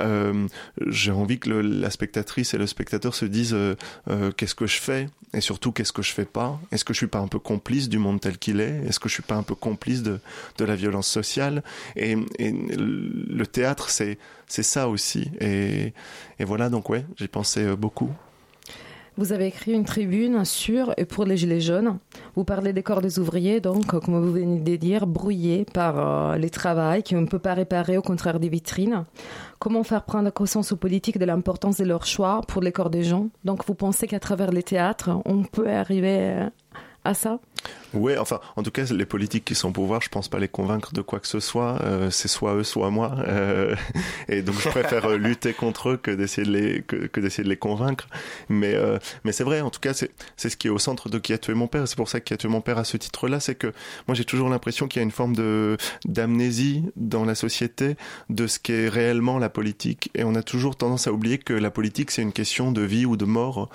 euh, 0.00 0.46
j'ai 0.86 1.12
envie 1.12 1.38
que 1.38 1.50
la 1.50 1.90
spectatrice 1.90 2.54
et 2.54 2.58
le 2.58 2.66
spectateur 2.66 3.14
se 3.14 3.24
disent 3.24 3.54
euh, 3.54 3.74
qu'est-ce 4.36 4.54
que 4.54 4.66
je 4.66 4.80
fais? 4.80 5.08
Et 5.34 5.40
surtout 5.40 5.72
qu'est-ce 5.72 5.92
que 5.92 6.02
je 6.02 6.12
fais 6.12 6.24
pas? 6.24 6.58
Est-ce 6.72 6.84
que 6.84 6.94
je 6.94 6.98
suis 6.98 7.06
pas 7.06 7.18
un 7.18 7.28
peu 7.28 7.38
complice 7.38 7.88
du 7.88 7.98
monde 7.98 8.20
tel 8.20 8.38
qu'il 8.38 8.60
est? 8.60 8.82
Est-ce 8.86 8.98
que 8.98 9.08
je 9.08 9.14
suis 9.14 9.22
pas 9.22 9.34
un 9.34 9.42
peu 9.42 9.54
complice 9.54 10.02
de, 10.02 10.20
de 10.56 10.64
la 10.64 10.76
violence 10.76 11.08
sociale? 11.08 11.62
Et, 11.94 12.16
le 12.38 13.44
théâtre 13.46 13.90
c'est 13.90 14.18
c'est 14.46 14.62
ça 14.62 14.88
aussi 14.88 15.30
et, 15.40 15.92
et 16.38 16.44
voilà 16.44 16.70
donc 16.70 16.88
ouais 16.88 17.04
pensé 17.36 17.64
euh, 17.64 17.76
beaucoup. 17.76 18.10
Vous 19.18 19.32
avez 19.32 19.46
écrit 19.46 19.72
une 19.72 19.86
tribune 19.86 20.44
sur 20.44 20.92
et 20.98 21.06
pour 21.06 21.24
les 21.24 21.38
Gilets 21.38 21.62
jaunes. 21.62 21.98
Vous 22.34 22.44
parlez 22.44 22.74
des 22.74 22.82
corps 22.82 23.00
des 23.00 23.18
ouvriers, 23.18 23.60
donc, 23.60 23.86
comme 23.86 24.20
vous 24.20 24.32
venez 24.32 24.60
de 24.60 24.76
dire, 24.76 25.06
brouillés 25.06 25.64
par 25.64 25.98
euh, 25.98 26.36
les 26.36 26.50
travails 26.50 27.02
qu'on 27.02 27.22
ne 27.22 27.26
peut 27.26 27.38
pas 27.38 27.54
réparer 27.54 27.96
au 27.96 28.02
contraire 28.02 28.38
des 28.38 28.50
vitrines. 28.50 29.06
Comment 29.58 29.84
faire 29.84 30.04
prendre 30.04 30.28
conscience 30.28 30.72
aux 30.72 30.76
politiques 30.76 31.18
de 31.18 31.24
l'importance 31.24 31.78
de 31.78 31.84
leurs 31.84 32.04
choix 32.04 32.42
pour 32.46 32.60
les 32.60 32.72
corps 32.72 32.90
des 32.90 33.04
gens? 33.04 33.28
Donc, 33.42 33.64
vous 33.66 33.74
pensez 33.74 34.06
qu'à 34.06 34.20
travers 34.20 34.50
les 34.50 34.62
théâtres, 34.62 35.10
on 35.24 35.44
peut 35.44 35.70
arriver 35.70 36.18
euh, 36.20 36.50
à 37.04 37.14
ça? 37.14 37.40
Ouais, 37.94 38.18
enfin, 38.18 38.40
en 38.56 38.62
tout 38.62 38.70
cas, 38.70 38.84
les 38.84 39.06
politiques 39.06 39.44
qui 39.44 39.54
sont 39.54 39.68
au 39.68 39.72
pouvoir, 39.72 40.02
je 40.02 40.08
pense 40.08 40.28
pas 40.28 40.38
les 40.38 40.48
convaincre 40.48 40.92
de 40.92 41.00
quoi 41.00 41.18
que 41.20 41.26
ce 41.26 41.40
soit. 41.40 41.80
Euh, 41.82 42.10
c'est 42.10 42.28
soit 42.28 42.54
eux, 42.54 42.64
soit 42.64 42.90
moi. 42.90 43.16
Euh, 43.26 43.74
et 44.28 44.42
donc, 44.42 44.56
je 44.60 44.68
préfère 44.68 45.06
euh, 45.06 45.16
lutter 45.16 45.54
contre 45.54 45.90
eux 45.90 45.96
que 45.96 46.10
d'essayer 46.10 46.46
de 46.46 46.52
les 46.52 46.82
que, 46.82 47.20
d'essayer 47.20 47.44
de 47.44 47.48
les 47.48 47.56
convaincre. 47.56 48.08
Mais 48.48 48.74
euh, 48.74 48.98
mais 49.24 49.32
c'est 49.32 49.44
vrai. 49.44 49.60
En 49.60 49.70
tout 49.70 49.80
cas, 49.80 49.94
c'est 49.94 50.10
c'est 50.36 50.50
ce 50.50 50.56
qui 50.56 50.66
est 50.66 50.70
au 50.70 50.78
centre 50.78 51.08
de 51.08 51.18
qui 51.18 51.32
a 51.32 51.38
tué 51.38 51.54
mon 51.54 51.68
père. 51.68 51.88
C'est 51.88 51.96
pour 51.96 52.08
ça 52.08 52.20
que 52.20 52.26
qui 52.26 52.34
a 52.34 52.36
tué 52.36 52.48
mon 52.48 52.60
père 52.60 52.76
à 52.78 52.84
ce 52.84 52.96
titre-là, 52.96 53.40
c'est 53.40 53.54
que 53.54 53.72
moi 54.08 54.14
j'ai 54.14 54.24
toujours 54.24 54.48
l'impression 54.48 54.88
qu'il 54.88 55.00
y 55.00 55.02
a 55.02 55.04
une 55.04 55.10
forme 55.10 55.34
de 55.34 55.76
d'amnésie 56.04 56.84
dans 56.96 57.24
la 57.24 57.34
société 57.34 57.96
de 58.30 58.46
ce 58.46 58.58
qu'est 58.58 58.88
réellement 58.88 59.38
la 59.38 59.48
politique. 59.48 60.10
Et 60.14 60.24
on 60.24 60.34
a 60.34 60.42
toujours 60.42 60.76
tendance 60.76 61.06
à 61.06 61.12
oublier 61.12 61.38
que 61.38 61.54
la 61.54 61.70
politique 61.70 62.10
c'est 62.10 62.22
une 62.22 62.32
question 62.32 62.72
de 62.72 62.82
vie 62.82 63.06
ou 63.06 63.16
de 63.16 63.24
mort. 63.24 63.70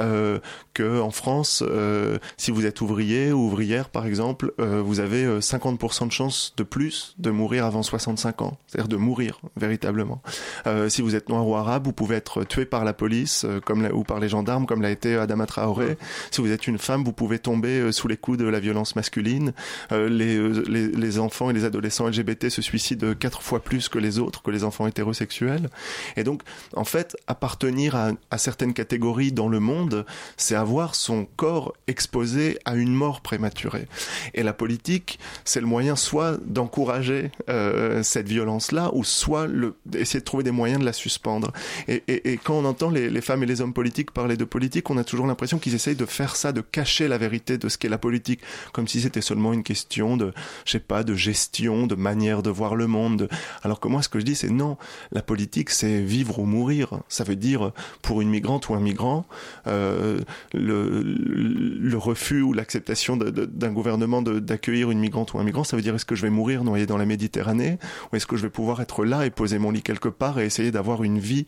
Euh, 0.00 0.40
que 0.74 1.00
en 1.00 1.10
France, 1.10 1.62
euh, 1.66 2.18
si 2.36 2.50
vous 2.50 2.66
êtes 2.66 2.80
ouvrier 2.80 3.21
ou 3.30 3.46
ouvrière 3.46 3.90
par 3.90 4.06
exemple, 4.06 4.52
euh, 4.58 4.82
vous 4.82 5.00
avez 5.00 5.24
euh, 5.24 5.40
50% 5.40 6.06
de 6.06 6.12
chances 6.12 6.54
de 6.56 6.62
plus 6.62 7.14
de 7.18 7.30
mourir 7.30 7.64
avant 7.64 7.82
65 7.82 8.42
ans, 8.42 8.58
c'est-à-dire 8.66 8.88
de 8.88 8.96
mourir 8.96 9.40
véritablement. 9.56 10.22
Euh, 10.66 10.88
si 10.88 11.02
vous 11.02 11.14
êtes 11.14 11.28
noir 11.28 11.46
ou 11.46 11.54
arabe, 11.54 11.84
vous 11.84 11.92
pouvez 11.92 12.16
être 12.16 12.44
tué 12.44 12.64
par 12.64 12.84
la 12.84 12.92
police 12.92 13.44
euh, 13.44 13.60
comme 13.60 13.88
ou 13.92 14.04
par 14.04 14.18
les 14.18 14.28
gendarmes, 14.28 14.66
comme 14.66 14.82
l'a 14.82 14.90
été 14.90 15.16
Adama 15.16 15.46
Traoré. 15.46 15.96
Si 16.30 16.40
vous 16.40 16.50
êtes 16.50 16.66
une 16.66 16.78
femme, 16.78 17.04
vous 17.04 17.12
pouvez 17.12 17.38
tomber 17.38 17.80
euh, 17.80 17.92
sous 17.92 18.08
les 18.08 18.16
coups 18.16 18.38
de 18.38 18.44
la 18.44 18.60
violence 18.60 18.96
masculine. 18.96 19.52
Euh, 19.92 20.08
les, 20.08 20.36
euh, 20.36 20.64
les, 20.68 20.88
les 20.88 21.18
enfants 21.18 21.50
et 21.50 21.52
les 21.52 21.64
adolescents 21.64 22.08
LGBT 22.08 22.48
se 22.48 22.62
suicident 22.62 23.14
quatre 23.14 23.42
fois 23.42 23.60
plus 23.60 23.88
que 23.88 23.98
les 23.98 24.18
autres, 24.18 24.42
que 24.42 24.50
les 24.50 24.64
enfants 24.64 24.86
hétérosexuels. 24.86 25.68
Et 26.16 26.24
donc, 26.24 26.42
en 26.74 26.84
fait, 26.84 27.16
appartenir 27.26 27.94
à 28.30 28.38
certaines 28.38 28.74
catégories 28.74 29.32
dans 29.32 29.48
le 29.48 29.60
monde, 29.60 30.06
c'est 30.36 30.54
avoir 30.54 30.94
son 30.94 31.26
corps 31.36 31.74
exposé 31.86 32.58
à 32.64 32.74
une 32.74 32.94
mort 32.94 33.11
prématurée. 33.20 33.86
Et 34.34 34.42
la 34.42 34.52
politique, 34.52 35.18
c'est 35.44 35.60
le 35.60 35.66
moyen 35.66 35.96
soit 35.96 36.38
d'encourager 36.44 37.30
euh, 37.48 38.02
cette 38.02 38.28
violence-là, 38.28 38.90
ou 38.94 39.04
soit 39.04 39.46
le, 39.46 39.74
essayer 39.94 40.20
de 40.20 40.24
trouver 40.24 40.44
des 40.44 40.50
moyens 40.50 40.80
de 40.80 40.84
la 40.84 40.92
suspendre. 40.92 41.52
Et, 41.88 42.02
et, 42.08 42.36
quand 42.38 42.54
on 42.54 42.64
entend 42.64 42.90
les, 42.90 43.20
femmes 43.20 43.42
et 43.42 43.46
les 43.46 43.60
hommes 43.60 43.72
politiques 43.74 44.10
parler 44.10 44.36
de 44.36 44.44
politique, 44.44 44.88
on 44.90 44.96
a 44.96 45.04
toujours 45.04 45.26
l'impression 45.26 45.58
qu'ils 45.58 45.74
essayent 45.74 45.96
de 45.96 46.06
faire 46.06 46.36
ça, 46.36 46.52
de 46.52 46.60
cacher 46.60 47.08
la 47.08 47.18
vérité 47.18 47.58
de 47.58 47.68
ce 47.68 47.76
qu'est 47.78 47.88
la 47.88 47.98
politique, 47.98 48.40
comme 48.72 48.88
si 48.88 49.00
c'était 49.00 49.20
seulement 49.20 49.52
une 49.52 49.62
question 49.62 50.16
de, 50.16 50.32
je 50.64 50.72
sais 50.72 50.80
pas, 50.80 51.02
de 51.04 51.14
gestion, 51.14 51.86
de 51.86 51.94
manière 51.94 52.42
de 52.42 52.50
voir 52.50 52.74
le 52.76 52.86
monde. 52.86 53.16
de- 53.18 53.28
Alors 53.62 53.80
que 53.80 53.88
moi, 53.88 54.02
ce 54.02 54.08
que 54.08 54.18
je 54.20 54.24
dis, 54.24 54.34
c'est 54.34 54.50
non, 54.50 54.76
la 55.10 55.22
politique, 55.22 55.70
c'est 55.70 56.00
vivre 56.00 56.38
ou 56.38 56.44
mourir. 56.44 57.00
Ça 57.08 57.24
veut 57.24 57.36
dire, 57.36 57.72
pour 58.02 58.20
une 58.22 58.28
migrante 58.30 58.68
ou 58.68 58.74
un 58.74 58.80
migrant, 58.80 59.26
euh, 59.66 60.20
le 60.54 61.96
refus 61.96 62.42
ou 62.42 62.52
l'acceptation 62.52 63.01
d'un 63.10 63.72
gouvernement 63.72 64.22
d'accueillir 64.22 64.90
une 64.90 64.98
migrante 64.98 65.34
ou 65.34 65.38
un 65.38 65.44
migrant, 65.44 65.64
ça 65.64 65.76
veut 65.76 65.82
dire 65.82 65.94
est-ce 65.94 66.04
que 66.04 66.14
je 66.14 66.22
vais 66.22 66.30
mourir 66.30 66.64
noyé 66.64 66.86
dans 66.86 66.96
la 66.96 67.06
Méditerranée 67.06 67.78
ou 68.12 68.16
est-ce 68.16 68.26
que 68.26 68.36
je 68.36 68.42
vais 68.42 68.50
pouvoir 68.50 68.80
être 68.80 69.04
là 69.04 69.26
et 69.26 69.30
poser 69.30 69.58
mon 69.58 69.70
lit 69.70 69.82
quelque 69.82 70.08
part 70.08 70.38
et 70.38 70.44
essayer 70.44 70.70
d'avoir 70.70 71.02
une 71.02 71.18
vie 71.18 71.46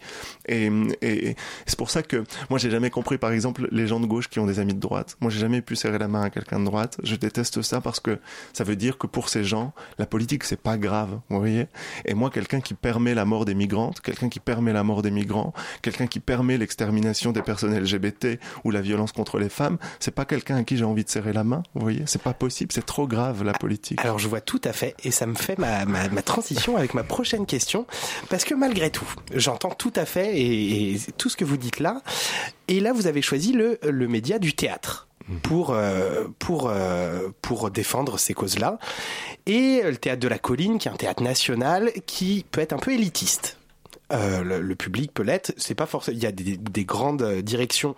et 0.48 1.36
c'est 1.66 1.78
pour 1.78 1.90
ça 1.90 2.02
que 2.02 2.24
moi 2.50 2.58
j'ai 2.58 2.70
jamais 2.70 2.90
compris 2.90 3.18
par 3.18 3.32
exemple 3.32 3.68
les 3.70 3.86
gens 3.86 4.00
de 4.00 4.06
gauche 4.06 4.28
qui 4.28 4.38
ont 4.38 4.46
des 4.46 4.58
amis 4.58 4.74
de 4.74 4.80
droite. 4.80 5.16
Moi 5.20 5.30
j'ai 5.30 5.40
jamais 5.40 5.62
pu 5.62 5.76
serrer 5.76 5.98
la 5.98 6.08
main 6.08 6.22
à 6.22 6.30
quelqu'un 6.30 6.60
de 6.60 6.64
droite. 6.64 6.98
Je 7.02 7.16
déteste 7.16 7.62
ça 7.62 7.80
parce 7.80 8.00
que 8.00 8.18
ça 8.52 8.64
veut 8.64 8.76
dire 8.76 8.98
que 8.98 9.06
pour 9.06 9.28
ces 9.28 9.44
gens 9.44 9.72
la 9.98 10.06
politique 10.06 10.44
c'est 10.44 10.60
pas 10.60 10.76
grave, 10.76 11.20
vous 11.28 11.38
voyez. 11.38 11.66
Et 12.04 12.14
moi 12.14 12.30
quelqu'un 12.30 12.60
qui 12.60 12.74
permet 12.74 13.14
la 13.14 13.24
mort 13.24 13.44
des 13.44 13.54
migrantes, 13.54 14.00
quelqu'un 14.00 14.28
qui 14.28 14.40
permet 14.40 14.72
la 14.72 14.82
mort 14.82 15.02
des 15.02 15.10
migrants, 15.10 15.52
quelqu'un 15.82 16.06
qui 16.06 16.20
permet 16.20 16.58
l'extermination 16.58 17.32
des 17.32 17.42
personnes 17.42 17.78
LGBT 17.78 18.38
ou 18.64 18.70
la 18.70 18.80
violence 18.80 19.12
contre 19.12 19.38
les 19.38 19.48
femmes, 19.48 19.78
c'est 20.00 20.14
pas 20.14 20.24
quelqu'un 20.24 20.56
à 20.56 20.64
qui 20.64 20.76
j'ai 20.76 20.84
envie 20.84 21.04
de 21.04 21.08
serrer 21.08 21.32
la 21.32 21.43
main. 21.44 21.62
Vous 21.74 21.82
voyez, 21.82 22.02
c'est 22.06 22.22
pas 22.22 22.34
possible, 22.34 22.72
c'est 22.72 22.84
trop 22.84 23.06
grave 23.06 23.42
la 23.42 23.52
politique. 23.52 24.00
Alors 24.00 24.18
je 24.18 24.28
vois 24.28 24.40
tout 24.40 24.60
à 24.64 24.72
fait, 24.72 24.94
et 25.04 25.10
ça 25.10 25.26
me 25.26 25.34
fait 25.34 25.58
ma, 25.58 25.84
transition 26.22 26.76
avec 26.76 26.94
ma 26.94 27.02
prochaine 27.02 27.46
question, 27.46 27.86
parce 28.28 28.44
que 28.44 28.54
malgré 28.54 28.90
tout, 28.90 29.08
j'entends 29.34 29.70
tout 29.70 29.92
à 29.96 30.04
fait 30.04 30.40
et, 30.40 30.98
tout 31.18 31.28
ce 31.28 31.36
que 31.36 31.44
vous 31.44 31.56
dites 31.56 31.80
là, 31.80 32.02
et 32.68 32.80
là 32.80 32.92
vous 32.92 33.06
avez 33.06 33.22
choisi 33.22 33.52
le, 33.52 33.78
média 34.08 34.38
du 34.38 34.54
théâtre 34.54 35.08
pour 35.42 35.70
euh, 35.70 36.24
euh, 36.50 37.28
pour 37.40 37.70
défendre 37.70 38.18
ces 38.18 38.34
causes-là 38.34 38.78
et 39.46 39.80
le 39.82 39.96
théâtre 39.96 40.20
de 40.20 40.28
la 40.28 40.38
colline 40.38 40.78
qui 40.78 40.88
est 40.88 40.90
un 40.90 40.96
théâtre 40.96 41.22
national 41.22 41.90
qui 42.06 42.44
peut 42.50 42.60
être 42.60 42.74
un 42.74 42.78
peu 42.78 42.92
élitiste. 42.92 43.58
Euh, 44.12 44.42
le, 44.42 44.74
public 44.76 45.12
peut 45.14 45.22
l'être, 45.22 45.54
c'est 45.56 45.74
pas 45.74 45.86
forcément 45.86 46.18
il 46.18 46.22
y 46.22 46.26
a 46.26 46.32
des, 46.32 46.58
des 46.58 46.84
grandes 46.84 47.40
directions 47.40 47.96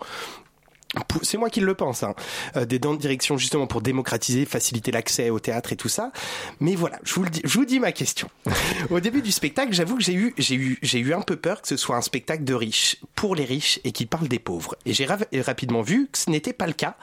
c'est 1.23 1.37
moi 1.37 1.49
qui 1.49 1.59
le 1.61 1.73
pense, 1.75 2.03
hein, 2.03 2.13
euh, 2.55 2.65
des 2.65 2.79
dents 2.79 2.93
de 2.93 2.99
direction 2.99 3.37
justement 3.37 3.67
pour 3.67 3.81
démocratiser, 3.81 4.45
faciliter 4.45 4.91
l'accès 4.91 5.29
au 5.29 5.39
théâtre 5.39 5.73
et 5.73 5.75
tout 5.75 5.89
ça. 5.89 6.11
Mais 6.59 6.75
voilà, 6.75 6.99
je 7.03 7.13
vous 7.15 7.23
le 7.23 7.29
dis, 7.29 7.41
je 7.43 7.57
vous 7.57 7.65
dis 7.65 7.79
ma 7.79 7.91
question. 7.91 8.29
Au 8.89 8.99
début 8.99 9.21
du 9.21 9.31
spectacle, 9.31 9.73
j'avoue 9.73 9.97
que 9.97 10.03
j'ai 10.03 10.13
eu, 10.13 10.33
j'ai 10.37 10.55
eu, 10.55 10.79
j'ai 10.81 10.99
eu 10.99 11.13
un 11.13 11.21
peu 11.21 11.35
peur 11.35 11.61
que 11.61 11.67
ce 11.67 11.77
soit 11.77 11.95
un 11.95 12.01
spectacle 12.01 12.43
de 12.43 12.53
riches 12.53 12.97
pour 13.15 13.35
les 13.35 13.45
riches 13.45 13.79
et 13.83 13.91
qui 13.91 14.05
parle 14.05 14.27
des 14.27 14.39
pauvres. 14.39 14.75
Et 14.85 14.93
j'ai 14.93 15.05
ra- 15.05 15.17
rapidement 15.45 15.81
vu 15.81 16.07
que 16.11 16.17
ce 16.17 16.29
n'était 16.29 16.53
pas 16.53 16.67
le 16.67 16.73
cas. 16.73 16.95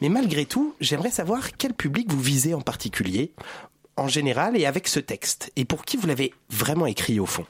Mais 0.00 0.08
malgré 0.08 0.44
tout, 0.44 0.74
j'aimerais 0.80 1.10
savoir 1.10 1.56
quel 1.56 1.72
public 1.74 2.10
vous 2.10 2.20
visez 2.20 2.54
en 2.54 2.60
particulier, 2.60 3.32
en 3.96 4.08
général 4.08 4.56
et 4.56 4.66
avec 4.66 4.88
ce 4.88 5.00
texte, 5.00 5.52
et 5.56 5.64
pour 5.64 5.84
qui 5.84 5.96
vous 5.96 6.06
l'avez 6.06 6.34
vraiment 6.50 6.86
écrit 6.86 7.20
au 7.20 7.26
fond? 7.26 7.46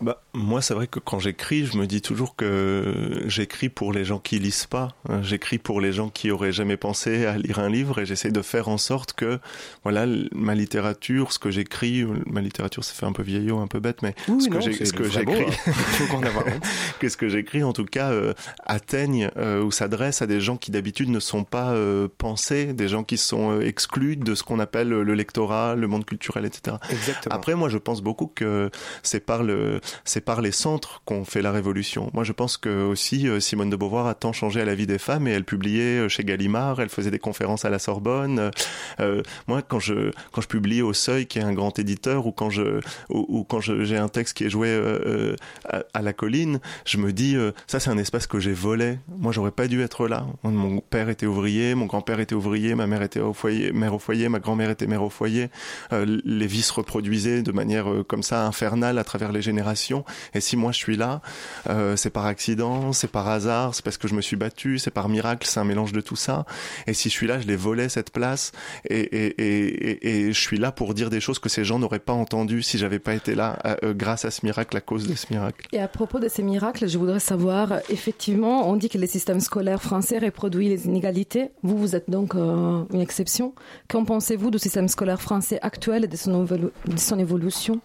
Bah, 0.00 0.22
moi, 0.32 0.62
c'est 0.62 0.74
vrai 0.74 0.86
que 0.86 1.00
quand 1.00 1.18
j'écris, 1.18 1.66
je 1.66 1.76
me 1.76 1.84
dis 1.86 2.00
toujours 2.00 2.36
que 2.36 3.22
j'écris 3.26 3.68
pour 3.68 3.92
les 3.92 4.04
gens 4.04 4.20
qui 4.20 4.38
lisent 4.38 4.66
pas. 4.66 4.94
hein. 5.08 5.22
J'écris 5.22 5.58
pour 5.58 5.80
les 5.80 5.92
gens 5.92 6.08
qui 6.08 6.30
auraient 6.30 6.52
jamais 6.52 6.76
pensé 6.76 7.26
à 7.26 7.36
lire 7.36 7.58
un 7.58 7.68
livre 7.68 7.98
et 7.98 8.06
j'essaie 8.06 8.30
de 8.30 8.40
faire 8.40 8.68
en 8.68 8.78
sorte 8.78 9.14
que, 9.14 9.40
voilà, 9.82 10.06
ma 10.32 10.54
littérature, 10.54 11.32
ce 11.32 11.40
que 11.40 11.50
j'écris, 11.50 12.04
ma 12.26 12.40
littérature, 12.40 12.84
ça 12.84 12.94
fait 12.94 13.06
un 13.06 13.12
peu 13.12 13.24
vieillot, 13.24 13.58
un 13.58 13.66
peu 13.66 13.80
bête, 13.80 14.02
mais 14.02 14.14
Oui, 14.28 14.40
ce 14.40 14.48
que 14.48 14.54
non, 14.54 14.60
ce 14.60 14.70
j'écris, 14.70 14.86
hein. 15.16 15.46
Honte. 16.12 16.60
que 17.00 17.08
ce 17.08 17.16
que 17.16 17.28
j'écris, 17.28 17.64
en 17.64 17.72
tout 17.72 17.84
cas, 17.84 18.12
euh, 18.12 18.34
atteigne 18.66 19.30
euh, 19.36 19.62
ou 19.64 19.72
s'adresse 19.72 20.22
à 20.22 20.28
des 20.28 20.40
gens 20.40 20.56
qui 20.56 20.70
d'habitude 20.70 21.08
ne 21.08 21.18
sont 21.20 21.42
pas 21.42 21.72
euh, 21.72 22.06
pensés, 22.18 22.72
des 22.72 22.86
gens 22.86 23.02
qui 23.02 23.18
sont 23.18 23.50
euh, 23.50 23.60
exclus 23.66 24.14
de 24.16 24.36
ce 24.36 24.44
qu'on 24.44 24.60
appelle 24.60 24.90
le 24.90 25.14
lectorat, 25.14 25.74
le 25.74 25.88
monde 25.88 26.04
culturel, 26.04 26.44
etc. 26.44 26.76
Exactement. 26.90 27.34
Après, 27.34 27.56
moi, 27.56 27.68
je 27.68 27.78
pense 27.78 28.00
beaucoup 28.00 28.28
que 28.28 28.70
c'est 29.02 29.18
par 29.26 29.42
le, 29.42 29.80
c'est 30.04 30.20
par 30.20 30.40
les 30.40 30.52
centres 30.52 31.02
qu'on 31.04 31.24
fait 31.24 31.42
la 31.42 31.52
révolution. 31.52 32.10
Moi, 32.14 32.24
je 32.24 32.32
pense 32.32 32.56
que 32.56 32.84
aussi 32.84 33.28
euh, 33.28 33.40
Simone 33.40 33.70
de 33.70 33.76
Beauvoir 33.76 34.06
a 34.06 34.14
tant 34.14 34.32
changé 34.32 34.60
à 34.60 34.64
la 34.64 34.74
vie 34.74 34.86
des 34.86 34.98
femmes 34.98 35.26
et 35.28 35.30
elle 35.30 35.44
publiait 35.44 35.98
euh, 35.98 36.08
chez 36.08 36.24
Gallimard, 36.24 36.80
elle 36.80 36.88
faisait 36.88 37.10
des 37.10 37.18
conférences 37.18 37.64
à 37.64 37.70
la 37.70 37.78
Sorbonne. 37.78 38.50
Euh, 39.00 39.22
moi, 39.46 39.62
quand 39.62 39.80
je 39.80 40.10
quand 40.32 40.40
je 40.40 40.48
publie 40.48 40.82
au 40.82 40.92
Seuil, 40.92 41.26
qui 41.26 41.38
est 41.38 41.42
un 41.42 41.52
grand 41.52 41.78
éditeur, 41.78 42.26
ou 42.26 42.32
quand 42.32 42.50
je 42.50 42.80
ou, 43.08 43.44
quand 43.44 43.60
j'ai 43.60 43.96
un 43.96 44.08
texte 44.08 44.36
qui 44.36 44.44
est 44.44 44.50
joué 44.50 44.68
à, 45.64 46.02
la 46.02 46.12
colline, 46.12 46.60
je 46.84 46.98
me 46.98 47.12
dis 47.12 47.36
ça, 47.66 47.80
c'est 47.80 47.90
un 47.90 47.98
espace 47.98 48.26
que 48.26 48.38
j'ai 48.40 48.52
volé. 48.52 48.98
Moi, 49.08 49.32
j'aurais 49.32 49.50
pas 49.50 49.68
dû 49.68 49.82
être 49.82 50.08
là. 50.08 50.26
Mon 50.42 50.80
père 50.80 51.08
était 51.08 51.26
ouvrier, 51.26 51.74
mon 51.74 51.86
grand-père 51.86 52.20
était 52.20 52.34
ouvrier, 52.34 52.74
ma 52.74 52.86
mère 52.86 53.02
était 53.02 53.20
au 53.20 53.32
foyer, 53.32 53.72
mère 53.72 53.94
au 53.94 53.98
foyer, 53.98 54.28
ma 54.28 54.38
grand-mère 54.38 54.70
était 54.70 54.86
mère 54.86 55.02
au 55.02 55.10
foyer. 55.10 55.48
Les 55.92 56.46
vies 56.46 56.62
se 56.62 56.72
reproduisaient 56.72 57.42
de 57.42 57.52
manière 57.52 57.86
comme 58.06 58.22
ça 58.22 58.46
infernale 58.46 58.98
à 58.98 59.04
travers 59.04 59.32
les 59.32 59.42
générations. 59.42 59.77
Et 60.34 60.40
si 60.40 60.56
moi 60.56 60.72
je 60.72 60.78
suis 60.78 60.96
là, 60.96 61.20
euh, 61.68 61.96
c'est 61.96 62.10
par 62.10 62.26
accident, 62.26 62.92
c'est 62.92 63.10
par 63.10 63.28
hasard, 63.28 63.74
c'est 63.74 63.84
parce 63.84 63.96
que 63.96 64.08
je 64.08 64.14
me 64.14 64.20
suis 64.20 64.36
battu, 64.36 64.78
c'est 64.78 64.90
par 64.90 65.08
miracle, 65.08 65.46
c'est 65.46 65.60
un 65.60 65.64
mélange 65.64 65.92
de 65.92 66.00
tout 66.00 66.16
ça. 66.16 66.44
Et 66.86 66.94
si 66.94 67.08
je 67.08 67.14
suis 67.14 67.26
là, 67.26 67.40
je 67.40 67.46
l'ai 67.46 67.56
volé 67.56 67.88
cette 67.88 68.10
place 68.10 68.52
et, 68.88 69.00
et, 69.00 69.34
et, 69.38 70.26
et, 70.26 70.32
je 70.32 70.40
suis 70.40 70.58
là 70.58 70.72
pour 70.72 70.94
dire 70.94 71.10
des 71.10 71.20
choses 71.20 71.38
que 71.38 71.48
ces 71.48 71.64
gens 71.64 71.78
n'auraient 71.78 71.98
pas 71.98 72.12
entendues 72.12 72.62
si 72.62 72.78
j'avais 72.78 72.98
pas 72.98 73.14
été 73.14 73.34
là 73.34 73.58
euh, 73.64 73.76
euh, 73.84 73.94
grâce 73.94 74.24
à 74.24 74.30
ce 74.30 74.44
miracle, 74.44 74.76
à 74.76 74.80
cause 74.80 75.06
de 75.06 75.14
ce 75.14 75.26
miracle. 75.30 75.66
Et 75.72 75.80
à 75.80 75.88
propos 75.88 76.18
de 76.18 76.28
ces 76.28 76.42
miracles, 76.42 76.88
je 76.88 76.98
voudrais 76.98 77.20
savoir, 77.20 77.80
effectivement, 77.88 78.68
on 78.68 78.76
dit 78.76 78.88
que 78.88 78.98
le 78.98 79.06
système 79.06 79.40
scolaire 79.40 79.82
français 79.82 80.18
reproduit 80.18 80.68
les 80.68 80.86
inégalités. 80.86 81.50
Vous, 81.62 81.78
vous 81.78 81.96
êtes 81.96 82.10
donc 82.10 82.34
une 82.34 83.00
exception. 83.00 83.54
Qu'en 83.88 84.04
pensez-vous 84.04 84.50
du 84.50 84.58
système 84.58 84.88
scolaire 84.88 85.20
français 85.20 85.58
actuel 85.62 86.04
et 86.04 86.08
de 86.08 86.16
son 86.16 87.18
évolution? 87.18 87.80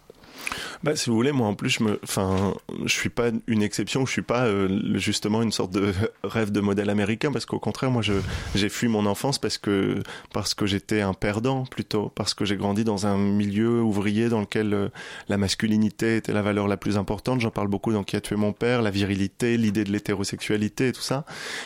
Bah, 0.84 0.96
si 0.96 1.10
vous 1.10 1.16
voulez, 1.16 1.32
moi 1.32 1.48
en 1.48 1.54
plus, 1.54 1.70
je 1.70 1.84
me, 1.84 2.00
enfin, 2.04 2.54
je 2.86 2.94
suis 2.94 3.10
pas 3.10 3.30
une 3.48 3.64
exception, 3.64 4.06
je 4.06 4.12
suis 4.12 4.22
pas 4.22 4.46
euh, 4.46 4.98
justement 4.98 5.42
une 5.42 5.52
sorte 5.52 5.72
de 5.72 5.94
rêve 6.24 6.52
de 6.52 6.60
modèle 6.60 6.90
américain, 6.90 7.32
parce 7.32 7.46
qu'au 7.46 7.60
contraire, 7.60 7.92
moi, 7.92 8.02
je, 8.02 8.14
j'ai 8.56 8.70
fui 8.70 8.88
mon 8.88 9.06
enfance 9.06 9.40
parce 9.40 9.58
que 9.58 10.02
parce 10.34 10.54
que 10.54 10.66
j'étais 10.66 11.02
un 11.02 11.14
perdant 11.14 11.66
plutôt, 11.66 12.12
parce 12.16 12.34
que 12.34 12.46
j'ai 12.46 12.56
grandi 12.56 12.84
dans 12.84 13.08
un 13.08 13.18
milieu 13.18 13.82
ouvrier 13.82 14.30
dans 14.30 14.42
lequel 14.42 14.74
euh, 14.74 14.90
la 15.30 15.38
masculinité 15.38 16.18
était 16.18 16.34
la 16.34 16.42
valeur 16.42 16.68
la 16.68 16.78
plus 16.78 16.98
importante. 16.98 17.42
J'en 17.42 17.52
parle 17.52 17.68
beaucoup 17.68 17.94
dans 17.94 18.04
Qui 18.04 18.16
a 18.16 18.22
tué 18.22 18.36
mon 18.36 18.54
père, 18.54 18.82
la 18.82 18.92
virilité, 18.92 19.58
l'idée 19.58 19.84
de 19.84 19.92
l'hétérosexualité 19.92 20.90
et 20.90 20.92
tout 20.92 21.02
ça. 21.02 21.26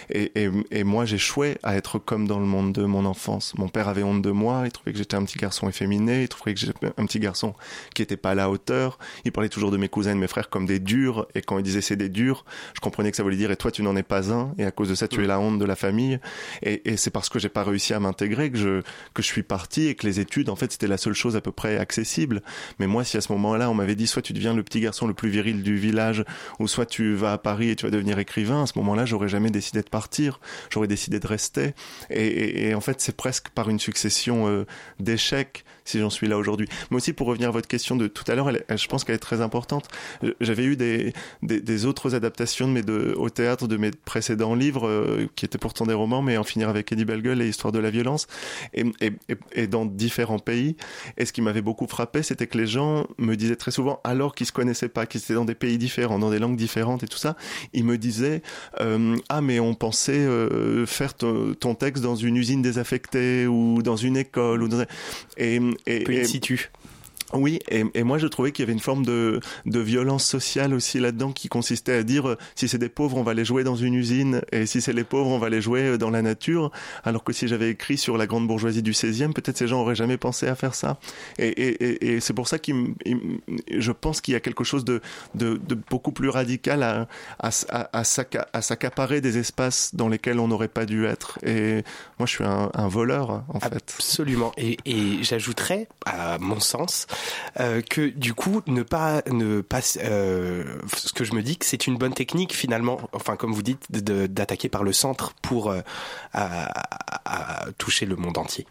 Et, 0.09 0.43
et, 0.43 0.49
et 0.71 0.83
moi, 0.83 1.05
j'échouais 1.05 1.57
à 1.63 1.75
être 1.75 1.99
comme 1.99 2.27
dans 2.27 2.39
le 2.39 2.45
monde 2.45 2.73
de 2.73 2.83
mon 2.83 3.05
enfance. 3.05 3.53
Mon 3.57 3.69
père 3.69 3.87
avait 3.87 4.03
honte 4.03 4.21
de 4.21 4.31
moi, 4.31 4.63
il 4.65 4.71
trouvait 4.71 4.91
que 4.91 4.97
j'étais 4.97 5.15
un 5.15 5.23
petit 5.23 5.37
garçon 5.37 5.67
efféminé, 5.67 6.23
il 6.23 6.29
trouvait 6.29 6.53
que 6.53 6.59
j'étais 6.59 6.87
un 6.97 7.05
petit 7.05 7.19
garçon 7.19 7.55
qui 7.93 8.01
était 8.01 8.17
pas 8.17 8.31
à 8.31 8.35
la 8.35 8.49
hauteur. 8.49 8.66
Il 9.25 9.31
parlait 9.31 9.49
toujours 9.49 9.71
de 9.71 9.77
mes 9.77 9.89
cousins 9.89 10.11
et 10.11 10.15
de 10.15 10.19
mes 10.19 10.27
frères 10.27 10.49
comme 10.49 10.65
des 10.65 10.79
durs, 10.79 11.27
et 11.35 11.41
quand 11.41 11.57
il 11.57 11.63
disait 11.63 11.81
c'est 11.81 11.95
des 11.95 12.09
durs, 12.09 12.45
je 12.73 12.79
comprenais 12.79 13.11
que 13.11 13.17
ça 13.17 13.23
voulait 13.23 13.35
dire 13.37 13.51
et 13.51 13.55
toi 13.57 13.71
tu 13.71 13.81
n'en 13.83 13.95
es 13.95 14.03
pas 14.03 14.31
un, 14.31 14.53
et 14.57 14.65
à 14.65 14.71
cause 14.71 14.89
de 14.89 14.95
ça 14.95 15.07
tu 15.07 15.23
es 15.23 15.27
la 15.27 15.39
honte 15.39 15.59
de 15.59 15.65
la 15.65 15.75
famille. 15.75 16.19
Et, 16.63 16.89
et 16.91 16.97
c'est 16.97 17.11
parce 17.11 17.29
que 17.29 17.39
j'ai 17.39 17.49
pas 17.49 17.63
réussi 17.63 17.93
à 17.93 17.99
m'intégrer 17.99 18.51
que 18.51 18.57
je 18.57 18.81
que 19.13 19.21
je 19.21 19.27
suis 19.27 19.43
parti 19.43 19.87
et 19.87 19.95
que 19.95 20.05
les 20.05 20.19
études 20.19 20.49
en 20.49 20.55
fait 20.55 20.71
c'était 20.71 20.87
la 20.87 20.97
seule 20.97 21.13
chose 21.13 21.35
à 21.35 21.41
peu 21.41 21.51
près 21.51 21.77
accessible. 21.77 22.41
Mais 22.79 22.87
moi 22.87 23.03
si 23.03 23.17
à 23.17 23.21
ce 23.21 23.31
moment-là 23.33 23.69
on 23.69 23.73
m'avait 23.73 23.95
dit 23.95 24.07
soit 24.07 24.21
tu 24.21 24.33
deviens 24.33 24.53
le 24.53 24.63
petit 24.63 24.79
garçon 24.79 25.07
le 25.07 25.13
plus 25.13 25.29
viril 25.29 25.63
du 25.63 25.75
village, 25.77 26.23
ou 26.59 26.67
soit 26.67 26.85
tu 26.85 27.13
vas 27.15 27.33
à 27.33 27.37
Paris 27.37 27.69
et 27.69 27.75
tu 27.75 27.85
vas 27.85 27.91
devenir 27.91 28.19
écrivain, 28.19 28.63
à 28.63 28.65
ce 28.67 28.77
moment-là 28.79 29.05
j'aurais 29.05 29.29
jamais 29.29 29.49
décidé 29.49 29.81
de 29.81 29.89
partir, 29.89 30.39
j'aurais 30.69 30.87
décidé 30.87 31.19
de 31.19 31.27
rester. 31.27 31.73
Et, 32.09 32.25
et- 32.27 32.67
et 32.69 32.75
en 32.75 32.81
fait 32.81 33.01
c'est 33.01 33.15
presque 33.15 33.49
par 33.49 33.69
une 33.69 33.79
succession 33.79 34.47
euh, 34.47 34.65
d'échecs 34.99 35.63
si 35.87 35.99
j'en 35.99 36.09
suis 36.09 36.27
là 36.27 36.37
aujourd'hui. 36.37 36.67
Mais 36.89 36.97
aussi 36.97 37.13
pour 37.13 37.27
revenir 37.27 37.49
à 37.49 37.51
votre 37.51 37.67
question 37.67 37.95
de 37.95 38.07
tout 38.07 38.23
à 38.27 38.35
l'heure, 38.35 38.51
je 38.51 38.87
pense 38.87 39.03
qu'elle 39.03 39.15
est 39.15 39.19
très 39.19 39.41
importante. 39.41 39.87
J'avais 40.41 40.63
eu 40.63 40.75
des, 40.75 41.13
des, 41.43 41.61
des 41.61 41.85
autres 41.85 42.15
adaptations 42.15 42.67
de 42.67 42.73
mes 42.73 42.83
de, 42.83 43.13
au 43.17 43.29
théâtre 43.29 43.67
de 43.67 43.77
mes 43.77 43.91
précédents 43.91 44.55
livres, 44.55 44.87
euh, 44.87 45.27
qui 45.35 45.45
étaient 45.45 45.57
pourtant 45.57 45.85
des 45.85 45.93
romans, 45.93 46.21
mais 46.21 46.37
en 46.37 46.43
finir 46.43 46.69
avec 46.69 46.91
Eddie 46.91 47.05
Bellegueule 47.05 47.41
et 47.41 47.47
Histoire 47.47 47.71
de 47.71 47.79
la 47.79 47.89
violence, 47.89 48.27
et, 48.73 48.85
et, 49.01 49.11
et, 49.53 49.67
dans 49.67 49.85
différents 49.85 50.39
pays. 50.39 50.75
Et 51.17 51.25
ce 51.25 51.33
qui 51.33 51.41
m'avait 51.41 51.61
beaucoup 51.61 51.87
frappé, 51.87 52.23
c'était 52.23 52.47
que 52.47 52.57
les 52.57 52.67
gens 52.67 53.07
me 53.17 53.35
disaient 53.35 53.55
très 53.55 53.71
souvent, 53.71 53.99
alors 54.03 54.35
qu'ils 54.35 54.47
se 54.47 54.51
connaissaient 54.51 54.89
pas, 54.89 55.05
qu'ils 55.05 55.21
étaient 55.21 55.33
dans 55.33 55.45
des 55.45 55.55
pays 55.55 55.77
différents, 55.77 56.19
dans 56.19 56.29
des 56.29 56.39
langues 56.39 56.57
différentes 56.57 57.03
et 57.03 57.07
tout 57.07 57.17
ça, 57.17 57.35
ils 57.73 57.83
me 57.83 57.97
disaient, 57.97 58.41
euh, 58.79 59.15
ah 59.29 59.41
mais 59.41 59.59
on 59.59 59.73
pensait 59.73 60.13
euh, 60.13 60.85
faire 60.85 61.13
ton, 61.13 61.55
texte 61.77 62.01
dans 62.01 62.15
une 62.15 62.37
usine 62.37 62.61
désaffectée 62.61 63.45
ou 63.45 63.83
dans 63.83 63.97
une 63.97 64.17
école 64.17 64.63
ou 64.63 64.67
dans 64.67 64.83
et, 65.37 65.59
et, 65.85 66.03
peu 66.03 66.19
in 66.19 66.25
situ. 66.25 66.69
Oui, 67.33 67.59
et, 67.69 68.03
moi 68.03 68.17
je 68.17 68.27
trouvais 68.27 68.51
qu'il 68.51 68.63
y 68.63 68.65
avait 68.65 68.73
une 68.73 68.79
forme 68.79 69.05
de, 69.05 69.39
violence 69.65 70.25
sociale 70.25 70.73
aussi 70.73 70.99
là-dedans 70.99 71.31
qui 71.31 71.49
consistait 71.49 71.93
à 71.93 72.03
dire 72.03 72.29
euh, 72.29 72.37
si 72.55 72.67
c'est 72.67 72.77
des 72.77 72.89
pauvres 72.89 73.17
on 73.17 73.23
va 73.23 73.33
les 73.33 73.45
jouer 73.45 73.63
dans 73.63 73.75
une 73.75 73.93
usine 73.93 74.41
et 74.51 74.65
si 74.65 74.81
c'est 74.81 74.93
les 74.93 75.03
pauvres 75.03 75.29
on 75.29 75.37
va 75.37 75.49
les 75.49 75.61
jouer 75.61 75.81
euh, 75.81 75.97
dans 75.97 76.09
la 76.09 76.21
nature. 76.21 76.71
Alors 77.03 77.23
que 77.23 77.33
si 77.33 77.47
j'avais 77.47 77.69
écrit 77.69 77.97
sur 77.97 78.17
la 78.17 78.27
grande 78.27 78.47
bourgeoisie 78.47 78.81
du 78.81 78.93
16e 78.93 79.33
peut-être 79.33 79.57
ces 79.57 79.67
gens 79.67 79.81
auraient 79.81 79.95
jamais 79.95 80.17
pensé 80.17 80.47
à 80.47 80.55
faire 80.55 80.73
ça. 80.73 80.99
Et, 81.37 82.19
c'est 82.21 82.33
pour 82.33 82.47
ça 82.47 82.59
que 82.59 82.71
je 83.71 83.91
pense 83.91 84.21
qu'il 84.21 84.33
y 84.33 84.37
a 84.37 84.39
quelque 84.39 84.63
chose 84.63 84.85
de, 84.85 85.01
beaucoup 85.89 86.11
plus 86.11 86.29
radical 86.29 86.83
à, 86.83 87.07
à, 87.39 87.49
à, 87.69 87.99
à, 87.99 88.03
s'acca- 88.03 88.47
à 88.53 88.61
s'accaparer 88.61 89.21
des 89.21 89.37
espaces 89.37 89.93
dans 89.93 90.07
lesquels 90.07 90.39
on 90.39 90.47
n'aurait 90.47 90.67
pas 90.67 90.85
dû 90.85 91.05
être. 91.05 91.39
Et 91.45 91.83
moi 92.19 92.25
je 92.25 92.31
suis 92.31 92.43
un, 92.43 92.87
voleur 92.87 93.43
en 93.49 93.59
fait. 93.59 93.75
Absolument. 93.75 94.51
Et 94.57 94.77
j'ajouterais, 95.21 95.87
à 96.05 96.37
mon 96.39 96.59
sens, 96.59 97.07
euh, 97.59 97.81
que 97.81 98.09
du 98.09 98.33
coup, 98.33 98.61
ne 98.67 98.83
pas, 98.83 99.21
ne 99.29 99.61
pas, 99.61 99.79
euh, 100.03 100.63
ce 100.95 101.13
que 101.13 101.23
je 101.23 101.33
me 101.33 101.41
dis, 101.41 101.57
que 101.57 101.65
c'est 101.65 101.87
une 101.87 101.97
bonne 101.97 102.13
technique 102.13 102.53
finalement, 102.53 102.99
enfin 103.13 103.35
comme 103.35 103.53
vous 103.53 103.61
dites, 103.61 103.91
d'attaquer 103.91 104.69
par 104.69 104.83
le 104.83 104.93
centre 104.93 105.33
pour 105.41 105.71
euh, 105.71 105.81
toucher 107.77 108.05
le 108.05 108.15
monde 108.15 108.37
entier. 108.37 108.65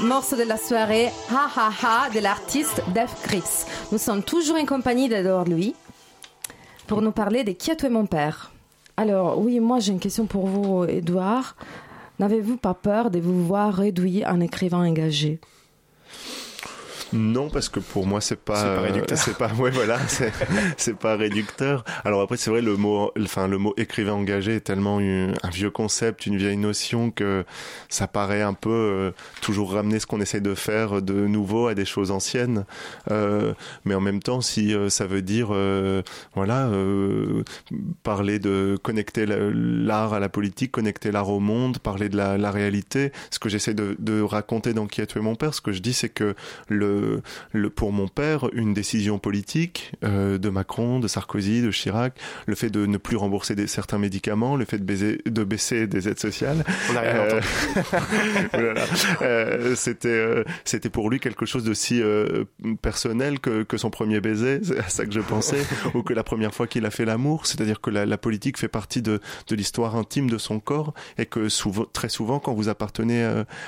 Morceau 0.00 0.36
de 0.36 0.42
la 0.42 0.56
soirée, 0.56 1.10
Ha 1.30 1.48
Ha 1.56 1.70
Ha, 1.70 2.10
de 2.10 2.20
l'artiste 2.20 2.82
Def 2.94 3.10
Grips. 3.26 3.66
Nous 3.92 3.98
sommes 3.98 4.22
toujours 4.22 4.56
en 4.56 4.64
compagnie 4.66 5.08
d'Edouard 5.08 5.44
Louis 5.44 5.74
pour 6.86 7.02
nous 7.02 7.12
parler 7.12 7.44
de 7.44 7.52
Qui 7.52 7.70
a 7.70 7.76
tué 7.76 7.88
mon 7.88 8.06
père? 8.06 8.52
Alors, 8.96 9.38
oui, 9.38 9.60
moi 9.60 9.78
j'ai 9.78 9.92
une 9.92 10.00
question 10.00 10.26
pour 10.26 10.46
vous, 10.46 10.84
Edouard. 10.84 11.56
N'avez-vous 12.18 12.56
pas 12.56 12.74
peur 12.74 13.10
de 13.10 13.18
vous 13.20 13.46
voir 13.46 13.74
réduit 13.74 14.24
en 14.24 14.40
écrivain 14.40 14.86
engagé? 14.86 15.38
Non, 17.12 17.48
parce 17.50 17.68
que 17.68 17.78
pour 17.80 18.06
moi, 18.06 18.20
c'est 18.20 18.38
pas, 18.40 18.56
C'est 18.56 18.74
pas 18.74 18.80
réducteur. 18.80 19.18
c'est 19.18 19.36
pas, 19.38 19.52
ouais, 19.54 19.70
voilà, 19.70 19.98
c'est, 20.08 20.32
c'est 20.76 20.96
pas 20.98 21.16
réducteur. 21.16 21.84
Alors 22.04 22.20
après, 22.20 22.36
c'est 22.36 22.50
vrai, 22.50 22.62
le 22.62 22.76
mot, 22.76 23.12
enfin, 23.20 23.46
le 23.48 23.58
mot 23.58 23.74
écrivain 23.76 24.12
engagé 24.14 24.56
est 24.56 24.60
tellement 24.60 24.98
une- 25.00 25.34
un 25.42 25.50
vieux 25.50 25.70
concept, 25.70 26.26
une 26.26 26.36
vieille 26.36 26.56
notion 26.56 27.10
que 27.10 27.44
ça 27.88 28.08
paraît 28.08 28.42
un 28.42 28.54
peu 28.54 28.70
euh, 28.70 29.10
toujours 29.40 29.72
ramener 29.72 30.00
ce 30.00 30.06
qu'on 30.06 30.20
essaye 30.20 30.40
de 30.40 30.54
faire 30.54 31.00
de 31.00 31.14
nouveau 31.26 31.68
à 31.68 31.74
des 31.74 31.84
choses 31.84 32.10
anciennes. 32.10 32.64
Euh, 33.10 33.52
mais 33.84 33.94
en 33.94 34.00
même 34.00 34.20
temps, 34.22 34.40
si 34.40 34.74
euh, 34.74 34.88
ça 34.88 35.06
veut 35.06 35.22
dire, 35.22 35.48
euh, 35.52 36.02
voilà, 36.34 36.66
euh, 36.66 37.44
parler 38.02 38.38
de 38.38 38.76
connecter 38.82 39.26
la- 39.26 39.36
l'art 39.52 40.12
à 40.12 40.20
la 40.20 40.28
politique, 40.28 40.72
connecter 40.72 41.12
l'art 41.12 41.28
au 41.30 41.40
monde, 41.40 41.78
parler 41.78 42.08
de 42.08 42.16
la, 42.16 42.36
la 42.36 42.50
réalité, 42.50 43.12
ce 43.30 43.38
que 43.38 43.48
j'essaie 43.48 43.74
de, 43.74 43.96
de 43.98 44.20
raconter 44.20 44.72
dans 44.74 44.86
Qui 44.86 45.00
a 45.02 45.06
tué 45.06 45.20
mon 45.20 45.34
père, 45.36 45.54
ce 45.54 45.60
que 45.60 45.72
je 45.72 45.80
dis, 45.80 45.92
c'est 45.92 46.08
que 46.08 46.34
le, 46.68 46.95
le, 47.52 47.70
pour 47.70 47.92
mon 47.92 48.08
père, 48.08 48.48
une 48.52 48.74
décision 48.74 49.18
politique 49.18 49.92
euh, 50.04 50.38
de 50.38 50.48
Macron, 50.48 51.00
de 51.00 51.08
Sarkozy, 51.08 51.62
de 51.62 51.70
Chirac, 51.70 52.18
le 52.46 52.54
fait 52.54 52.70
de 52.70 52.86
ne 52.86 52.96
plus 52.96 53.16
rembourser 53.16 53.54
des, 53.54 53.66
certains 53.66 53.98
médicaments, 53.98 54.56
le 54.56 54.64
fait 54.64 54.78
de, 54.78 54.84
baiser, 54.84 55.20
de 55.26 55.44
baisser 55.44 55.86
des 55.86 56.08
aides 56.08 56.18
sociales, 56.18 56.64
On 56.90 56.92
n'a 56.92 57.00
rien 57.00 57.14
euh, 57.14 57.40
voilà. 58.52 58.84
Euh, 59.22 59.74
c'était 59.74 60.08
euh, 60.08 60.44
c'était 60.64 60.90
pour 60.90 61.10
lui 61.10 61.20
quelque 61.20 61.46
chose 61.46 61.64
d'aussi 61.64 62.02
personnel 62.82 63.40
que, 63.40 63.62
que 63.62 63.76
son 63.76 63.90
premier 63.90 64.20
baiser, 64.20 64.60
c'est 64.62 64.78
à 64.78 64.88
ça 64.88 65.06
que 65.06 65.12
je 65.12 65.20
pensais, 65.20 65.64
ou 65.94 66.02
que 66.02 66.12
la 66.12 66.24
première 66.24 66.54
fois 66.54 66.66
qu'il 66.66 66.86
a 66.86 66.90
fait 66.90 67.04
l'amour, 67.04 67.46
c'est-à-dire 67.46 67.80
que 67.80 67.90
la, 67.90 68.06
la 68.06 68.18
politique 68.18 68.58
fait 68.58 68.68
partie 68.68 69.02
de, 69.02 69.20
de 69.48 69.56
l'histoire 69.56 69.96
intime 69.96 70.30
de 70.30 70.38
son 70.38 70.60
corps 70.60 70.94
et 71.18 71.26
que 71.26 71.48
souvent, 71.48 71.86
très 71.92 72.08
souvent 72.08 72.38
quand 72.38 72.54
vous 72.54 72.68
appartenez 72.68 73.24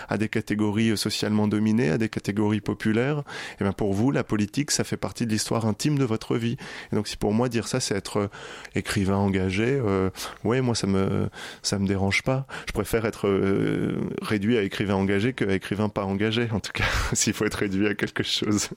à 0.08 0.18
des 0.18 0.28
catégories 0.28 0.96
socialement 0.96 1.48
dominées, 1.48 1.90
à 1.90 1.98
des 1.98 2.08
catégories 2.08 2.60
populaires, 2.60 3.17
et 3.60 3.64
bien 3.64 3.72
pour 3.72 3.92
vous 3.92 4.10
la 4.10 4.24
politique 4.24 4.70
ça 4.70 4.84
fait 4.84 4.96
partie 4.96 5.26
de 5.26 5.30
l'histoire 5.30 5.66
intime 5.66 5.98
de 5.98 6.04
votre 6.04 6.36
vie. 6.36 6.56
Et 6.92 6.96
donc 6.96 7.08
si 7.08 7.16
pour 7.16 7.32
moi 7.32 7.48
dire 7.48 7.68
ça 7.68 7.80
c'est 7.80 7.94
être 7.94 8.18
euh, 8.18 8.28
écrivain 8.74 9.16
engagé, 9.16 9.66
euh, 9.66 10.10
ouais 10.44 10.60
moi 10.60 10.74
ça 10.74 10.86
me 10.86 11.28
ça 11.62 11.78
me 11.78 11.86
dérange 11.86 12.22
pas. 12.22 12.46
Je 12.66 12.72
préfère 12.72 13.04
être 13.04 13.28
euh, 13.28 13.96
réduit 14.22 14.58
à 14.58 14.62
écrivain 14.62 14.94
engagé 14.94 15.32
qu'à 15.32 15.52
écrivain 15.52 15.88
pas 15.88 16.04
engagé, 16.04 16.48
en 16.52 16.60
tout 16.60 16.72
cas, 16.72 16.84
s'il 17.12 17.32
faut 17.32 17.44
être 17.44 17.54
réduit 17.54 17.88
à 17.88 17.94
quelque 17.94 18.22
chose. 18.22 18.70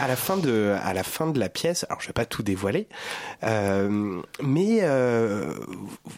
à 0.00 0.08
la 0.08 0.16
fin 0.16 0.36
de 0.36 0.76
à 0.82 0.94
la 0.94 1.02
fin 1.02 1.28
de 1.28 1.38
la 1.38 1.48
pièce, 1.48 1.84
alors 1.88 2.00
je 2.00 2.06
vais 2.06 2.12
pas 2.12 2.24
tout 2.24 2.42
dévoiler, 2.42 2.88
euh, 3.44 4.20
mais 4.42 4.80
euh, 4.82 5.54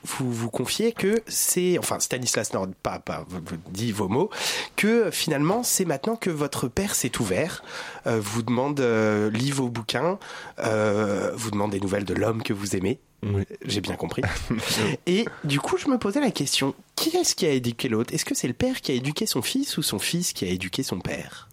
vous 0.05 0.33
vous 0.33 0.51
confiez 0.51 0.92
que 0.92 1.23
c'est 1.27 1.79
enfin 1.79 2.01
Stanislas 2.01 2.53
Nord 2.53 2.68
pas 2.83 2.99
pas 2.99 3.27
dit 3.71 3.92
vos 3.92 4.09
mots 4.09 4.31
que 4.77 5.11
finalement 5.11 5.62
c'est 5.62 5.85
maintenant 5.85 6.16
que 6.16 6.31
votre 6.31 6.68
père 6.73 6.95
s'est 6.95 7.21
ouvert, 7.21 7.63
euh, 8.07 8.21
vous 8.21 8.43
demande 8.43 8.81
euh, 8.81 9.31
lit 9.31 9.51
vos 9.51 9.69
bouquins, 9.69 10.19
euh, 10.59 11.31
vous 11.35 11.51
demande 11.51 11.71
des 11.71 11.81
nouvelles 11.81 12.05
de 12.05 12.15
l'homme 12.15 12.43
que 12.43 12.53
vous 12.53 12.77
aimez. 12.77 13.01
Oui. 13.23 13.45
J'ai 13.65 13.81
bien 13.81 13.95
compris. 13.95 14.23
Et 15.07 15.27
du 15.45 15.61
coup, 15.61 15.77
je 15.77 15.89
me 15.89 15.97
posais 15.99 16.21
la 16.21 16.33
question 16.33 16.75
qui 16.97 17.17
est-ce 17.17 17.37
qui 17.37 17.47
a 17.47 17.51
éduqué 17.51 17.89
l'autre? 17.89 18.13
Est-ce 18.13 18.25
que 18.25 18.35
c'est 18.35 18.49
le 18.49 18.55
père 18.55 18.81
qui 18.81 18.91
a 18.91 18.95
éduqué 18.95 19.27
son 19.27 19.43
fils 19.43 19.77
ou 19.79 19.83
son 19.83 19.99
fils 19.99 20.33
qui 20.33 20.45
a 20.45 20.49
éduqué 20.49 20.83
son 20.83 20.99
père? 20.99 21.49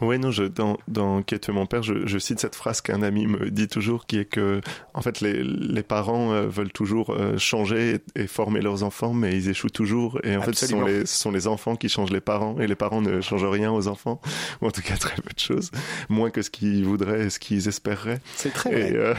Ouais, 0.00 0.18
non, 0.18 0.30
je, 0.30 0.44
dans, 0.44 0.76
dans 0.88 1.22
Qui 1.22 1.36
mon 1.50 1.66
père, 1.66 1.82
je, 1.82 2.06
je 2.06 2.18
cite 2.18 2.40
cette 2.40 2.54
phrase 2.54 2.80
qu'un 2.80 3.02
ami 3.02 3.26
me 3.26 3.50
dit 3.50 3.68
toujours, 3.68 4.06
qui 4.06 4.18
est 4.18 4.24
que, 4.24 4.60
en 4.94 5.02
fait, 5.02 5.20
les, 5.20 5.42
les 5.42 5.82
parents 5.82 6.32
euh, 6.32 6.46
veulent 6.46 6.72
toujours 6.72 7.10
euh, 7.10 7.38
changer 7.38 8.00
et, 8.16 8.22
et 8.22 8.26
former 8.26 8.60
leurs 8.60 8.82
enfants, 8.82 9.12
mais 9.12 9.36
ils 9.36 9.48
échouent 9.48 9.70
toujours. 9.70 10.18
Et 10.24 10.36
en 10.36 10.42
fait, 10.42 10.54
ce 10.54 10.66
sont, 10.66 10.84
les, 10.84 11.06
ce 11.06 11.16
sont 11.16 11.30
les 11.30 11.46
enfants 11.46 11.76
qui 11.76 11.88
changent 11.88 12.10
les 12.10 12.20
parents, 12.20 12.58
et 12.58 12.66
les 12.66 12.74
parents 12.74 13.00
ne 13.00 13.20
changent 13.20 13.44
rien 13.44 13.72
aux 13.72 13.88
enfants, 13.88 14.20
ou 14.60 14.66
en 14.66 14.70
tout 14.70 14.82
cas 14.82 14.96
très 14.96 15.16
peu 15.16 15.32
de 15.34 15.38
choses, 15.38 15.70
moins 16.08 16.30
que 16.30 16.42
ce 16.42 16.50
qu'ils 16.50 16.84
voudraient 16.84 17.26
et 17.26 17.30
ce 17.30 17.38
qu'ils 17.38 17.68
espéreraient. 17.68 18.20
C'est 18.36 18.52
très 18.52 18.70
vrai. 18.70 18.90
Et, 18.90 18.96
euh, 18.96 19.14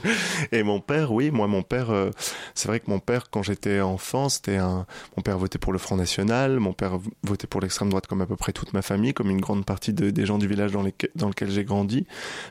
et 0.52 0.62
mon 0.62 0.80
père, 0.80 1.12
oui, 1.12 1.30
moi, 1.30 1.46
mon 1.46 1.62
père, 1.62 1.92
c'est 2.54 2.68
vrai 2.68 2.80
que 2.80 2.90
mon 2.90 2.98
père, 2.98 3.30
quand 3.30 3.42
j'étais 3.42 3.80
enfant, 3.80 4.28
c'était 4.28 4.56
un. 4.56 4.86
Mon 5.16 5.22
père 5.22 5.38
votait 5.38 5.58
pour 5.58 5.72
le 5.72 5.78
Front 5.78 5.96
National, 5.96 6.58
mon 6.60 6.72
père 6.72 6.98
votait 7.22 7.46
pour 7.46 7.60
l'extrême 7.60 7.88
droite, 7.88 8.06
comme 8.06 8.20
à 8.20 8.26
peu 8.26 8.36
près 8.36 8.52
toute 8.52 8.72
ma 8.72 8.82
famille, 8.82 9.14
comme 9.14 9.30
une 9.30 9.40
grande 9.40 9.64
partie 9.64 9.83
de- 9.92 10.10
des 10.10 10.26
gens 10.26 10.38
du 10.38 10.46
village 10.46 10.72
dans, 10.72 10.82
lequel 10.82 11.50
j'ai 11.50 11.64
grandi. 11.64 12.06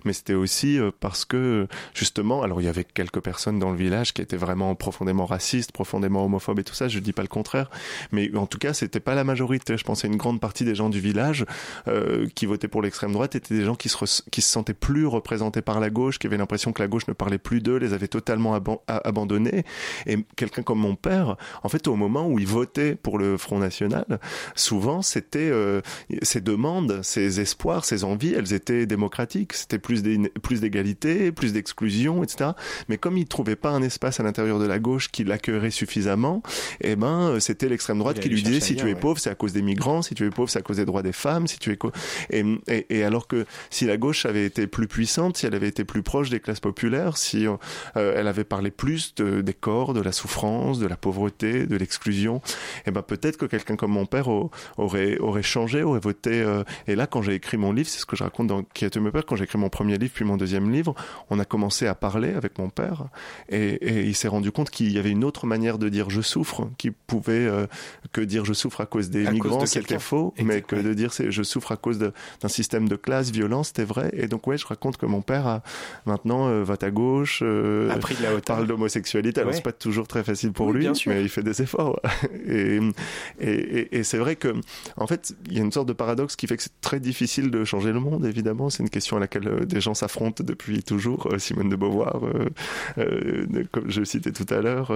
Mais 0.05 0.13
c'était 0.13 0.33
aussi 0.33 0.79
euh, 0.79 0.91
parce 0.99 1.25
que, 1.25 1.67
justement, 1.93 2.43
alors 2.43 2.61
il 2.61 2.65
y 2.65 2.69
avait 2.69 2.83
quelques 2.83 3.21
personnes 3.21 3.59
dans 3.59 3.71
le 3.71 3.77
village 3.77 4.13
qui 4.13 4.21
étaient 4.21 4.37
vraiment 4.37 4.75
profondément 4.75 5.25
racistes, 5.25 5.71
profondément 5.71 6.25
homophobes 6.25 6.59
et 6.59 6.63
tout 6.63 6.73
ça, 6.73 6.87
je 6.87 6.99
dis 6.99 7.13
pas 7.13 7.21
le 7.21 7.27
contraire. 7.27 7.69
Mais 8.11 8.35
en 8.35 8.45
tout 8.45 8.57
cas, 8.57 8.73
c'était 8.73 8.99
pas 8.99 9.15
la 9.15 9.23
majorité. 9.23 9.77
Je 9.77 9.83
pensais 9.83 10.07
une 10.07 10.17
grande 10.17 10.39
partie 10.39 10.65
des 10.65 10.75
gens 10.75 10.89
du 10.89 10.99
village 10.99 11.45
euh, 11.87 12.27
qui 12.35 12.45
votaient 12.45 12.67
pour 12.67 12.81
l'extrême 12.81 13.11
droite 13.11 13.35
étaient 13.35 13.55
des 13.55 13.65
gens 13.65 13.75
qui 13.75 13.89
se, 13.89 13.97
sentaient 14.39 14.73
plus 14.73 15.05
représentés 15.05 15.61
par 15.61 15.79
la 15.79 15.89
gauche, 15.89 16.19
qui 16.19 16.27
avaient 16.27 16.37
l'impression 16.37 16.73
que 16.73 16.81
la 16.81 16.87
gauche 16.87 17.07
ne 17.07 17.13
parlait 17.13 17.37
plus 17.37 17.61
d'eux, 17.61 17.77
les 17.77 17.93
avait 17.93 18.07
totalement 18.07 18.59
abandonnés. 18.87 19.63
Et 20.05 20.17
quelqu'un 20.35 20.63
comme 20.63 20.79
mon 20.79 20.95
père, 20.95 21.37
en 21.63 21.69
fait, 21.69 21.87
au 21.87 21.95
moment 21.95 22.27
où 22.27 22.39
il 22.39 22.47
votait 22.47 22.95
pour 22.95 23.17
le 23.17 23.37
Front 23.37 23.59
National, 23.59 24.19
souvent, 24.55 25.01
c'était 25.01 25.49
euh, 25.51 25.81
ses 26.21 26.41
demandes, 26.41 27.01
ses 27.29 27.39
espoirs, 27.41 27.85
ses 27.85 28.03
envies, 28.03 28.33
elles 28.33 28.53
étaient 28.53 28.85
démocratiques. 28.85 29.53
C'était 29.53 29.79
plus 29.79 30.03
d'é- 30.03 30.31
plus 30.41 30.61
d'égalité, 30.61 31.31
plus 31.31 31.53
d'exclusion, 31.53 32.23
etc. 32.23 32.51
Mais 32.89 32.97
comme 32.97 33.17
il 33.17 33.25
trouvait 33.25 33.55
pas 33.55 33.69
un 33.71 33.81
espace 33.81 34.19
à 34.19 34.23
l'intérieur 34.23 34.59
de 34.59 34.65
la 34.65 34.79
gauche 34.79 35.09
qui 35.11 35.23
l'accueillerait 35.23 35.71
suffisamment, 35.71 36.41
eh 36.81 36.95
ben, 36.95 37.29
euh, 37.29 37.39
c'était 37.39 37.69
l'extrême 37.69 37.99
droite 37.99 38.19
qui 38.19 38.29
lui 38.29 38.41
disait 38.43 38.59
si 38.59 38.75
tu 38.75 38.85
es 38.89 38.93
ouais. 38.93 38.99
pauvre, 38.99 39.19
c'est 39.19 39.29
à 39.29 39.35
cause 39.35 39.53
des 39.53 39.61
migrants, 39.61 40.01
si 40.01 40.15
tu 40.15 40.25
es 40.25 40.29
pauvre, 40.29 40.49
c'est 40.49 40.59
à 40.59 40.61
cause 40.61 40.77
des 40.77 40.85
droits 40.85 41.01
des 41.03 41.13
femmes, 41.13 41.47
si 41.47 41.57
tu 41.59 41.71
es 41.71 41.77
et, 42.29 42.43
et, 42.67 42.97
et 42.99 43.03
alors 43.03 43.27
que 43.27 43.45
si 43.69 43.85
la 43.85 43.97
gauche 43.97 44.25
avait 44.25 44.45
été 44.45 44.67
plus 44.67 44.87
puissante, 44.87 45.37
si 45.37 45.45
elle 45.45 45.55
avait 45.55 45.67
été 45.67 45.83
plus 45.83 46.03
proche 46.03 46.29
des 46.29 46.39
classes 46.39 46.59
populaires, 46.59 47.17
si 47.17 47.47
euh, 47.47 47.57
elle 47.95 48.27
avait 48.27 48.43
parlé 48.43 48.71
plus 48.71 49.15
de, 49.15 49.41
des 49.41 49.53
corps, 49.53 49.93
de 49.93 50.01
la 50.01 50.11
souffrance, 50.11 50.79
de 50.79 50.87
la 50.87 50.95
pauvreté, 50.97 51.65
de 51.65 51.75
l'exclusion, 51.75 52.41
et 52.85 52.91
ben 52.91 53.01
peut-être 53.01 53.37
que 53.37 53.45
quelqu'un 53.45 53.75
comme 53.75 53.91
mon 53.91 54.05
père 54.05 54.27
au- 54.27 54.51
aurait 54.77 55.17
aurait 55.19 55.43
changé, 55.43 55.83
aurait 55.83 55.99
voté. 55.99 56.41
euh, 56.41 56.63
et 56.87 56.95
là, 56.95 57.07
quand 57.13 57.21
j'ai 57.21 57.35
écrit 57.35 57.57
mon 57.57 57.71
livre, 57.71 57.87
c'est 57.87 57.99
ce 57.99 58.07
que 58.07 58.15
je 58.15 58.23
raconte 58.23 58.47
dans 58.47 58.63
Qui 58.63 58.85
a 58.85 58.89
tué 58.89 58.99
mon 58.99 59.11
père. 59.11 59.23
Quand 59.27 59.35
j'ai 59.35 59.43
écrit 59.43 59.59
mon 59.59 59.69
premier 59.69 59.99
livre 59.99 60.13
puis 60.15 60.25
mon 60.25 60.35
deuxième 60.35 60.71
livre, 60.71 60.95
on 61.29 61.37
a 61.37 61.45
commencé 61.45 61.85
à 61.85 61.93
parler 61.93 62.33
avec 62.33 62.57
mon 62.57 62.69
père, 62.69 63.03
et, 63.49 63.73
et 63.75 64.01
il 64.01 64.15
s'est 64.15 64.27
rendu 64.27 64.51
compte 64.51 64.71
qu'il 64.71 64.91
y 64.91 64.97
avait 64.97 65.11
une 65.11 65.23
autre 65.23 65.45
manière 65.45 65.77
de 65.77 65.89
dire 65.89 66.09
je 66.09 66.21
souffre, 66.21 66.69
qui 66.79 66.89
pouvait 66.89 67.45
euh, 67.45 67.67
que 68.13 68.21
dire 68.21 68.45
je 68.45 68.53
souffre 68.53 68.81
à 68.81 68.87
cause 68.87 69.11
des 69.11 69.21
À 69.21 69.25
cause 69.25 69.33
migrants, 69.33 69.61
de 69.61 69.65
c'était 69.67 69.99
faux, 69.99 70.33
mais 70.43 70.61
que 70.61 70.75
de 70.75 70.93
dire 70.95 71.13
c'est 71.13 71.29
je 71.31 71.43
souffre 71.43 71.71
à 71.71 71.77
cause 71.77 71.99
de- 71.99 72.13
d'un 72.41 72.47
système 72.47 72.89
de 72.89 72.95
classe 72.95 73.29
violent, 73.29 73.61
c'était 73.63 73.83
vrai. 73.85 74.09
Et 74.13 74.27
donc 74.27 74.47
ouais, 74.47 74.57
je 74.57 74.65
raconte 74.65 74.97
que 74.97 75.05
mon 75.05 75.21
père 75.21 75.45
a 75.45 75.61
maintenant 76.07 76.47
euh, 76.47 76.63
vote 76.63 76.83
à 76.83 76.89
gauche, 76.89 77.41
euh, 77.43 77.91
A 77.91 77.97
pris 77.97 78.15
de 78.15 78.23
la 78.23 78.41
parle 78.41 78.65
d'homosexualité. 78.65 79.41
Alors 79.41 79.51
Ouais. 79.51 79.57
c'est 79.57 79.63
pas 79.63 79.71
toujours 79.71 80.07
très 80.07 80.23
facile 80.23 80.51
pour 80.51 80.67
Oui, 80.67 80.73
lui, 80.73 80.79
bien 80.81 80.93
sûr. 80.95 81.11
mais 81.11 81.21
il 81.21 81.29
fait 81.29 81.43
des 81.43 81.61
efforts. 81.61 81.99
et 82.47 82.79
et, 83.39 83.49
et, 83.51 83.97
et 83.99 84.03
c'est 84.03 84.17
vrai 84.17 84.35
que 84.35 84.53
en 84.97 85.05
fait, 85.07 85.35
il 85.47 85.57
y 85.57 85.59
a 85.59 85.63
une 85.63 85.71
sorte 85.71 85.87
de 85.87 85.93
paradoxe 85.93 86.35
qui 86.35 86.47
fait 86.47 86.57
que 86.57 86.63
c'est 86.63 86.81
très 86.81 86.99
difficile 87.03 87.51
de 87.51 87.63
changer 87.63 87.91
le 87.91 87.99
monde. 87.99 88.25
Évidemment, 88.25 88.71
c'est 88.71 88.81
une 88.81 88.89
question 88.89 89.17
à 89.17 89.19
laquelle 89.19 89.47
euh, 89.47 89.65
des 89.65 89.79
gens 89.79 89.93
s'affrontent 89.93 90.43
depuis 90.43 90.81
toujours. 90.81 91.27
Euh, 91.31 91.37
Simone 91.37 91.69
de 91.69 91.75
Beauvoir, 91.75 92.21
euh, 92.97 93.45
comme 93.71 93.91
je 93.91 94.03
citais 94.03 94.31
tout 94.31 94.51
à 94.51 94.61
l'heure, 94.61 94.91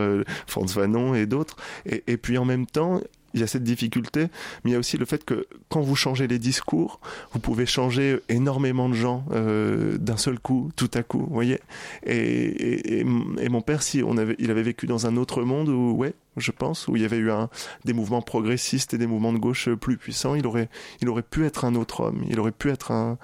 Franz 0.48 0.74
Fanon 0.74 1.14
et 1.14 1.26
d'autres. 1.26 1.58
Et, 1.86 2.18
puis 2.18 2.38
en 2.38 2.46
même 2.46 2.66
temps, 2.66 3.02
il 3.34 3.42
y 3.42 3.44
a 3.44 3.48
cette 3.48 3.64
difficulté, 3.64 4.28
mais 4.64 4.72
il 4.72 4.74
y 4.74 4.76
a 4.76 4.80
aussi 4.80 4.98
le 4.98 5.06
fait 5.06 5.24
que 5.24 5.48
quand 5.70 5.82
vous 5.82 5.96
changez 5.96 6.28
les 6.28 6.40
discours, 6.40 7.00
vous 7.34 7.40
pouvez 7.40 7.66
changer 7.66 8.20
énormément 8.30 8.90
de 8.90 8.94
gens 8.94 9.26
d'un 9.30 10.18
seul 10.18 10.40
coup, 10.40 10.72
tout 10.76 10.90
à 10.94 11.04
coup, 11.04 11.20
vous 11.20 11.34
voyez. 11.34 11.60
Et, 12.06 13.04
mon 13.04 13.62
père, 13.62 13.84
si 13.84 14.02
avait, 14.02 14.36
il 14.40 14.50
avait 14.50 14.64
vécu 14.64 14.88
dans 14.88 15.06
un 15.06 15.18
autre 15.18 15.44
monde 15.44 15.70
où, 15.70 15.92
ouais, 15.92 16.14
je 16.38 16.52
pense, 16.52 16.88
où 16.88 16.96
il 16.96 17.02
y 17.02 17.06
avait 17.06 17.18
eu 17.18 17.32
des 17.86 17.94
mouvements 17.94 18.22
progressistes 18.22 18.94
et 18.94 18.98
des 18.98 19.08
mouvements 19.08 19.34
de 19.34 19.40
gauche 19.40 19.70
plus 19.70 19.98
puissants, 19.98 20.36
il 20.36 20.46
aurait 20.46 20.70
pu 21.30 21.46
être 21.46 21.66
un 21.66 21.76
autre 21.76 22.02
homme, 22.02 22.24
il 22.30 22.40
aurait 22.40 22.52
pu 22.52 22.70
être 22.70 22.92
un 22.92 23.18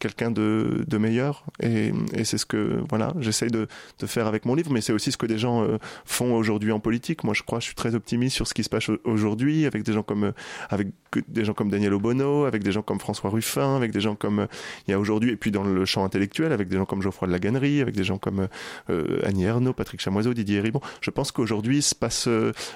quelqu'un 0.00 0.32
de, 0.32 0.84
de 0.86 0.98
meilleur. 0.98 1.44
Et, 1.62 1.92
et 2.14 2.24
c'est 2.24 2.38
ce 2.38 2.46
que, 2.46 2.80
voilà, 2.88 3.12
j'essaye 3.20 3.50
de, 3.50 3.68
de 4.00 4.06
faire 4.06 4.26
avec 4.26 4.44
mon 4.46 4.56
livre, 4.56 4.72
mais 4.72 4.80
c'est 4.80 4.92
aussi 4.92 5.12
ce 5.12 5.16
que 5.16 5.26
des 5.26 5.38
gens 5.38 5.62
euh, 5.62 5.78
font 6.04 6.34
aujourd'hui 6.34 6.72
en 6.72 6.80
politique. 6.80 7.22
Moi, 7.22 7.34
je 7.34 7.42
crois, 7.44 7.60
je 7.60 7.66
suis 7.66 7.74
très 7.76 7.94
optimiste 7.94 8.34
sur 8.34 8.48
ce 8.48 8.54
qui 8.54 8.64
se 8.64 8.68
passe 8.68 8.88
au- 8.88 8.98
aujourd'hui, 9.04 9.66
avec 9.66 9.84
des 9.84 9.92
gens 9.92 10.02
comme, 10.02 10.24
euh, 10.24 10.32
avec 10.70 10.88
des 11.28 11.44
gens 11.44 11.52
comme 11.54 11.70
Daniel 11.70 11.94
Obono, 11.94 12.44
avec 12.46 12.64
des 12.64 12.72
gens 12.72 12.82
comme 12.82 12.98
François 12.98 13.30
Ruffin, 13.30 13.76
avec 13.76 13.92
des 13.92 14.00
gens 14.00 14.16
comme 14.16 14.40
euh, 14.40 14.46
il 14.88 14.90
y 14.90 14.94
a 14.94 14.98
aujourd'hui, 14.98 15.30
et 15.30 15.36
puis 15.36 15.50
dans 15.52 15.62
le 15.62 15.84
champ 15.84 16.04
intellectuel, 16.04 16.52
avec 16.52 16.68
des 16.68 16.76
gens 16.76 16.86
comme 16.86 17.02
Geoffroy 17.02 17.28
de 17.28 17.32
la 17.32 17.38
Gannerie, 17.38 17.80
avec 17.80 17.94
des 17.94 18.04
gens 18.04 18.18
comme 18.18 18.48
euh, 18.88 19.20
Annie 19.24 19.44
Ernaux, 19.44 19.72
Patrick 19.72 20.00
Chamoiseau, 20.00 20.34
Didier 20.34 20.60
Ribon. 20.60 20.80
Je 21.00 21.10
pense 21.10 21.30
qu'aujourd'hui, 21.30 21.76
il 21.78 21.82
se 21.82 21.94
passe, 21.94 22.28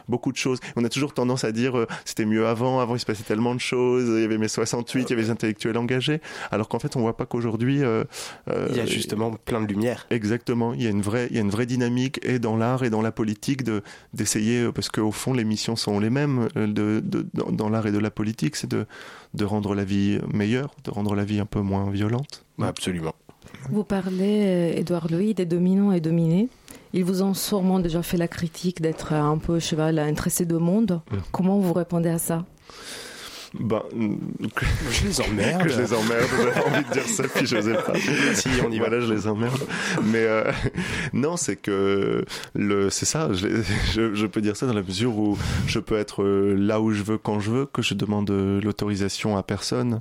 beaucoup 0.09 0.31
de 0.31 0.37
choses. 0.37 0.59
On 0.77 0.85
a 0.85 0.89
toujours 0.89 1.15
tendance 1.15 1.45
à 1.45 1.53
dire 1.53 1.87
c'était 2.05 2.25
mieux 2.27 2.47
avant, 2.47 2.81
avant 2.81 2.95
il 2.97 2.99
se 3.01 3.07
passait 3.07 3.23
tellement 3.25 3.55
de 3.55 3.61
choses, 3.61 4.05
il 4.09 4.21
y 4.21 4.25
avait 4.25 4.39
mes 4.39 4.49
68, 4.49 5.03
il 5.03 5.11
y 5.11 5.13
avait 5.15 5.23
les 5.23 5.31
intellectuels 5.31 5.79
engagés, 5.79 6.21
alors 6.51 6.69
qu'en 6.69 6.79
fait 6.79 6.97
on 6.97 7.01
voit 7.01 7.14
pas 7.17 7.27
qu'aujourd'hui 7.27 7.83
euh, 7.83 8.05
euh, 8.49 8.67
Il 8.71 8.77
y 8.77 8.81
a 8.81 8.87
justement 8.87 9.33
plein 9.33 9.61
de 9.61 9.67
lumière. 9.67 10.07
Exactement, 10.11 10.75
il 10.75 10.83
y 10.83 10.87
a 10.87 10.91
une 10.91 11.03
vraie, 11.03 11.29
il 11.31 11.37
y 11.37 11.39
a 11.39 11.43
une 11.43 11.51
vraie 11.51 11.67
dynamique 11.67 12.21
et 12.25 12.39
dans 12.39 12.57
l'art 12.57 12.85
et 12.85 12.91
dans 12.91 13.03
la 13.03 13.13
politique 13.13 13.65
de 13.65 13.83
d'essayer 14.13 14.63
euh, 14.65 14.73
parce 14.73 14.89
qu'au 14.89 15.13
fond 15.13 15.33
les 15.33 15.45
missions 15.45 15.77
sont 15.77 15.99
les 16.01 16.11
mêmes 16.11 16.49
de, 16.55 17.01
de- 17.05 17.27
dans, 17.35 17.51
dans 17.53 17.69
l'art 17.69 17.87
et 17.87 17.93
de 17.93 17.99
la 17.99 18.11
politique, 18.11 18.57
c'est 18.57 18.71
de 18.71 18.87
de 19.35 19.45
rendre 19.45 19.75
la 19.75 19.85
vie 19.85 20.19
meilleure, 20.33 20.75
de 20.85 20.91
rendre 20.91 21.15
la 21.15 21.25
vie 21.25 21.41
un 21.41 21.47
peu 21.47 21.61
moins 21.61 21.91
violente. 21.91 22.45
Absolument. 22.61 23.15
Vous 23.71 23.85
parlez, 23.85 24.75
Édouard 24.77 25.09
Louis, 25.11 25.35
des 25.35 25.45
dominants 25.47 25.93
et 25.93 26.01
dominés. 26.01 26.49
Ils 26.93 27.05
vous 27.05 27.23
ont 27.23 27.35
sûrement 27.35 27.81
déjà 27.81 28.03
fait 28.03 28.17
la 28.17 28.29
critique 28.29 28.81
d'être 28.81 29.13
un 29.13 29.39
peu 29.39 29.59
cheval 29.59 29.99
intéressé 29.99 30.45
de 30.47 30.57
monde. 30.57 31.01
Mm. 31.11 31.17
Comment 31.33 31.59
vous 31.59 31.73
répondez 31.73 32.09
à 32.11 32.19
ça? 32.19 32.45
Ben, 33.61 33.83
que, 34.55 34.65
Je 34.91 35.07
les 35.07 35.21
emmerde. 35.21 35.63
que 35.63 35.69
je 35.69 35.81
les 35.81 35.93
emmerde, 35.93 36.27
j'avais 36.37 36.61
envie 36.65 36.85
de 36.85 36.93
dire 36.93 37.07
ça 37.07 37.25
puis 37.33 37.47
je 37.47 37.57
n'osais 37.57 37.75
pas. 37.75 37.93
Si, 38.35 38.49
on 38.67 38.71
y 38.71 38.79
va. 38.79 38.89
Voilà, 38.89 39.05
je 39.05 39.13
les 39.13 39.27
emmerde. 39.27 39.63
Mais 40.03 40.25
euh, 40.25 40.51
non, 41.13 41.37
c'est 41.37 41.57
que 41.57 42.25
le, 42.55 42.91
c'est 42.91 43.07
ça. 43.07 43.33
Je, 43.33 43.63
je, 43.93 44.15
je 44.15 44.27
peux 44.27 44.41
dire 44.41 44.57
ça 44.57 44.67
dans 44.67 44.73
la 44.73 44.83
mesure 44.83 45.17
où 45.17 45.39
je 45.67 45.79
peux 45.79 45.97
être 45.97 46.23
euh, 46.23 46.55
là 46.55 46.81
où 46.81 46.91
je 46.93 47.03
veux 47.03 47.19
quand 47.19 47.41
je 47.41 47.51
veux, 47.51 47.67
que 47.67 47.83
je 47.83 47.95
demande 47.95 48.31
euh, 48.31 48.61
l'autorisation 48.61 49.37
à 49.37 49.43
personne 49.43 50.01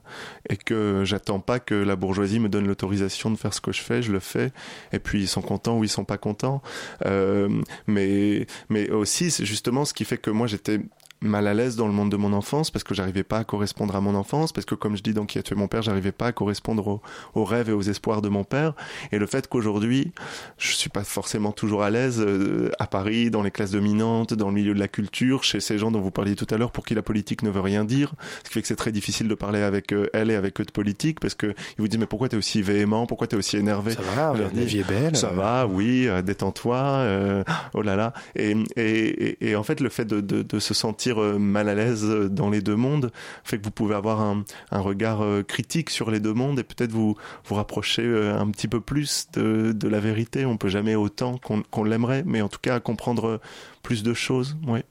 et 0.50 0.58
que 0.58 1.04
j'attends 1.06 1.40
pas 1.40 1.60
que 1.60 1.76
la 1.76 1.96
bourgeoisie 1.96 2.40
me 2.40 2.50
donne 2.50 2.68
l'autorisation 2.68 3.30
de 3.32 3.38
faire 3.38 3.54
ce 3.54 3.62
que 3.62 3.72
je 3.72 3.82
fais. 3.82 4.02
Je 4.02 4.12
le 4.12 4.20
fais. 4.20 4.52
Et 4.92 5.00
puis 5.00 5.22
ils 5.22 5.28
sont 5.28 5.42
contents 5.42 5.78
ou 5.78 5.84
ils 5.84 5.90
sont 5.90 6.06
pas 6.06 6.18
contents. 6.18 6.62
Euh, 7.06 7.50
mais 7.88 8.48
mais 8.70 8.90
aussi 8.90 9.32
c'est 9.32 9.46
justement 9.46 9.86
ce 9.86 9.94
qui 9.94 10.06
fait 10.06 10.18
que 10.18 10.30
moi 10.30 10.48
j'étais 10.48 10.80
mal 11.24 11.48
à 11.48 11.54
l'aise 11.54 11.76
dans 11.76 11.88
le 11.88 11.94
monde 11.94 12.12
de 12.12 12.18
mon 12.18 12.34
enfance 12.34 12.70
parce 12.70 12.84
que 12.84 12.94
j'arrivais 12.94 13.24
pas 13.24 13.40
à 13.40 13.44
correspondre 13.44 13.96
à 13.96 14.02
mon 14.02 14.14
enfance 14.16 14.52
parce 14.52 14.66
que 14.66 14.76
comme 14.76 14.96
je 14.98 15.04
dis 15.04 15.14
dans 15.14 15.26
qui 15.26 15.40
a 15.40 15.44
tué 15.44 15.56
mon 15.56 15.68
père 15.68 15.82
j'arrivais 15.82 16.12
pas 16.12 16.28
à 16.28 16.32
correspondre 16.32 16.88
aux, 16.88 17.02
aux 17.34 17.46
rêves 17.46 17.70
et 17.70 17.74
aux 17.74 17.82
espoirs 17.82 18.22
de 18.22 18.30
mon 18.30 18.44
père 18.44 18.74
et 19.12 19.18
le 19.20 19.26
fait 19.26 19.48
qu'aujourd'hui 19.48 20.12
je 20.58 20.74
suis 20.74 20.90
pas 20.90 21.04
forcément 21.04 21.52
toujours 21.52 21.84
à 21.84 21.90
l'aise 21.90 22.20
euh, 22.20 22.72
à 22.80 22.88
Paris 22.88 23.32
dans 23.32 23.42
les 23.42 23.52
classes 23.52 23.72
dominantes 23.72 24.34
dans 24.34 24.50
le 24.50 24.54
milieu 24.54 24.74
de 24.74 24.80
la 24.80 24.88
culture 24.88 25.44
chez 25.44 25.60
ces 25.60 25.78
gens 25.78 25.92
dont 25.92 26.02
vous 26.02 26.12
parliez 26.12 26.36
tout 26.36 26.48
à 26.50 26.58
l'heure 26.58 26.72
pour 26.72 26.86
qui 26.86 26.94
la 26.94 27.02
politique 27.02 27.42
ne 27.44 27.50
veut 27.50 27.62
rien 27.62 27.86
dire 27.86 28.14
ce 28.44 28.50
qui 28.50 28.54
fait 28.54 28.62
que 28.62 28.68
c'est 28.68 28.76
très 28.76 28.92
difficile 28.92 29.28
de 29.28 29.36
parler 29.36 29.62
avec 29.62 29.94
euh, 29.94 30.08
elle 30.14 30.30
et 30.30 30.36
avec 30.36 30.60
eux 30.60 30.66
de 30.66 30.72
politique 30.72 31.20
parce 31.20 31.36
que 31.36 31.48
ils 31.48 31.82
vous 31.82 31.88
disent 31.88 32.00
mais 32.00 32.06
pourquoi 32.06 32.30
t'es 32.30 32.38
aussi 32.38 32.62
véhément? 32.62 33.06
Pourquoi 33.08 33.28
t'es 33.28 33.36
aussi 33.38 33.58
énervé? 33.58 33.94
Ça 33.94 34.02
va, 34.16 34.34
la 34.38 34.50
dis, 34.50 34.66
vie 34.66 34.80
est 34.80 34.88
belle. 34.88 35.16
ça 35.16 35.30
va, 35.30 35.68
oui, 35.68 36.08
euh, 36.08 36.22
détends-toi. 36.22 36.76
euh, 36.78 37.44
oh 37.74 37.82
là 37.82 37.96
là. 37.96 38.14
Et, 38.36 38.56
et, 38.76 39.38
et, 39.46 39.50
et 39.50 39.56
en 39.56 39.64
fait, 39.64 39.80
le 39.80 39.90
fait 39.90 40.06
de, 40.06 40.22
de, 40.22 40.42
de 40.44 40.60
se 40.60 40.74
sentir 40.74 41.13
euh, 41.20 41.38
mal 41.38 41.70
à 41.70 41.76
l'aise 41.76 42.04
euh, 42.06 42.30
dans 42.30 42.50
les 42.50 42.62
deux 42.62 42.76
mondes 42.76 43.12
fait 43.44 43.58
que 43.60 43.64
vous 43.64 43.72
pouvez 43.72 43.96
avoir 43.96 44.22
un, 44.22 44.44
un 44.72 44.80
regard 44.80 45.22
euh, 45.24 45.44
critique 45.44 45.90
sur 45.90 46.10
les 46.12 46.20
deux 46.20 46.34
mondes 46.34 46.60
et 46.60 46.64
peut-être 46.64 46.92
vous 46.92 47.16
vous 47.46 47.56
rapprocher 47.56 48.04
un 48.06 48.50
petit 48.52 48.68
peu 48.68 48.80
plus 48.80 49.28
de, 49.34 49.72
de 49.72 49.88
la 49.88 50.00
vérité. 50.00 50.46
On 50.46 50.58
peut 50.58 50.70
jamais 50.70 50.96
autant 50.96 51.38
qu'on 51.72 51.84
l'aimerait, 51.84 52.24
mais 52.26 52.42
en 52.42 52.50
tout 52.50 52.60
cas 52.62 52.76
à 52.76 52.80
comprendre 52.80 53.40
plus 53.82 54.04
de 54.04 54.14
choses. 54.14 54.58
Ouais. 54.68 54.84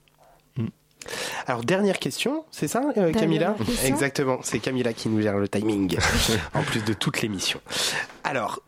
Alors, 1.48 1.64
dernière 1.64 1.98
question, 1.98 2.44
c'est 2.52 2.68
ça, 2.68 2.82
euh, 2.96 3.10
Camilla? 3.12 3.54
question. 3.58 3.86
Exactement, 3.86 4.38
c'est 4.42 4.60
Camilla 4.60 4.92
qui 4.92 5.08
nous 5.08 5.20
gère 5.20 5.36
le 5.38 5.48
timing, 5.48 5.96
en 6.54 6.62
plus 6.62 6.84
de 6.84 6.92
toute 6.92 7.20
l'émission. 7.22 7.60
Alors, 8.22 8.60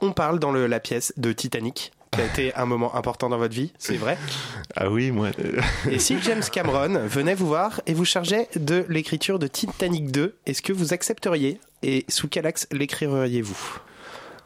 on 0.00 0.10
parle 0.12 0.40
dans 0.40 0.50
le- 0.50 0.66
la 0.66 0.80
pièce 0.80 1.12
de 1.16 1.32
Titanic, 1.32 1.92
qui 2.12 2.20
a 2.20 2.24
été 2.24 2.54
un 2.54 2.66
moment 2.66 2.94
important 2.94 3.28
dans 3.28 3.38
votre 3.38 3.54
vie, 3.54 3.72
c'est 3.78 3.96
vrai 3.96 4.16
Ah 4.76 4.90
oui, 4.90 5.10
moi. 5.10 5.28
euh, 5.40 5.60
Et 5.90 5.98
si 5.98 6.16
James 6.22 6.42
Cameron 6.52 7.06
venait 7.06 7.34
vous 7.34 7.46
voir 7.46 7.80
et 7.86 7.94
vous 7.94 8.04
chargeait 8.04 8.48
de 8.56 8.84
l'écriture 8.88 9.38
de 9.38 9.46
Titanic 9.46 10.10
2, 10.10 10.34
est-ce 10.46 10.62
que 10.62 10.72
vous 10.72 10.92
accepteriez 10.92 11.60
Et 11.82 12.04
sous 12.08 12.28
quel 12.28 12.46
axe 12.46 12.66
l'écririez-vous? 12.72 13.78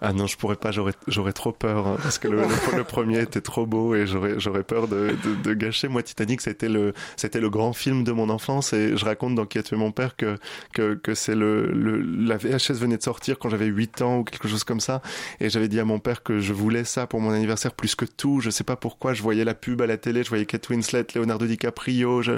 Ah 0.04 0.12
non, 0.12 0.26
je 0.26 0.36
pourrais 0.36 0.56
pas, 0.56 0.72
j'aurais, 0.72 1.32
trop 1.32 1.52
peur, 1.52 1.86
hein, 1.86 1.96
parce 2.02 2.18
que 2.18 2.26
le, 2.26 2.82
premier 2.82 3.20
était 3.20 3.40
trop 3.40 3.66
beau 3.66 3.94
et 3.94 4.04
j'aurais, 4.04 4.64
peur 4.64 4.88
de, 4.88 5.14
de, 5.24 5.42
de 5.42 5.54
gâcher. 5.54 5.86
Moi, 5.86 6.02
Titanic, 6.02 6.40
c'était 6.40 6.68
le, 6.68 6.92
c'était 7.16 7.40
le 7.40 7.48
grand 7.48 7.72
film 7.72 8.02
de 8.02 8.10
mon 8.10 8.28
enfance 8.28 8.72
et 8.72 8.96
je 8.96 9.04
raconte 9.04 9.36
dans 9.36 9.46
Qui 9.46 9.58
a 9.58 9.62
tué 9.62 9.76
mon 9.76 9.92
père 9.92 10.16
que, 10.16 10.38
que, 10.74 10.94
que 10.94 11.14
c'est 11.14 11.36
le, 11.36 11.70
le, 11.70 12.00
la 12.00 12.36
VHS 12.36 12.72
venait 12.72 12.96
de 12.96 13.02
sortir 13.02 13.38
quand 13.38 13.48
j'avais 13.48 13.66
8 13.66 14.02
ans 14.02 14.18
ou 14.18 14.24
quelque 14.24 14.48
chose 14.48 14.64
comme 14.64 14.80
ça 14.80 15.02
et 15.38 15.48
j'avais 15.50 15.68
dit 15.68 15.78
à 15.78 15.84
mon 15.84 16.00
père 16.00 16.24
que 16.24 16.40
je 16.40 16.52
voulais 16.52 16.82
ça 16.82 17.06
pour 17.06 17.20
mon 17.20 17.30
anniversaire 17.30 17.72
plus 17.72 17.94
que 17.94 18.04
tout. 18.04 18.40
Je 18.40 18.50
sais 18.50 18.64
pas 18.64 18.76
pourquoi, 18.76 19.14
je 19.14 19.22
voyais 19.22 19.44
la 19.44 19.54
pub 19.54 19.82
à 19.82 19.86
la 19.86 19.98
télé, 19.98 20.24
je 20.24 20.30
voyais 20.30 20.46
Kate 20.46 20.68
Winslet, 20.68 21.06
Leonardo 21.14 21.46
DiCaprio, 21.46 22.22
je, 22.22 22.32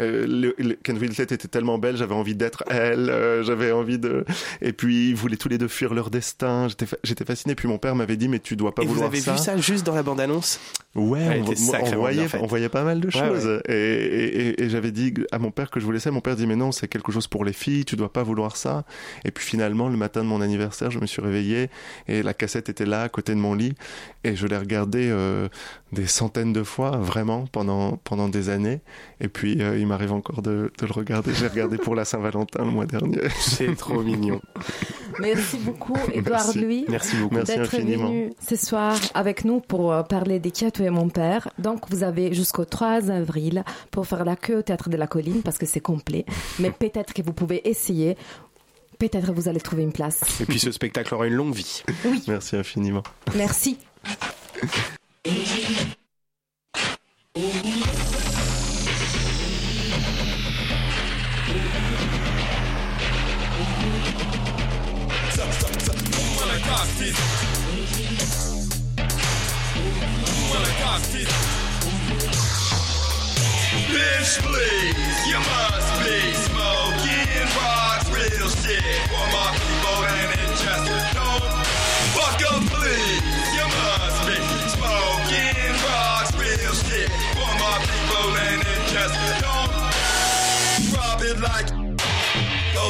euh, 0.00 0.52
Kate 0.82 0.98
Winslet 0.98 1.24
était 1.24 1.36
tellement 1.36 1.78
belle, 1.78 1.96
j'avais 1.96 2.14
envie 2.14 2.34
d'être 2.34 2.64
elle, 2.66 3.08
euh, 3.08 3.44
j'avais 3.44 3.70
envie 3.70 4.00
de, 4.00 4.24
et 4.62 4.72
puis 4.72 5.10
ils 5.10 5.14
voulaient 5.14 5.36
tous 5.36 5.48
les 5.48 5.58
deux 5.58 5.68
fuir 5.68 5.94
leur 5.94 6.10
destin. 6.10 6.66
J'étais, 6.68 6.86
j'étais 7.04 7.24
fasciné. 7.24 7.54
Puis 7.54 7.68
mon 7.68 7.78
père 7.78 7.94
m'avait 7.94 8.16
dit 8.16 8.28
mais 8.28 8.38
tu 8.38 8.56
dois 8.56 8.74
pas 8.74 8.82
Et 8.82 8.86
vous 8.86 8.92
vouloir 8.94 9.08
avez 9.10 9.20
ça. 9.20 9.32
vu 9.32 9.38
ça 9.38 9.56
juste 9.56 9.84
dans 9.86 9.94
la 9.94 10.02
bande-annonce 10.02 10.58
Ouais, 10.94 11.20
Elle 11.22 11.42
on, 11.42 11.50
était 11.50 11.60
on 11.92 11.96
voyait, 11.96 12.26
on 12.40 12.46
voyait 12.46 12.68
pas 12.68 12.84
mal 12.84 13.00
de 13.00 13.06
Ouais, 13.08 13.12
choses. 13.12 13.60
Et, 13.68 13.72
et, 13.74 14.48
et- 14.48 14.62
et 14.62 14.68
j'avais 14.70 14.92
dit 14.92 15.12
à 15.32 15.38
mon 15.40 15.50
père 15.50 15.70
que 15.70 15.80
je 15.80 15.84
voulais 15.84 15.98
ça. 15.98 16.10
Mon 16.12 16.20
père 16.20 16.36
dit 16.36 16.46
mais 16.46 16.54
non, 16.56 16.70
c'est 16.72 16.86
quelque 16.86 17.10
chose 17.10 17.26
pour 17.26 17.44
les 17.44 17.52
filles. 17.52 17.84
Tu 17.84 17.96
dois 17.96 18.12
pas 18.12 18.22
vouloir 18.22 18.56
ça. 18.56 18.84
Et 19.24 19.30
puis 19.32 19.44
finalement, 19.44 19.88
le 19.88 19.96
matin 19.96 20.22
de 20.22 20.28
mon 20.28 20.40
anniversaire, 20.40 20.90
je 20.92 21.00
me 21.00 21.06
suis 21.06 21.20
réveillé 21.20 21.68
et 22.06 22.22
la 22.22 22.32
cassette 22.34 22.68
était 22.68 22.86
là 22.86 23.02
à 23.02 23.08
côté 23.08 23.34
de 23.34 23.40
mon 23.40 23.54
lit 23.54 23.74
et 24.22 24.36
je 24.36 24.46
l'ai 24.46 24.56
regardée 24.56 25.08
euh, 25.10 25.48
des 25.92 26.06
centaines 26.06 26.52
de 26.52 26.62
fois, 26.62 26.92
vraiment 26.98 27.44
pendant 27.50 27.96
pendant 28.04 28.28
des 28.28 28.48
années. 28.48 28.80
Et 29.20 29.26
puis 29.28 29.60
euh, 29.62 29.76
il 29.76 29.86
m'arrive 29.88 30.12
encore 30.12 30.42
de, 30.42 30.70
de 30.78 30.86
le 30.86 30.92
regarder. 30.92 31.32
J'ai 31.34 31.48
regardé 31.48 31.76
pour 31.76 31.94
la 31.96 32.04
Saint-Valentin 32.04 32.64
le 32.64 32.70
mois 32.70 32.86
dernier. 32.86 33.18
C'est 33.40 33.74
trop 33.76 34.00
mignon. 34.02 34.40
Merci 35.20 35.58
beaucoup, 35.58 35.96
Édouard 36.12 36.42
Merci. 36.44 36.60
Louis. 36.60 36.84
Merci 36.94 37.16
beaucoup. 37.16 37.34
Merci 37.34 37.56
d'être 37.56 37.74
infiniment. 37.74 38.06
venu 38.06 38.32
ce 38.46 38.56
soir 38.56 38.96
avec 39.14 39.44
nous 39.44 39.60
pour 39.60 39.92
euh, 39.92 40.02
parler 40.02 40.38
des 40.38 40.50
Qui 40.52 40.64
a 40.64 40.70
tué 40.70 40.90
mon 40.90 41.08
père. 41.08 41.48
Donc 41.58 41.90
vous 41.90 42.04
avez 42.04 42.32
jusqu'au 42.32 42.64
3 42.64 43.10
avril 43.10 43.64
pour 43.90 44.06
faire 44.06 44.24
la 44.24 44.36
queue 44.36 44.58
au 44.58 44.62
Théâtre 44.62 44.88
de 44.88 44.96
la 44.96 45.06
Colline 45.06 45.42
parce 45.42 45.58
que 45.58 45.66
c'est 45.66 45.80
complet. 45.80 46.24
Mais 46.60 46.70
peut-être 46.78 47.12
que 47.12 47.22
vous 47.22 47.32
pouvez 47.32 47.68
essayer. 47.68 48.16
Peut-être 48.98 49.32
vous 49.32 49.48
allez 49.48 49.60
trouver 49.60 49.82
une 49.82 49.92
place. 49.92 50.20
Et 50.40 50.46
puis 50.46 50.60
ce 50.60 50.70
spectacle 50.70 51.12
aura 51.14 51.26
une 51.26 51.34
longue 51.34 51.54
vie. 51.54 51.82
Merci 52.28 52.56
infiniment. 52.56 53.02
Merci. 53.34 53.78
Please, 74.24 75.26
you 75.26 75.38
must 75.38 75.93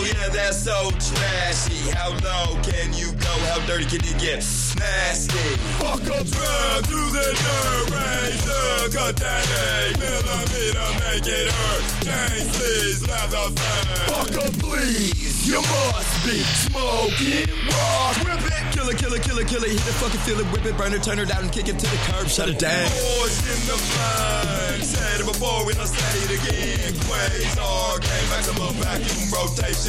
yeah, 0.05 0.28
that's 0.28 0.62
so 0.62 0.90
trashy. 0.90 1.90
How 1.90 2.11
low 2.22 2.61
can 2.62 2.92
you 2.92 3.12
go? 3.12 3.34
How 3.48 3.64
dirty 3.66 3.86
can 3.86 4.05
you 4.07 4.14
get? 4.18 4.44
Nasty. 4.78 5.48
Fuck 5.80 6.05
up, 6.12 6.26
drive 6.26 6.86
through 6.86 7.11
the 7.11 7.28
dirt, 7.32 7.90
raise 7.90 8.44
the 8.44 8.96
cut 8.96 9.16
that 9.16 9.44
A 9.48 9.98
millimeter, 9.98 10.88
make 11.05 11.26
it 11.26 11.48
hurt. 11.50 11.84
James, 12.05 12.48
please, 12.57 13.09
leather 13.09 13.48
fan. 13.57 14.09
Fuck 14.09 14.44
up, 14.44 14.52
please. 14.61 15.48
You 15.48 15.61
must 15.61 16.24
be 16.24 16.38
smoking 16.40 17.48
rock. 17.68 18.16
Rip 18.24 18.44
it, 18.48 18.64
kill 18.72 18.88
it, 18.88 18.98
kill 18.98 19.12
it, 19.12 19.22
kill 19.22 19.38
it, 19.38 19.46
kill 19.46 19.64
it. 19.64 19.70
Hit 19.70 19.86
it, 19.86 19.96
fucking 20.00 20.20
feel 20.20 20.40
it, 20.40 20.46
whip 20.52 20.64
it, 20.64 20.76
burn 20.76 20.92
it, 20.92 21.02
turn 21.02 21.18
it 21.18 21.30
out, 21.30 21.42
and 21.42 21.52
kick 21.52 21.68
it 21.68 21.78
to 21.78 21.86
the 21.86 21.96
curb. 22.09 22.28
Shut 22.28 22.48
it 22.48 22.59
down. 22.59 22.88
Boys 22.90 23.38
in 23.44 23.61
the 23.68 23.76
flame. 23.76 24.82
Said 24.82 25.20
it 25.20 25.26
before, 25.26 25.64
we 25.66 25.74
don't 25.74 25.86
say 25.86 26.18
it 26.24 26.40
again. 26.40 26.94
Quasar, 27.05 28.00
game 28.00 28.28
maximum 28.30 28.74
vacuum 28.80 29.30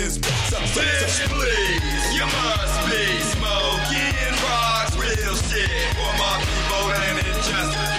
So, 0.06 0.58
Bitch, 0.78 1.28
please, 1.30 2.14
you 2.14 2.26
must 2.26 2.91
be 2.91 3.20
smoking 3.34 4.34
rocks, 4.45 4.95
real 4.97 5.34
shit. 5.34 5.68
For 5.95 6.14
my 6.22 6.38
people, 6.45 6.91
and 6.93 7.18
it 7.18 7.34
just 7.49 7.95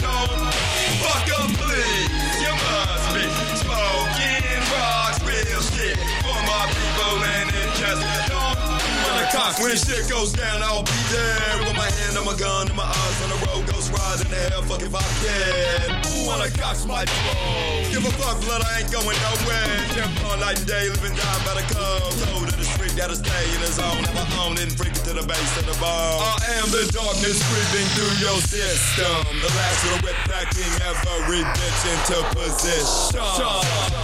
don't. 9.32 9.58
When 9.62 9.76
shit 9.76 10.08
goes 10.08 10.32
down, 10.32 10.62
I'll 10.62 10.82
be 10.82 11.00
there 11.10 11.58
with 11.64 11.76
my 11.76 11.88
hand 11.88 12.18
on 12.18 12.24
my 12.26 12.36
gun 12.36 12.68
and 12.68 12.76
my 12.76 12.86
eyes 12.86 13.18
on 13.24 13.30
the 13.30 13.38
road. 13.46 13.66
Ghost 13.66 13.92
ride 13.92 14.20
in 14.20 14.28
the 14.30 14.40
hell, 14.50 14.62
fuck 14.62 14.82
if 14.82 14.94
I 14.94 15.06
can. 15.22 16.02
Ooh, 16.12 16.26
wanna 16.26 16.50
cops 16.50 16.84
my 16.86 17.04
phone. 17.04 17.90
Give 17.90 18.04
a 18.04 18.12
fuck, 18.20 18.40
blood, 18.44 18.62
I 18.62 18.80
ain't 18.82 18.92
going 18.92 19.18
nowhere. 19.20 19.76
Jump 19.94 20.12
on 20.30 20.40
night 20.40 20.58
and 20.58 20.66
day, 20.66 20.88
living 20.88 21.16
down 21.16 21.38
by 21.44 21.54
the 21.58 21.66
code. 21.72 22.12
Code 22.28 22.48
of 22.48 22.56
the 22.56 22.66
street, 22.66 22.94
gotta 22.96 23.16
stay 23.16 23.44
in 23.54 23.60
the 23.60 23.70
zone. 23.72 24.02
Never 24.02 24.26
own 24.42 24.58
it, 24.58 24.72
freak 24.76 24.94
it 24.94 25.04
to 25.08 25.12
the 25.14 25.24
base 25.26 25.54
of 25.58 25.66
the 25.66 25.76
bone. 25.80 26.20
I 26.20 26.60
am 26.60 26.68
the 26.70 26.84
darkness 26.92 27.40
creeping 27.48 27.88
through 27.96 28.14
your 28.20 28.38
system. 28.44 29.24
The 29.40 29.50
last 29.56 29.80
of 29.86 29.90
the 29.96 29.98
whip 30.06 30.18
packing 30.28 30.72
every 30.84 31.42
bitch 31.56 31.82
into 31.88 32.18
position. 32.36 33.22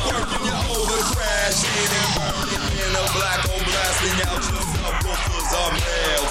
Working 0.08 0.44
you 0.46 0.56
over, 0.72 1.00
crashing 1.12 1.90
and 1.92 2.10
burning 2.16 2.64
in 2.80 2.90
a 2.96 3.04
black 3.14 3.40
blasting 3.46 4.18
out 4.28 4.42
your 4.50 4.81
are 5.54 5.72
male. 5.72 6.26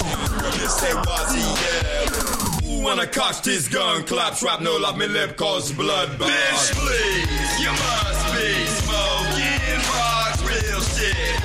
This 0.52 0.74
say 0.76 0.90
YTL. 0.90 2.68
Ooh, 2.68 2.84
when 2.84 3.00
I 3.00 3.06
cocked 3.06 3.44
his 3.44 3.68
gun, 3.68 4.04
clap, 4.04 4.34
shrapnel 4.36 4.84
up 4.84 4.96
my 4.96 5.06
lip, 5.06 5.36
cause 5.36 5.72
blood 5.72 6.08
Bitch, 6.18 6.72
please, 6.74 7.60
you 7.60 7.70
must 7.70 8.24
be 8.36 8.66
smoking 8.82 9.82
rocks, 9.94 10.42
real 10.42 10.80
shit 10.80 11.41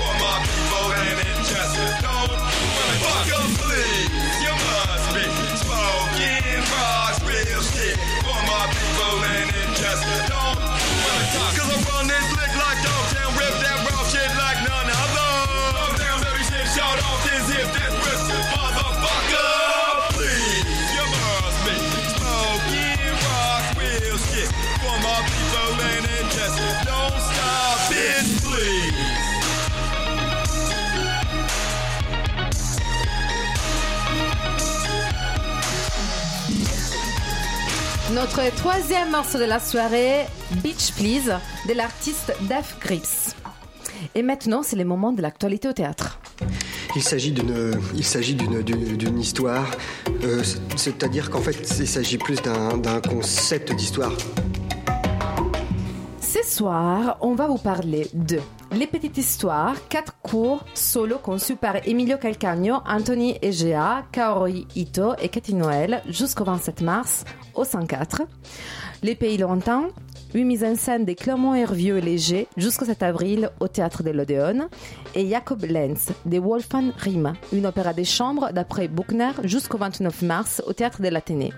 Notre 38.18 38.52
troisième 38.56 39.12
morceau 39.12 39.38
de 39.38 39.44
la 39.44 39.60
soirée, 39.60 40.26
Beach 40.64 40.92
Please, 40.98 41.32
de 41.70 41.74
l'artiste 41.74 42.34
Def 42.50 42.76
Grips. 42.82 43.36
Et 44.16 44.24
maintenant, 44.24 44.64
c'est 44.64 44.76
le 44.76 44.86
moment 44.86 45.12
de 45.12 45.22
l'actualité 45.22 45.68
au 45.68 45.74
théâtre. 45.74 46.20
Il 46.96 47.04
s'agit 47.04 47.32
d'une, 47.32 49.20
histoire, 49.20 49.70
euh, 50.24 50.42
c'est- 50.44 50.58
c'est-à-dire 50.76 51.30
qu'en 51.30 51.42
fait, 51.42 51.76
il 51.80 51.88
s'agit 51.88 52.18
plus 52.18 52.42
d'un 52.42 53.02
concept 53.08 53.72
d'histoire. 53.76 54.14
Soir, 56.58 57.20
on 57.22 57.36
va 57.36 57.46
vous 57.46 57.60
parler 57.60 58.08
de 58.16 58.40
Les 58.72 58.88
Petites 58.88 59.16
Histoires, 59.16 59.76
quatre 59.90 60.20
cours 60.24 60.66
solo 60.74 61.20
conçus 61.20 61.56
par 61.56 61.76
Emilio 61.88 62.18
Calcagno, 62.18 62.78
Anthony 62.88 63.38
Egea, 63.44 64.06
Kaori 64.12 64.66
Ito 64.76 65.14
et 65.22 65.30
Cathy 65.30 65.54
Noël 65.54 66.02
jusqu'au 66.10 66.46
27 66.46 66.82
mars 66.82 67.26
au 67.54 67.64
104. 67.64 68.24
Les 69.04 69.14
Pays 69.14 69.38
Lointains, 69.38 69.90
huit 70.34 70.46
mises 70.46 70.64
en 70.64 70.76
scène 70.76 71.06
des 71.06 71.14
Clermont 71.14 71.54
Hervieux 71.54 72.00
Léger 72.00 72.48
jusqu'au 72.58 72.86
7 72.86 73.04
avril 73.04 73.52
au 73.60 73.68
théâtre 73.68 74.02
de 74.02 74.10
l'Odéon. 74.10 74.68
Et 75.14 75.30
Jacob 75.30 75.64
Lenz, 75.64 76.08
des 76.26 76.40
Wolfgang 76.40 76.92
Riem, 76.98 77.34
une 77.54 77.68
opéra 77.68 77.94
des 77.94 78.04
chambres 78.04 78.50
d'après 78.52 78.88
Buchner 78.88 79.34
jusqu'au 79.44 79.78
29 79.78 80.24
mars 80.24 80.64
au 80.66 80.74
théâtre 80.74 81.04
de 81.04 81.10
l'Athénée. 81.10 81.54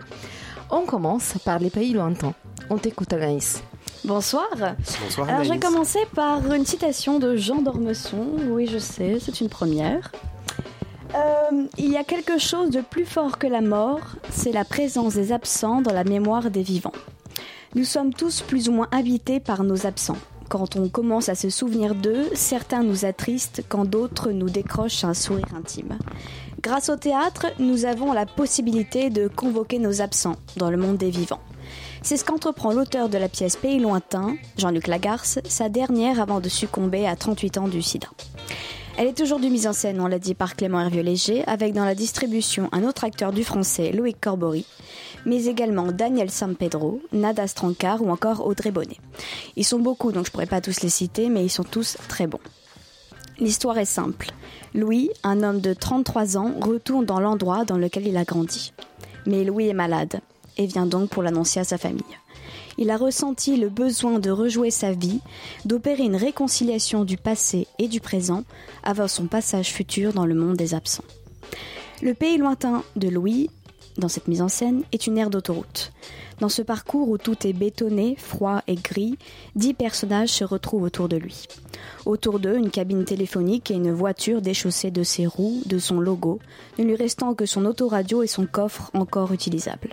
On 0.70 0.82
commence 0.82 1.36
par 1.46 1.60
Les 1.60 1.70
Pays 1.70 1.94
Lointains. 1.94 2.34
On 2.70 2.78
t'écoute 2.78 3.14
Anaïs. 3.14 3.64
Bonsoir. 4.06 4.48
Bonsoir, 5.04 5.30
Alors, 5.30 5.44
je 5.44 5.52
vais 5.52 5.60
commencer 5.60 6.00
par 6.16 6.54
une 6.54 6.66
citation 6.66 7.20
de 7.20 7.36
Jean 7.36 7.62
d'Ormesson. 7.62 8.28
Oui, 8.50 8.68
je 8.68 8.78
sais, 8.78 9.18
c'est 9.20 9.42
une 9.42 9.50
première. 9.50 10.12
Euh, 11.16 11.66
il 11.78 11.92
y 11.92 11.98
a 11.98 12.04
quelque 12.04 12.38
chose 12.38 12.70
de 12.70 12.82
plus 12.82 13.06
fort 13.06 13.38
que 13.38 13.48
la 13.48 13.62
mort, 13.62 14.02
c'est 14.30 14.52
la 14.52 14.64
présence 14.64 15.16
des 15.16 15.32
absents 15.32 15.82
dans 15.82 15.94
la 15.94 16.04
mémoire 16.04 16.50
des 16.50 16.62
vivants. 16.62 16.94
Nous 17.76 17.84
sommes 17.84 18.14
tous 18.14 18.42
plus 18.42 18.70
ou 18.70 18.72
moins 18.72 18.88
habités 18.92 19.40
par 19.40 19.64
nos 19.64 19.86
absents. 19.86 20.18
Quand 20.50 20.76
on 20.76 20.90
commence 20.90 21.30
à 21.30 21.36
se 21.36 21.50
souvenir 21.50 21.94
d'eux, 21.94 22.30
certains 22.34 22.84
nous 22.84 23.06
attristent 23.06 23.64
quand 23.70 23.86
d'autres 23.86 24.32
nous 24.32 24.50
décrochent 24.50 25.04
un 25.04 25.14
sourire 25.14 25.54
intime. 25.56 26.00
Grâce 26.62 26.90
au 26.90 26.96
théâtre, 26.96 27.48
nous 27.60 27.86
avons 27.86 28.14
la 28.14 28.26
possibilité 28.26 29.10
de 29.10 29.28
convoquer 29.28 29.78
nos 29.78 30.02
absents 30.02 30.36
dans 30.58 30.72
le 30.72 30.78
monde 30.78 30.98
des 30.98 31.12
vivants. 31.12 31.42
C'est 32.02 32.18
ce 32.18 32.24
qu'entreprend 32.24 32.72
l'auteur 32.72 33.10
de 33.10 33.18
la 33.18 33.30
pièce 33.30 33.56
Pays 33.56 33.80
lointain, 33.80 34.38
Jean-Luc 34.58 34.88
Lagarce, 34.88 35.40
sa 35.46 35.70
dernière 35.70 36.22
avant 36.22 36.40
de 36.40 36.50
succomber 36.50 37.06
à 37.06 37.16
38 37.16 37.58
ans 37.58 37.68
du 37.68 37.82
sida. 37.82 38.08
Elle 38.98 39.08
est 39.08 39.22
aujourd'hui 39.22 39.50
mise 39.50 39.68
en 39.68 39.74
scène, 39.74 40.02
on 40.02 40.08
l'a 40.08 40.20
dit, 40.20 40.34
par 40.34 40.56
Clément 40.56 40.82
Hervieux-Léger, 40.82 41.44
avec 41.46 41.74
dans 41.74 41.86
la 41.86 41.96
distribution 41.96 42.70
un 42.72 42.84
autre 42.84 43.04
acteur 43.04 43.32
du 43.32 43.44
français, 43.44 43.92
Loïc 43.92 44.20
Corbory, 44.20 44.66
mais 45.26 45.46
également 45.46 45.92
Daniel 45.92 46.30
Sampedro, 46.30 47.02
Nada 47.12 47.48
Strankar 47.48 48.02
ou 48.02 48.10
encore 48.10 48.46
Audrey 48.46 48.72
Bonnet. 48.72 48.98
Ils 49.56 49.66
sont 49.66 49.80
beaucoup, 49.80 50.12
donc 50.12 50.26
je 50.26 50.32
pourrais 50.32 50.48
pas 50.48 50.62
tous 50.62 50.82
les 50.82 50.90
citer, 50.90 51.30
mais 51.30 51.46
ils 51.46 51.50
sont 51.50 51.64
tous 51.64 51.98
très 52.08 52.28
bons. 52.28 52.42
L'histoire 53.40 53.78
est 53.78 53.86
simple. 53.86 54.32
Louis, 54.74 55.12
un 55.24 55.44
homme 55.44 55.62
de 55.62 55.74
33 55.74 56.38
ans, 56.38 56.54
retourne 56.60 57.06
dans 57.06 57.22
l'endroit 57.22 57.64
dans 57.64 57.78
lequel 57.78 58.08
il 58.08 58.18
a 58.18 58.26
grandi. 58.26 58.74
Mais 59.26 59.46
Louis 59.46 59.70
est 59.70 59.74
malade 59.74 60.20
et 60.60 60.68
vient 60.68 60.86
donc 60.86 61.10
pour 61.10 61.24
l'annoncer 61.24 61.60
à 61.60 61.64
sa 61.64 61.80
famille. 61.80 62.04
Il 62.78 62.92
a 62.92 62.98
ressenti 62.98 63.58
le 63.58 63.70
besoin 63.70 64.20
de 64.20 64.30
rejouer 64.30 64.70
sa 64.70 64.92
vie, 64.92 65.22
d'opérer 65.66 66.04
une 66.04 66.16
réconciliation 66.16 67.04
du 67.04 67.18
passé 67.18 67.68
et 67.80 67.88
du 67.88 68.00
présent 68.00 68.44
avant 68.84 69.08
son 69.08 69.26
passage 69.26 69.72
futur 69.74 70.14
dans 70.14 70.26
le 70.26 70.36
monde 70.36 70.58
des 70.58 70.76
absents. 70.76 71.04
Le 72.02 72.14
pays 72.14 72.38
lointain 72.38 72.84
de 72.96 73.10
Louis, 73.10 73.50
dans 73.98 74.08
cette 74.08 74.28
mise 74.28 74.42
en 74.42 74.48
scène, 74.48 74.84
est 74.92 75.08
une 75.08 75.18
aire 75.18 75.30
d'autoroute. 75.30 75.92
Dans 76.40 76.48
ce 76.48 76.62
parcours 76.62 77.10
où 77.10 77.18
tout 77.18 77.46
est 77.46 77.54
bétonné, 77.54 78.16
froid 78.18 78.62
et 78.68 78.76
gris, 78.76 79.18
dix 79.56 79.74
personnages 79.74 80.30
se 80.30 80.46
retrouvent 80.46 80.84
autour 80.84 81.10
de 81.10 81.18
lui. 81.18 81.48
Autour 82.06 82.40
d'eux, 82.40 82.56
une 82.56 82.72
cabine 82.72 83.04
téléphonique 83.04 83.72
et 83.72 83.76
une 83.76 83.92
voiture 83.92 84.42
déchaussée 84.42 84.90
de 84.90 85.04
ses 85.04 85.28
roues, 85.28 85.62
de 85.66 85.80
son 85.80 86.00
logo, 86.00 86.40
ne 86.78 86.86
lui 86.86 86.96
restant 86.96 87.34
que 87.34 87.46
son 87.46 87.66
autoradio 87.66 88.24
et 88.24 88.28
son 88.28 88.46
coffre 88.46 88.90
encore 88.94 89.34
utilisables. 89.34 89.90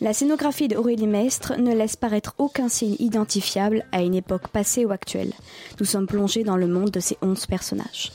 La 0.00 0.12
scénographie 0.12 0.68
d'Aurélie 0.68 1.06
Mestre 1.06 1.54
ne 1.56 1.72
laisse 1.72 1.96
paraître 1.96 2.34
aucun 2.38 2.68
signe 2.68 2.96
identifiable 2.98 3.84
à 3.92 4.02
une 4.02 4.14
époque 4.14 4.48
passée 4.48 4.84
ou 4.84 4.90
actuelle. 4.90 5.32
Nous 5.78 5.86
sommes 5.86 6.06
plongés 6.06 6.42
dans 6.42 6.56
le 6.56 6.66
monde 6.66 6.90
de 6.90 7.00
ces 7.00 7.16
onze 7.22 7.46
personnages. 7.46 8.10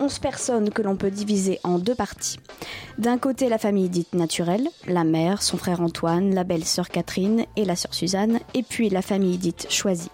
11 0.00 0.18
personnes 0.20 0.70
que 0.70 0.82
l'on 0.82 0.96
peut 0.96 1.10
diviser 1.10 1.58
en 1.64 1.78
deux 1.78 1.94
parties. 1.94 2.38
D'un 2.98 3.18
côté, 3.18 3.48
la 3.48 3.58
famille 3.58 3.88
dite 3.88 4.14
naturelle, 4.14 4.68
la 4.86 5.02
mère, 5.02 5.42
son 5.42 5.56
frère 5.56 5.80
Antoine, 5.80 6.34
la 6.34 6.44
belle-sœur 6.44 6.88
Catherine 6.88 7.46
et 7.56 7.64
la 7.64 7.74
sœur 7.74 7.94
Suzanne, 7.94 8.38
et 8.54 8.62
puis 8.62 8.90
la 8.90 9.02
famille 9.02 9.38
dite 9.38 9.66
choisie. 9.70 10.10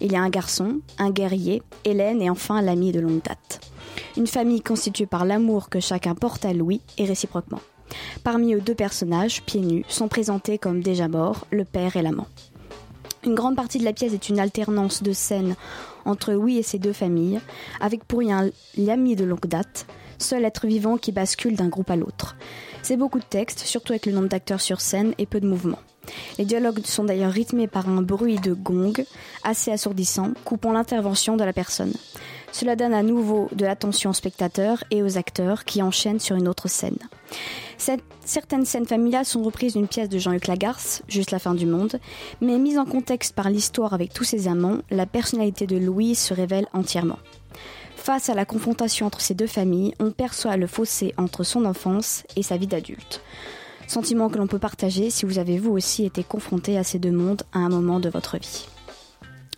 Il 0.00 0.12
y 0.12 0.16
a 0.16 0.22
un 0.22 0.30
garçon, 0.30 0.80
un 0.98 1.10
guerrier, 1.10 1.62
Hélène 1.84 2.22
et 2.22 2.30
enfin 2.30 2.62
l'ami 2.62 2.92
de 2.92 3.00
longue 3.00 3.22
date. 3.22 3.60
Une 4.16 4.26
famille 4.26 4.62
constituée 4.62 5.06
par 5.06 5.26
l'amour 5.26 5.68
que 5.68 5.80
chacun 5.80 6.14
porte 6.14 6.44
à 6.44 6.54
Louis 6.54 6.80
et 6.96 7.04
réciproquement. 7.04 7.60
Parmi 8.24 8.54
eux, 8.54 8.60
deux 8.60 8.74
personnages, 8.74 9.42
pieds 9.42 9.60
nus, 9.60 9.84
sont 9.88 10.08
présentés 10.08 10.58
comme 10.58 10.82
déjà 10.82 11.08
morts, 11.08 11.46
le 11.50 11.64
père 11.64 11.96
et 11.96 12.02
l'amant. 12.02 12.26
Une 13.24 13.34
grande 13.34 13.56
partie 13.56 13.78
de 13.78 13.84
la 13.84 13.92
pièce 13.92 14.12
est 14.12 14.28
une 14.28 14.38
alternance 14.38 15.02
de 15.02 15.12
scènes 15.12 15.56
entre 16.04 16.32
Louis 16.32 16.58
et 16.58 16.62
ses 16.62 16.78
deux 16.78 16.92
familles, 16.92 17.40
avec 17.80 18.04
pour 18.04 18.20
rien 18.20 18.48
l'ami 18.76 19.16
de 19.16 19.24
longue 19.24 19.46
date, 19.46 19.86
seul 20.18 20.44
être 20.44 20.66
vivant 20.66 20.96
qui 20.96 21.12
bascule 21.12 21.56
d'un 21.56 21.68
groupe 21.68 21.90
à 21.90 21.96
l'autre. 21.96 22.36
C'est 22.82 22.96
beaucoup 22.96 23.18
de 23.18 23.24
textes, 23.24 23.60
surtout 23.60 23.92
avec 23.92 24.06
le 24.06 24.12
nombre 24.12 24.28
d'acteurs 24.28 24.60
sur 24.60 24.80
scène 24.80 25.14
et 25.18 25.26
peu 25.26 25.40
de 25.40 25.48
mouvements. 25.48 25.80
Les 26.38 26.44
dialogues 26.44 26.84
sont 26.86 27.04
d'ailleurs 27.04 27.32
rythmés 27.32 27.66
par 27.66 27.88
un 27.88 28.02
bruit 28.02 28.36
de 28.36 28.54
gong 28.54 28.94
assez 29.42 29.70
assourdissant, 29.70 30.32
coupant 30.44 30.72
l'intervention 30.72 31.36
de 31.36 31.44
la 31.44 31.52
personne. 31.52 31.92
Cela 32.52 32.76
donne 32.76 32.94
à 32.94 33.02
nouveau 33.02 33.48
de 33.52 33.64
l'attention 33.64 34.10
aux 34.10 34.14
spectateurs 34.14 34.84
et 34.90 35.02
aux 35.02 35.18
acteurs 35.18 35.64
qui 35.64 35.82
enchaînent 35.82 36.20
sur 36.20 36.36
une 36.36 36.48
autre 36.48 36.68
scène. 36.68 36.98
Certaines 38.24 38.64
scènes 38.64 38.86
familiales 38.86 39.24
sont 39.24 39.42
reprises 39.42 39.74
d'une 39.74 39.88
pièce 39.88 40.08
de 40.08 40.18
Jean-Luc 40.18 40.48
Lagarce, 40.48 41.02
Juste 41.08 41.30
la 41.30 41.38
fin 41.38 41.54
du 41.54 41.66
monde, 41.66 41.98
mais 42.40 42.58
mise 42.58 42.78
en 42.78 42.84
contexte 42.84 43.34
par 43.34 43.48
l'histoire 43.48 43.94
avec 43.94 44.12
tous 44.12 44.24
ses 44.24 44.48
amants, 44.48 44.78
la 44.90 45.06
personnalité 45.06 45.66
de 45.66 45.78
Louis 45.78 46.14
se 46.14 46.34
révèle 46.34 46.66
entièrement. 46.72 47.18
Face 47.96 48.28
à 48.28 48.34
la 48.34 48.44
confrontation 48.44 49.06
entre 49.06 49.20
ces 49.20 49.34
deux 49.34 49.46
familles, 49.46 49.94
on 50.00 50.10
perçoit 50.10 50.56
le 50.56 50.66
fossé 50.66 51.14
entre 51.16 51.44
son 51.44 51.64
enfance 51.64 52.24
et 52.36 52.42
sa 52.42 52.56
vie 52.56 52.66
d'adulte. 52.66 53.22
Sentiment 53.86 54.28
que 54.28 54.38
l'on 54.38 54.46
peut 54.46 54.58
partager 54.58 55.08
si 55.08 55.24
vous 55.24 55.38
avez 55.38 55.58
vous 55.58 55.72
aussi 55.72 56.04
été 56.04 56.22
confronté 56.22 56.76
à 56.76 56.84
ces 56.84 56.98
deux 56.98 57.12
mondes 57.12 57.42
à 57.52 57.58
un 57.58 57.68
moment 57.70 58.00
de 58.00 58.10
votre 58.10 58.38
vie. 58.38 58.66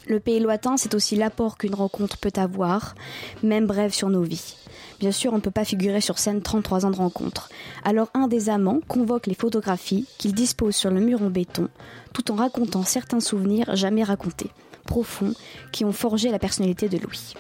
Le 0.07 0.19
pays 0.19 0.41
lointain, 0.41 0.77
c'est 0.77 0.95
aussi 0.95 1.15
l'apport 1.15 1.59
qu'une 1.59 1.75
rencontre 1.75 2.19
peut 2.19 2.33
avoir, 2.37 2.95
même 3.43 3.67
brève 3.67 3.93
sur 3.93 4.09
nos 4.09 4.23
vies. 4.23 4.57
Bien 4.99 5.13
sûr, 5.13 5.33
on 5.33 5.37
ne 5.37 5.41
peut 5.41 5.51
pas 5.51 5.65
figurer 5.65 6.01
sur 6.01 6.19
scène 6.19 6.43
33 6.43 6.85
ans 6.85 6.91
de 6.91 6.97
rencontre. 6.97 7.49
Alors 7.85 8.09
un 8.15 8.29
des 8.29 8.51
amants 8.51 8.81
convoque 8.87 9.27
les 9.27 9.35
photographies 9.35 10.07
qu'il 10.19 10.35
dispose 10.35 10.75
sur 10.75 10.91
le 10.91 11.01
mur 11.01 11.23
en 11.23 11.31
béton, 11.31 11.69
tout 12.13 12.31
en 12.31 12.35
racontant 12.35 12.83
certains 12.83 13.21
souvenirs 13.21 13.77
jamais 13.77 14.05
racontés, 14.05 14.51
profonds, 14.85 15.35
qui 15.73 15.85
ont 15.85 15.93
forgé 15.93 16.31
la 16.31 16.39
personnalité 16.39 16.89
de 16.89 16.99
Louis. 16.99 17.35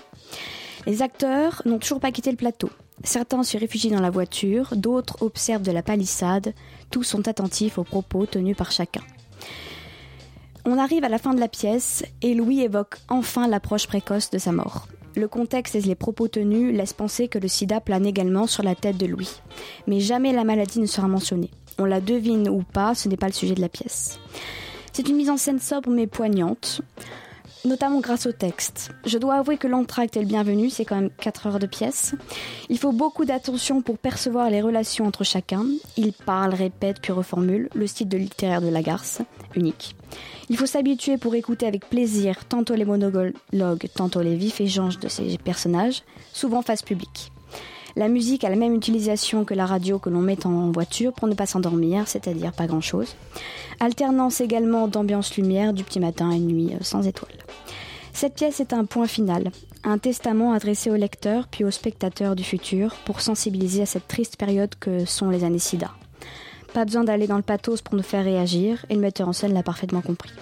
Les 0.87 1.03
acteurs 1.03 1.63
n'ont 1.67 1.79
toujours 1.79 2.01
pas 2.01 2.13
quitté 2.13 2.31
le 2.31 2.37
plateau. 2.37 2.71
Certains 3.05 3.43
se 3.43 3.59
réfugient 3.59 3.91
dans 3.91 4.01
la 4.01 4.11
voiture, 4.11 4.75
d'autres 4.77 5.23
observent 5.23 5.63
de 5.63 5.73
la 5.73 5.83
palissade, 5.83 6.55
tous 6.91 7.03
sont 7.03 7.29
attentifs 7.29 7.79
aux 7.79 7.85
propos 7.85 8.27
tenus 8.27 8.57
par 8.57 8.73
chacun. 8.73 9.03
On 10.67 10.79
arrive 10.79 11.05
à 11.05 11.09
la 11.09 11.19
fin 11.19 11.35
de 11.35 11.41
la 11.41 11.49
pièce 11.49 12.05
et 12.23 12.35
Louis 12.35 12.61
évoque 12.61 12.97
enfin 13.09 13.49
l'approche 13.49 13.87
précoce 13.87 14.31
de 14.31 14.39
sa 14.39 14.53
mort. 14.53 14.89
Le 15.17 15.27
contexte 15.27 15.75
et 15.75 15.81
les 15.81 15.95
propos 15.95 16.29
tenus 16.29 16.77
laissent 16.77 16.93
penser 16.93 17.29
que 17.29 17.39
le 17.39 17.49
sida 17.49 17.81
plane 17.81 18.07
également 18.07 18.47
sur 18.47 18.63
la 18.63 18.75
tête 18.75 18.97
de 18.97 19.07
Louis. 19.07 19.41
Mais 19.87 20.01
jamais 20.01 20.33
la 20.33 20.45
maladie 20.45 20.81
ne 20.81 20.87
sera 20.87 21.09
mentionnée. 21.09 21.51
On 21.79 21.85
la 21.85 22.01
devine 22.01 22.49
ou 22.49 22.63
pas, 22.63 22.95
ce 22.95 23.09
n'est 23.09 23.17
pas 23.17 23.27
le 23.27 23.33
sujet 23.33 23.55
de 23.55 23.61
la 23.61 23.69
pièce. 23.69 24.21
C'est 24.93 25.09
une 25.09 25.17
mise 25.17 25.31
en 25.31 25.37
scène 25.37 25.61
sobre 25.61 25.89
mais 25.91 26.07
poignante, 26.07 26.83
notamment 27.65 28.01
grâce 28.01 28.27
au 28.27 28.33
texte. 28.33 28.91
Je 29.07 29.19
dois 29.19 29.37
avouer 29.37 29.57
que 29.57 29.67
l'entracte 29.67 30.17
est 30.17 30.21
le 30.21 30.27
bienvenu, 30.27 30.71
c'est 30.71 30.85
quand 30.85 30.97
même 30.97 31.11
4 31.11 31.47
heures 31.47 31.59
de 31.59 31.67
pièce. 31.67 32.15
Il 32.69 32.79
faut 32.79 32.93
beaucoup 32.93 33.25
d'attention 33.25 33.83
pour 33.83 33.99
percevoir 33.99 34.51
les 34.51 34.61
relations 34.61 35.07
entre 35.07 35.25
chacun. 35.25 35.65
Il 35.97 36.13
parle, 36.13 36.55
répète, 36.55 37.01
puis 37.01 37.13
reformule, 37.13 37.69
le 37.75 37.87
style 37.87 38.09
de 38.09 38.19
littéraire 38.19 38.61
de 38.61 38.69
Lagarce, 38.69 39.23
unique. 39.57 39.97
Il 40.49 40.57
faut 40.57 40.67
s'habituer 40.67 41.17
pour 41.17 41.35
écouter 41.35 41.67
avec 41.67 41.89
plaisir 41.89 42.45
tantôt 42.49 42.75
les 42.75 42.85
monologues, 42.85 43.89
tantôt 43.95 44.21
les 44.21 44.37
vifs 44.37 44.61
échanges 44.61 44.99
de 44.99 45.09
ces 45.09 45.39
personnages, 45.39 46.03
souvent 46.33 46.63
face 46.63 46.83
publique. 46.83 47.31
La 47.97 48.09
musique 48.09 48.45
a 48.45 48.51
la 48.51 48.57
même 48.57 48.75
utilisation 48.75 49.45
que 49.45 49.55
la 49.55 49.67
radio 49.67 49.99
que 49.99 50.11
l'on 50.11 50.21
met 50.21 50.47
en 50.47 50.71
voiture 50.71 51.13
pour 51.13 51.29
ne 51.29 51.35
pas 51.35 51.47
s'endormir, 51.47 52.07
c'est-à-dire 52.07 52.53
pas 52.53 52.67
grand-chose. 52.67 53.15
Alternance 53.81 54.41
également 54.41 54.89
d'ambiance 54.89 55.37
lumière 55.37 55.73
du 55.73 55.85
petit 55.85 56.01
matin 56.01 56.31
une 56.31 56.47
nuit 56.47 56.71
euh, 56.73 56.83
sans 56.83 57.07
étoiles. 57.07 57.33
Cette 58.13 58.35
pièce 58.35 58.61
est 58.61 58.73
un 58.73 58.85
point 58.85 59.07
final, 59.07 59.51
un 59.83 59.99
testament 59.99 60.53
adressé 60.53 60.91
au 60.91 60.97
lecteur 60.97 61.49
puis 61.49 61.65
aux 61.65 61.71
spectateurs 61.71 62.37
du 62.37 62.45
futur 62.45 62.95
pour 63.05 63.21
sensibiliser 63.21 63.83
à 63.83 63.87
cette 63.87 64.09
triste 64.09 64.37
période 64.37 64.75
que 64.79 65.05
sont 65.05 65.31
les 65.31 65.45
années 65.45 65.59
sida. 65.59 65.91
Pas 66.73 66.85
besoin 66.85 67.05
d'aller 67.05 67.27
dans 67.27 67.37
le 67.37 67.43
pathos 67.43 67.83
pour 67.83 67.97
nous 67.97 68.03
faire 68.03 68.25
réagir, 68.25 68.85
et 68.89 68.95
le 68.95 69.01
metteur 69.01 69.29
en 69.29 69.33
scène 69.33 69.53
l'a 69.53 69.63
parfaitement 69.63 70.03
compris. 70.03 70.33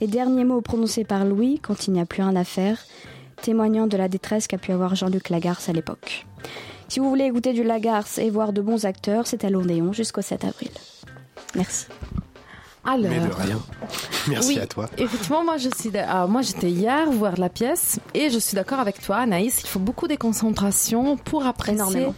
Les 0.00 0.06
derniers 0.08 0.44
mots 0.44 0.60
prononcés 0.60 1.04
par 1.04 1.24
Louis, 1.24 1.60
quand 1.62 1.86
il 1.86 1.92
n'y 1.92 2.00
a 2.00 2.06
plus 2.06 2.22
rien 2.22 2.34
à 2.34 2.44
faire, 2.44 2.78
témoignant 3.42 3.86
de 3.86 3.96
la 3.96 4.08
détresse 4.08 4.46
qu'a 4.48 4.58
pu 4.58 4.72
avoir 4.72 4.94
Jean-Luc 4.94 5.30
Lagarce 5.30 5.68
à 5.68 5.72
l'époque. 5.72 6.26
Si 6.88 7.00
vous 7.00 7.08
voulez 7.08 7.24
écouter 7.24 7.52
du 7.52 7.62
Lagarce 7.62 8.18
et 8.18 8.28
voir 8.28 8.52
de 8.52 8.60
bons 8.60 8.84
acteurs, 8.84 9.26
c'est 9.26 9.44
à 9.44 9.50
l'Odéon 9.50 9.92
jusqu'au 9.92 10.22
7 10.22 10.44
avril. 10.44 10.70
Merci. 11.54 11.86
Alors, 12.84 13.10
Mais 13.10 13.20
de 13.20 13.32
rien. 13.32 13.60
Merci 14.28 14.54
oui, 14.54 14.58
à 14.58 14.66
toi. 14.66 14.88
Effectivement, 14.98 15.44
moi 15.44 15.56
je 15.56 15.68
suis, 15.76 15.90
ah, 15.96 16.26
moi 16.26 16.42
j'étais 16.42 16.70
hier 16.70 17.10
voir 17.10 17.36
la 17.38 17.48
pièce 17.48 18.00
et 18.14 18.28
je 18.30 18.38
suis 18.38 18.56
d'accord 18.56 18.80
avec 18.80 19.00
toi, 19.00 19.18
Anaïs. 19.18 19.60
Il 19.62 19.68
faut 19.68 19.78
beaucoup 19.78 20.08
de 20.08 20.16
concentration 20.16 21.16
pour 21.16 21.46
apprécier 21.46 21.74
Énormément. 21.80 22.14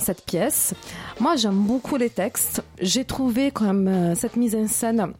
cette 0.00 0.24
pièce. 0.24 0.74
Moi, 1.20 1.36
j'aime 1.36 1.58
beaucoup 1.58 1.96
les 1.96 2.10
textes. 2.10 2.62
J'ai 2.80 3.04
trouvé 3.04 3.50
quand 3.52 3.64
même 3.66 3.88
euh, 3.88 4.14
cette 4.16 4.36
mise 4.36 4.56
en 4.56 4.66
scène 4.66 5.12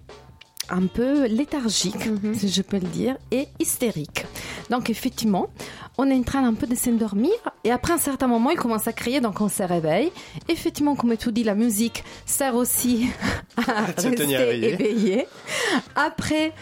un 0.70 0.86
peu 0.86 1.26
léthargique, 1.26 2.08
si 2.34 2.48
je 2.48 2.62
peux 2.62 2.78
le 2.78 2.88
dire, 2.88 3.16
et 3.30 3.48
hystérique. 3.58 4.26
Donc 4.70 4.90
effectivement, 4.90 5.48
on 5.96 6.08
est 6.10 6.14
en 6.14 6.22
train 6.22 6.44
un 6.44 6.54
peu 6.54 6.66
de 6.66 6.74
s'endormir 6.74 7.32
et 7.64 7.70
après 7.70 7.92
un 7.92 7.98
certain 7.98 8.28
moment, 8.28 8.50
il 8.50 8.56
commence 8.56 8.86
à 8.86 8.92
crier, 8.92 9.20
donc 9.20 9.40
on 9.40 9.48
se 9.48 9.62
réveille. 9.62 10.12
Effectivement, 10.48 10.94
comme 10.94 11.16
tu 11.16 11.32
dis, 11.32 11.42
la 11.42 11.54
musique 11.54 12.04
sert 12.24 12.54
aussi 12.54 13.08
à 13.56 13.86
Se 14.00 14.08
tenir 14.08 14.40
éveillé. 14.40 14.72
éveillé. 14.74 15.26
Après, 15.96 16.52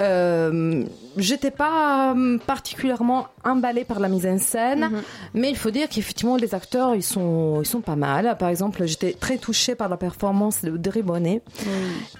euh, 0.00 0.84
j'étais 1.16 1.50
pas 1.50 2.14
euh, 2.16 2.38
particulièrement 2.38 3.26
emballée 3.44 3.84
par 3.84 4.00
la 4.00 4.08
mise 4.08 4.26
en 4.26 4.38
scène, 4.38 4.90
mais 5.34 5.50
il 5.50 5.56
faut 5.56 5.70
dire 5.70 5.88
qu'effectivement 5.88 6.36
les 6.36 6.54
acteurs 6.54 6.94
ils 6.94 7.02
sont 7.02 7.60
ils 7.60 7.66
sont 7.66 7.80
pas 7.80 7.96
mal. 7.96 8.36
Par 8.38 8.48
exemple, 8.48 8.86
j'étais 8.86 9.12
très 9.12 9.38
touchée 9.38 9.74
par 9.74 9.88
la 9.88 9.96
performance 9.96 10.62
de 10.62 10.70
Audrey 10.72 11.02
Bonnet 11.02 11.42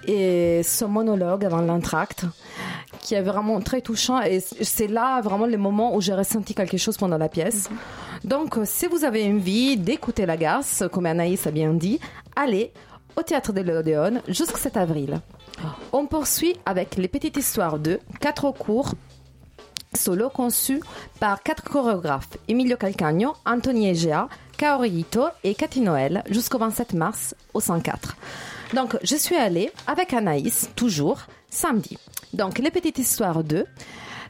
et 0.07 0.61
son 0.63 0.87
monologue 0.87 1.36
avant 1.45 1.61
l'entracte 1.61 2.25
qui 3.01 3.15
est 3.15 3.21
vraiment 3.21 3.59
très 3.61 3.81
touchant 3.81 4.21
et 4.21 4.39
c'est 4.39 4.87
là 4.87 5.21
vraiment 5.21 5.45
le 5.45 5.57
moment 5.57 5.95
où 5.95 6.01
j'ai 6.01 6.13
ressenti 6.13 6.53
quelque 6.53 6.77
chose 6.77 6.97
pendant 6.97 7.17
la 7.17 7.29
pièce. 7.29 7.69
Donc, 8.23 8.57
euh, 8.57 8.63
si 8.65 8.87
vous 8.87 9.03
avez 9.03 9.25
envie 9.31 9.77
d'écouter 9.77 10.25
la 10.25 10.37
garce, 10.37 10.83
comme 10.91 11.05
Anaïs 11.05 11.45
a 11.47 11.51
bien 11.51 11.73
dit, 11.73 11.99
allez 12.35 12.71
au 13.15 13.21
théâtre 13.21 13.53
de 13.53 13.61
l'Odéon 13.61 14.21
jusqu'au 14.27 14.57
7 14.57 14.77
avril. 14.77 15.21
On 15.91 16.05
poursuit 16.05 16.55
avec 16.65 16.95
Les 16.97 17.07
Petites 17.07 17.37
Histoires 17.37 17.79
2, 17.79 17.99
quatre 18.19 18.51
cours 18.51 18.93
solo 19.95 20.29
conçus 20.29 20.81
par 21.19 21.41
quatre 21.41 21.63
chorégraphes 21.63 22.37
Emilio 22.47 22.77
Calcagno, 22.77 23.33
Anthony 23.45 23.89
Egea, 23.89 24.27
Kaori 24.57 24.89
Ito 24.89 25.27
et 25.43 25.55
Cathy 25.55 25.81
Noël 25.81 26.23
jusqu'au 26.29 26.57
27 26.59 26.93
mars 26.93 27.35
au 27.53 27.59
104. 27.59 28.15
Donc, 28.73 28.97
je 29.01 29.15
suis 29.15 29.35
allée 29.35 29.71
avec 29.87 30.13
Anaïs, 30.13 30.69
toujours, 30.75 31.21
samedi. 31.49 31.97
Donc, 32.33 32.59
Les 32.59 32.71
Petites 32.71 32.99
Histoires 32.99 33.43
2, 33.43 33.65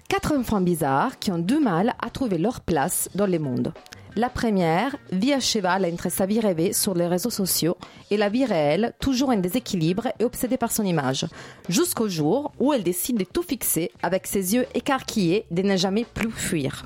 quatre 0.08 0.36
enfants 0.36 0.62
bizarres 0.62 1.18
qui 1.18 1.32
ont 1.32 1.40
du 1.40 1.58
mal 1.58 1.96
à 2.00 2.10
trouver 2.12 2.38
leur 2.38 2.62
place 2.62 3.10
dans 3.16 3.26
le 3.26 3.40
monde. 3.40 3.74
La 4.16 4.30
première 4.30 4.96
vit 5.12 5.34
à 5.34 5.40
cheval 5.40 5.86
entre 5.86 6.12
sa 6.12 6.26
vie 6.26 6.40
rêvée 6.40 6.74
sur 6.74 6.96
les 6.96 7.08
réseaux 7.08 7.30
sociaux 7.30 7.78
et 8.10 8.18
la 8.18 8.30
vie 8.30 8.46
réelle, 8.46 8.94
toujours 9.00 9.30
en 9.30 9.38
déséquilibre 9.38 10.08
et 10.20 10.24
obsédée 10.24 10.58
par 10.58 10.72
son 10.72 10.84
image, 10.84 11.28
jusqu'au 11.70 12.08
jour 12.08 12.52
où 12.60 12.74
elle 12.74 12.84
décide 12.84 13.18
de 13.18 13.26
tout 13.26 13.44
fixer 13.44 13.92
avec 14.02 14.26
ses 14.26 14.56
yeux 14.56 14.66
écarquillés 14.74 15.46
de 15.52 15.62
ne 15.62 15.78
jamais 15.78 16.06
plus 16.06 16.32
fuir. 16.32 16.86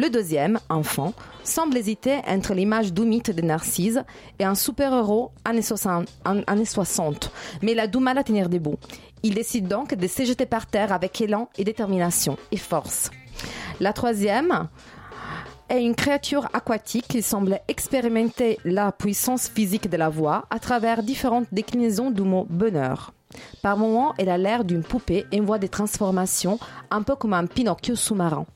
Le 0.00 0.10
deuxième, 0.10 0.60
enfant, 0.68 1.12
semble 1.42 1.76
hésiter 1.76 2.20
entre 2.28 2.54
l'image 2.54 2.92
doumite 2.92 3.32
de 3.32 3.42
Narcisse 3.42 3.98
et 4.38 4.44
un 4.44 4.54
super-héros 4.54 5.32
années 5.44 5.60
60, 5.60 6.08
an- 6.24 6.40
années 6.46 6.64
60, 6.64 7.32
mais 7.62 7.72
il 7.72 7.80
a 7.80 7.88
du 7.88 7.98
mal 7.98 8.16
à 8.16 8.22
tenir 8.22 8.48
debout. 8.48 8.76
Il 9.24 9.34
décide 9.34 9.66
donc 9.66 9.96
de 9.96 10.06
se 10.06 10.24
jeter 10.24 10.46
par 10.46 10.66
terre 10.66 10.92
avec 10.92 11.20
élan 11.20 11.48
et 11.58 11.64
détermination 11.64 12.38
et 12.52 12.56
force. 12.56 13.10
La 13.80 13.92
troisième 13.92 14.68
est 15.68 15.82
une 15.82 15.96
créature 15.96 16.48
aquatique 16.52 17.08
qui 17.08 17.20
semble 17.20 17.58
expérimenter 17.66 18.58
la 18.64 18.92
puissance 18.92 19.48
physique 19.48 19.90
de 19.90 19.96
la 19.96 20.08
voix 20.10 20.46
à 20.50 20.60
travers 20.60 21.02
différentes 21.02 21.48
déclinaisons 21.50 22.12
du 22.12 22.22
mot 22.22 22.46
bonheur. 22.48 23.12
Par 23.62 23.76
moments, 23.76 24.14
elle 24.16 24.30
a 24.30 24.38
l'air 24.38 24.64
d'une 24.64 24.82
poupée 24.84 25.26
et 25.32 25.40
voit 25.40 25.58
des 25.58 25.68
transformations, 25.68 26.58
un 26.90 27.02
peu 27.02 27.16
comme 27.16 27.34
un 27.34 27.46
Pinocchio 27.46 27.94
sous-marin. 27.96 28.46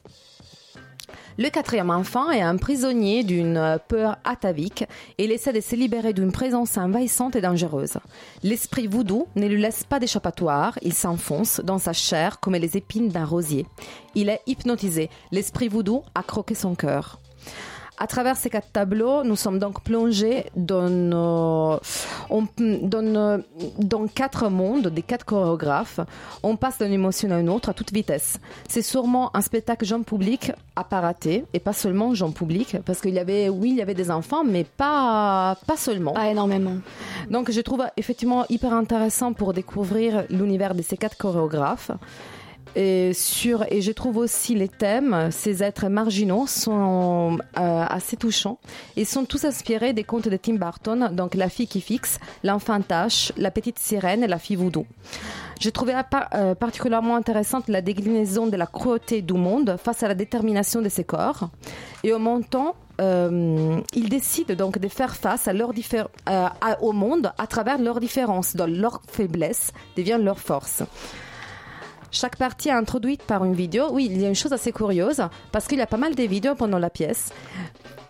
Le 1.39 1.49
quatrième 1.49 1.91
enfant 1.91 2.31
est 2.31 2.43
un 2.43 2.57
prisonnier 2.57 3.25
d'une 3.25 3.79
peur 3.89 4.19
atavique 4.25 4.85
et 5.17 5.25
il 5.25 5.33
essaie 5.33 5.53
de 5.53 5.61
se 5.61 5.75
libérer 5.75 6.13
d'une 6.13 6.31
présence 6.31 6.77
envahissante 6.77 7.37
et 7.37 7.41
dangereuse. 7.41 7.97
L'esprit 8.43 8.87
voodoo 8.87 9.29
ne 9.37 9.47
lui 9.47 9.61
laisse 9.61 9.85
pas 9.85 9.99
d'échappatoire, 9.99 10.79
il 10.83 10.93
s'enfonce 10.93 11.61
dans 11.65 11.79
sa 11.79 11.95
chair 11.95 12.39
comme 12.41 12.55
les 12.55 12.77
épines 12.77 13.09
d'un 13.09 13.25
rosier. 13.25 13.67
Il 14.15 14.29
est 14.29 14.41
hypnotisé, 14.47 15.09
l'esprit 15.31 15.69
voodoo 15.69 16.03
a 16.15 16.23
croqué 16.23 16.55
son 16.55 16.75
cœur. 16.75 17.19
À 18.03 18.09
travers 18.09 18.37
ces 18.37 18.51
quatre 18.51 18.73
tableaux, 18.73 19.23
nous 19.23 19.37
sommes 19.37 19.61
donc 19.61 19.81
plongés 19.85 20.47
dans, 20.57 21.79
on- 22.31 22.49
dans, 22.59 23.41
dans 23.79 24.07
quatre 24.09 24.49
mondes 24.49 24.89
des 24.89 25.03
quatre 25.03 25.25
chorégraphes. 25.25 26.01
On 26.43 26.57
passe 26.57 26.79
d'une 26.79 26.93
émotion 26.93 27.31
à 27.31 27.39
une 27.39 27.49
autre 27.49 27.69
à 27.69 27.75
toute 27.75 27.93
vitesse. 27.93 28.41
C'est 28.69 28.83
sûrement 28.83 29.31
un 29.37 29.41
spectacle 29.41 29.85
jeune 29.85 30.05
public 30.05 30.51
à 30.75 30.83
pas 30.83 30.99
rater, 31.01 31.45
et 31.55 31.61
pas 31.61 31.73
seulement 31.73 32.13
jeune 32.13 32.33
public, 32.33 32.79
parce 32.85 33.01
qu'il 33.01 33.15
y 33.15 33.21
avait, 33.21 33.49
oui, 33.49 33.71
il 33.71 33.77
y 33.77 33.83
avait 33.83 33.95
des 33.95 34.11
enfants, 34.11 34.43
mais 34.43 34.65
pas, 34.65 35.57
pas 35.69 35.77
seulement. 35.77 36.13
Pas 36.13 36.29
énormément. 36.29 36.79
Donc 37.31 37.53
je 37.53 37.61
trouve 37.61 37.85
effectivement 37.97 38.45
hyper 38.49 38.73
intéressant 38.73 39.33
pour 39.33 39.53
découvrir 39.53 40.25
l'univers 40.29 40.75
de 40.75 40.83
ces 40.83 40.97
quatre 40.97 41.17
chorégraphes. 41.17 41.93
Et, 42.75 43.13
sur, 43.13 43.65
et 43.71 43.83
je 43.83 43.93
trouve 43.93 44.17
aussi 44.17 44.55
les 44.55 44.69
thèmes, 44.69 45.29
ces 45.31 45.63
êtres 45.63 45.89
marginaux, 45.89 46.47
sont 46.47 47.37
euh, 47.59 47.85
assez 47.89 48.17
touchants. 48.17 48.59
Ils 48.97 49.05
sont 49.07 49.25
tous 49.27 49.45
inspirés 49.45 49.93
des 49.93 50.05
contes 50.05 50.29
de 50.29 50.37
Tim 50.39 50.55
Burton, 50.55 51.11
donc 51.13 51.35
La 51.35 51.49
fille 51.51 51.67
qui 51.67 51.81
fixe, 51.83 52.19
L'enfant 52.45 52.81
tâche, 52.81 53.33
La 53.37 53.51
petite 53.51 53.79
sirène 53.79 54.23
et 54.25 54.27
La 54.27 54.39
fille 54.39 54.57
voodoo. 54.57 54.87
J'ai 55.61 55.71
trouvé 55.71 55.93
par- 56.11 56.29
euh, 56.35 56.55
particulièrement 56.55 57.15
intéressante 57.17 57.69
la 57.69 57.83
déclinaison 57.83 58.47
de 58.47 58.57
la 58.57 58.67
cruauté 58.67 59.21
du 59.23 59.35
monde 59.35 59.77
face 59.83 60.03
à 60.03 60.09
la 60.09 60.15
détermination 60.15 60.81
de 60.81 60.89
ses 60.89 61.05
corps. 61.05 61.51
Et 62.03 62.13
au 62.13 62.19
temps, 62.43 62.75
euh, 63.01 63.79
ils 63.95 64.09
décident 64.09 64.55
donc 64.55 64.79
de 64.79 64.89
faire 64.89 65.15
face 65.15 65.47
à 65.47 65.53
leur 65.53 65.73
euh, 66.29 66.47
à- 66.61 66.83
au 66.83 66.93
monde 66.93 67.33
à 67.39 67.47
travers 67.47 67.79
leurs 67.79 68.01
différences, 68.01 68.57
dont 68.57 68.67
leur 68.67 69.03
faiblesse 69.09 69.73
devient 69.97 70.19
leur 70.21 70.39
force. 70.41 70.83
Chaque 72.15 72.37
partie 72.37 72.69
est 72.69 72.73
introduite 72.73 73.23
par 73.23 73.43
une 73.43 73.55
vidéo. 73.55 73.87
Oui, 73.91 74.07
il 74.11 74.21
y 74.21 74.27
a 74.27 74.29
une 74.29 74.35
chose 74.35 74.53
assez 74.53 74.71
curieuse 74.71 75.23
parce 75.51 75.67
qu'il 75.67 75.79
y 75.79 75.83
a 75.83 75.87
pas 75.87 75.97
mal 75.97 76.15
de 76.15 76.23
vidéos 76.25 76.55
pendant 76.55 76.79
la 76.79 76.91
pièce. 76.91 77.33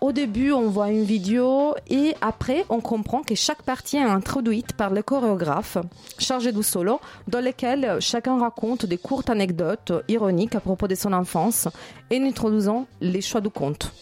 Au 0.01 0.11
début, 0.11 0.51
on 0.51 0.67
voit 0.67 0.89
une 0.89 1.05
vidéo 1.05 1.73
et 1.89 2.13
après, 2.19 2.65
on 2.67 2.81
comprend 2.81 3.21
que 3.21 3.33
chaque 3.33 3.61
partie 3.61 3.95
est 3.95 4.03
introduite 4.03 4.73
par 4.73 4.89
le 4.89 5.01
chorégraphe 5.01 5.77
chargé 6.19 6.51
du 6.51 6.63
solo, 6.63 6.99
dans 7.29 7.39
lequel 7.39 7.95
chacun 8.01 8.37
raconte 8.37 8.85
des 8.85 8.97
courtes 8.97 9.29
anecdotes 9.29 9.93
ironiques 10.09 10.55
à 10.55 10.59
propos 10.59 10.89
de 10.89 10.95
son 10.95 11.13
enfance 11.13 11.69
et 12.11 12.19
en 12.19 12.25
introduisant 12.25 12.85
les 12.99 13.21
choix 13.21 13.39
du 13.39 13.49
conte. 13.49 13.93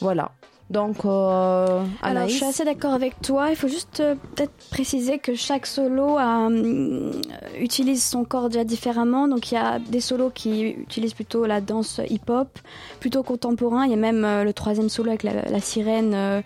Voilà. 0.00 0.30
Donc, 0.70 1.06
euh, 1.06 1.82
Alors, 2.02 2.28
je 2.28 2.34
suis 2.34 2.44
assez 2.44 2.64
d'accord 2.64 2.92
avec 2.92 3.22
toi. 3.22 3.48
Il 3.48 3.56
faut 3.56 3.68
juste 3.68 4.00
euh, 4.00 4.16
peut-être 4.34 4.52
préciser 4.70 5.18
que 5.18 5.34
chaque 5.34 5.64
solo 5.66 6.18
a, 6.18 6.46
hum, 6.46 7.10
utilise 7.58 8.04
son 8.04 8.24
corps 8.24 8.50
déjà 8.50 8.64
différemment. 8.64 9.28
Donc, 9.28 9.50
il 9.50 9.54
y 9.54 9.58
a 9.58 9.78
des 9.78 10.00
solos 10.00 10.30
qui 10.30 10.62
utilisent 10.62 11.14
plutôt 11.14 11.46
la 11.46 11.62
danse 11.62 12.02
hip-hop, 12.10 12.58
plutôt 13.00 13.22
contemporain. 13.22 13.86
Il 13.86 13.90
y 13.90 13.94
a 13.94 13.96
même 13.96 14.24
euh, 14.24 14.44
le 14.44 14.52
troisième 14.52 14.90
solo 14.90 15.08
avec 15.08 15.22
la, 15.22 15.42
la 15.42 15.60
sirène, 15.60 16.12
euh, 16.14 16.42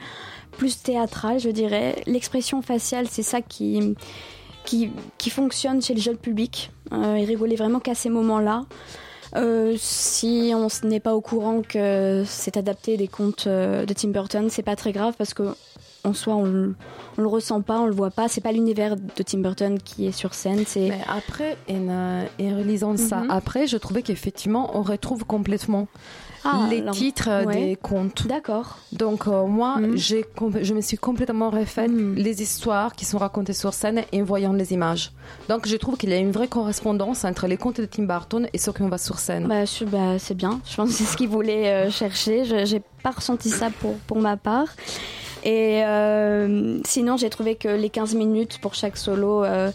plus 0.53 0.81
théâtral, 0.83 1.41
je 1.41 1.51
dirais. 1.51 1.97
L'expression 2.07 2.63
faciale, 2.63 3.07
c'est 3.09 3.25
ça 3.25 3.41
qui, 3.41 3.97
qui, 4.65 4.91
qui 5.19 5.31
fonctionne 5.31 5.83
chez 5.83 5.95
le 5.95 6.01
jeune 6.01 6.17
public. 6.17 6.71
Euh, 6.93 7.17
il 7.19 7.25
rigolait 7.25 7.57
vraiment 7.57 7.81
qu'à 7.81 7.97
ces 7.97 8.11
moments-là. 8.11 8.67
Euh, 9.37 9.75
si 9.79 10.53
on 10.55 10.69
n'est 10.87 11.01
pas 11.01 11.15
au 11.15 11.21
courant 11.21 11.63
que 11.67 12.23
c'est 12.27 12.57
adapté 12.57 12.97
des 12.97 13.09
contes 13.09 13.47
euh, 13.47 13.87
de 13.87 13.95
Tim 13.95 14.09
Burton, 14.09 14.49
c'est 14.51 14.63
pas 14.63 14.77
très 14.77 14.93
grave 14.93 15.15
parce 15.17 15.33
que 15.35 15.55
en 16.05 16.13
soi 16.15 16.35
on, 16.35 16.45
le- 16.45 16.75
on 17.17 17.23
le 17.23 17.29
ressent 17.29 17.63
pas, 17.63 17.79
on 17.81 17.87
le 17.87 17.93
voit 17.95 18.11
pas. 18.11 18.29
C'est 18.29 18.41
pas 18.41 18.53
l'univers 18.53 18.97
de 18.97 19.23
Tim 19.23 19.39
Burton 19.39 19.79
qui 19.83 20.07
est 20.07 20.13
sur 20.13 20.35
scène. 20.35 20.65
C'est 20.67 20.89
Mais 20.91 21.01
après, 21.09 21.57
en, 21.71 21.89
euh, 21.89 22.25
en 22.41 22.57
relisant 22.59 22.97
ça, 22.97 23.19
Mhm. 23.21 23.31
après, 23.31 23.67
je 23.67 23.77
trouvais 23.77 24.03
qu'effectivement, 24.03 24.71
on 24.77 24.83
retrouve 24.83 25.25
complètement 25.25 25.87
Ah, 26.45 26.67
les 26.71 26.85
titres 26.91 27.29
euh, 27.29 27.45
ouais. 27.45 27.55
des 27.69 27.77
contes. 27.77 28.27
D'accord. 28.27 28.79
Donc 28.93 29.27
euh, 29.29 29.47
moi, 29.47 29.77
j'ai 29.95 30.25
com- 30.37 30.59
je 30.61 30.75
me 30.75 30.81
suis 30.81 30.97
complètement 30.99 31.51
refait 31.51 31.87
Mhm. 31.89 32.15
les 32.17 32.43
histoires 32.43 32.95
qui 32.95 33.05
sont 33.05 33.19
racontées 33.19 33.53
sur 33.53 33.73
scène 33.75 34.03
et 34.13 34.21
en 34.21 34.25
voyant 34.25 34.53
les 34.53 34.73
images. 34.73 35.13
Donc 35.49 35.69
je 35.69 35.77
trouve 35.77 35.97
qu'il 35.97 36.11
y 36.11 36.15
a 36.15 36.19
une 36.19 36.33
vraie 36.33 36.49
correspondance 36.49 37.25
entre 37.25 37.47
les 37.47 37.57
contes 37.57 37.81
de 37.81 37.87
Tim 37.87 38.05
Burton 38.05 38.49
et 38.53 38.59
ce 38.59 38.71
qu'on 38.71 38.89
voit 38.89 38.99
sur 38.99 39.19
scène. 39.19 39.47
Bah, 39.47 39.65
bah, 39.91 40.19
c'est 40.19 40.35
bien. 40.35 40.61
Je 40.69 40.77
pense 40.77 40.89
que 40.91 40.95
c'est 40.97 41.05
ce 41.05 41.17
qu'il 41.17 41.29
voulait 41.29 41.69
euh, 41.69 41.91
chercher. 41.91 42.45
Je 42.45 42.65
j'ai 42.65 42.83
pas 43.03 43.11
ressenti 43.13 43.49
ça 43.51 43.71
pour, 43.81 43.95
pour 44.07 44.19
ma 44.21 44.37
part. 44.37 44.69
Et 45.45 45.83
euh, 45.85 46.79
sinon, 46.85 47.17
j'ai 47.17 47.31
trouvé 47.31 47.57
que 47.57 47.69
les 47.69 47.91
15 47.91 48.15
minutes 48.15 48.59
pour 48.61 48.75
chaque 48.75 48.97
solo, 48.97 49.45
euh, 49.45 49.73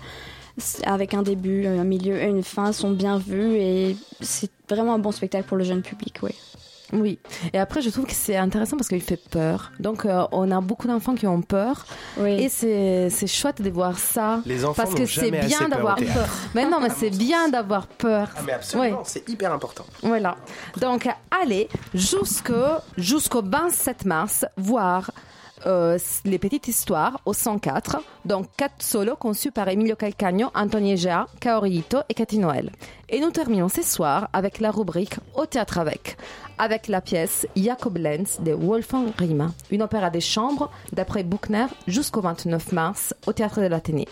avec 0.86 1.14
un 1.14 1.24
début, 1.24 1.66
un 1.68 1.84
milieu 1.84 2.18
et 2.22 2.26
une 2.28 2.44
fin, 2.44 2.72
sont 2.72 2.92
bien 2.92 3.18
vues. 3.18 3.56
Et 3.58 3.98
c'est 4.22 4.50
vraiment 4.70 4.94
un 4.94 5.00
bon 5.00 5.12
spectacle 5.12 5.46
pour 5.48 5.58
le 5.58 5.64
jeune 5.66 5.82
public, 5.82 6.16
oui. 6.24 6.32
Oui. 6.94 7.20
Et 7.54 7.60
après, 7.60 7.82
je 7.82 7.90
trouve 7.90 8.06
que 8.06 8.14
c'est 8.14 8.38
intéressant 8.38 8.78
parce 8.78 8.88
qu'il 8.88 9.02
fait 9.02 9.22
peur. 9.30 9.72
Donc 9.80 10.06
euh, 10.06 10.26
on 10.32 10.50
a 10.52 10.62
beaucoup 10.62 10.88
d'enfants 10.88 11.16
qui 11.16 11.28
ont 11.28 11.42
peur. 11.42 11.86
Oui. 12.18 12.32
Et 12.44 12.50
c'est 12.50 13.10
c'est 13.10 13.28
chouette 13.28 13.62
de 13.62 13.70
voir 13.70 14.00
ça. 14.00 14.40
Les 14.46 14.64
enfants 14.64 14.84
parce 14.84 14.96
que 14.96 15.06
c'est 15.06 15.32
bien 15.32 15.68
d'avoir 15.70 15.96
peur. 15.98 16.28
Mais 16.56 16.66
non, 16.66 16.80
mais 16.82 16.90
c'est 16.96 17.10
bien 17.10 17.50
d'avoir 17.50 17.88
peur. 17.88 18.30
Ah 18.38 18.42
mais 18.46 18.54
absolument, 18.54 18.98
Ouais. 19.00 19.04
c'est 19.06 19.28
hyper 19.30 19.52
important. 19.52 19.86
Voilà. 20.02 20.38
Donc, 20.80 21.08
allez 21.42 21.68
jusqu'au 21.94 22.54
jusqu'au 22.98 23.42
27 23.44 24.06
mars 24.06 24.46
voir 24.56 25.12
euh, 25.66 25.98
les 26.24 26.38
petites 26.38 26.68
histoires 26.68 27.20
au 27.26 27.34
104. 27.34 27.98
Donc, 28.26 28.46
quatre 28.56 28.82
solos 28.82 29.16
conçus 29.16 29.52
par 29.52 29.68
Emilio 29.68 29.96
Calcagno, 29.96 30.50
Antonio 30.54 30.94
Egea, 30.94 31.26
Kaori 31.40 31.78
Ito 31.80 31.98
et 32.10 32.14
Cathy 32.14 32.38
Noël. 32.38 32.72
Et 33.10 33.20
nous 33.20 33.32
terminons 33.32 33.68
ce 33.68 33.82
soir 33.82 34.30
avec 34.34 34.60
la 34.60 34.70
rubrique 34.72 35.16
Au 35.36 35.46
théâtre 35.48 35.80
avec, 35.80 36.18
avec 36.58 36.88
la 36.88 37.02
pièce 37.02 37.48
Jacob 37.56 37.98
Lenz 37.98 38.40
de 38.42 38.52
Wolfgang 38.52 39.12
Riemann, 39.18 39.52
une 39.72 39.82
opéra 39.82 40.10
des 40.10 40.22
chambres 40.22 40.72
d'après 40.94 41.24
Buchner 41.24 41.68
jusqu'au 41.88 42.22
29 42.22 42.72
mars 42.72 43.14
au 43.26 43.34
théâtre 43.34 43.62
de 43.62 43.68
l'Athénée. 43.68 44.08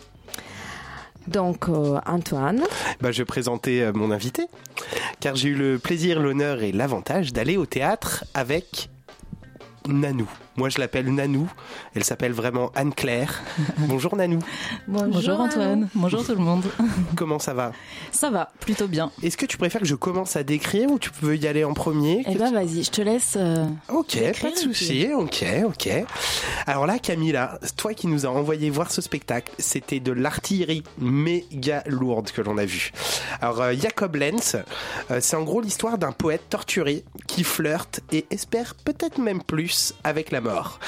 Donc, 1.27 1.69
euh, 1.69 1.99
Antoine. 2.05 2.63
Bah, 3.01 3.11
je 3.11 3.19
vais 3.19 3.25
présenter 3.25 3.81
euh, 3.81 3.91
mon 3.93 4.11
invité, 4.11 4.45
car 5.19 5.35
j'ai 5.35 5.49
eu 5.49 5.55
le 5.55 5.79
plaisir, 5.79 6.19
l'honneur 6.19 6.61
et 6.61 6.71
l'avantage 6.71 7.33
d'aller 7.33 7.57
au 7.57 7.65
théâtre 7.65 8.25
avec 8.33 8.89
Nanou. 9.87 10.29
Moi, 10.57 10.69
je 10.69 10.79
l'appelle 10.79 11.13
Nanou. 11.13 11.51
Elle 11.95 12.05
s'appelle 12.05 12.31
vraiment 12.31 12.71
Anne-Claire. 12.75 13.41
Bonjour 13.77 14.15
Nanou. 14.15 14.39
Bonjour, 14.87 15.39
Antoine, 15.41 15.89
bonjour 15.93 16.25
tout 16.25 16.31
le 16.31 16.37
monde. 16.39 16.63
Comment 17.17 17.39
ça 17.39 17.53
va? 17.53 17.73
Ça 18.11 18.29
va, 18.29 18.51
plutôt 18.61 18.87
bien. 18.87 19.11
Est-ce 19.21 19.35
que 19.35 19.45
tu 19.45 19.57
préfères 19.57 19.81
que 19.81 19.87
je 19.87 19.95
commence 19.95 20.37
à 20.37 20.43
décrire 20.43 20.89
ou 20.89 20.97
tu 20.97 21.11
peux 21.11 21.35
y 21.35 21.45
aller 21.47 21.65
en 21.65 21.73
premier? 21.73 22.23
Eh 22.29 22.35
ben 22.35 22.53
vas-y, 22.53 22.83
je 22.83 22.91
te 22.91 23.01
laisse. 23.01 23.33
euh, 23.37 23.65
Ok, 23.89 24.17
pas 24.41 24.51
de 24.51 24.55
souci. 24.55 25.07
Ok, 25.13 25.45
ok. 25.65 25.89
Alors 26.67 26.85
là, 26.87 26.99
Camilla, 26.99 27.59
toi 27.75 27.93
qui 27.93 28.07
nous 28.07 28.25
as 28.25 28.29
envoyé 28.29 28.69
voir 28.69 28.91
ce 28.91 29.01
spectacle, 29.01 29.51
c'était 29.59 29.99
de 29.99 30.13
l'artillerie 30.13 30.83
méga 30.99 31.83
lourde 31.87 32.31
que 32.31 32.41
l'on 32.41 32.57
a 32.57 32.65
vu. 32.65 32.91
Alors 33.41 33.61
euh, 33.61 33.73
Jacob 33.77 34.15
Lenz, 34.15 34.55
euh, 35.11 35.19
c'est 35.19 35.35
en 35.35 35.43
gros 35.43 35.59
l'histoire 35.59 35.97
d'un 35.97 36.13
poète 36.13 36.43
torturé 36.49 37.03
qui 37.27 37.43
flirte 37.43 37.99
et 38.13 38.25
espère 38.31 38.73
peut-être 38.75 39.17
même 39.19 39.43
plus 39.43 39.93
avec 40.05 40.31
la 40.31 40.39
mort. 40.45 40.79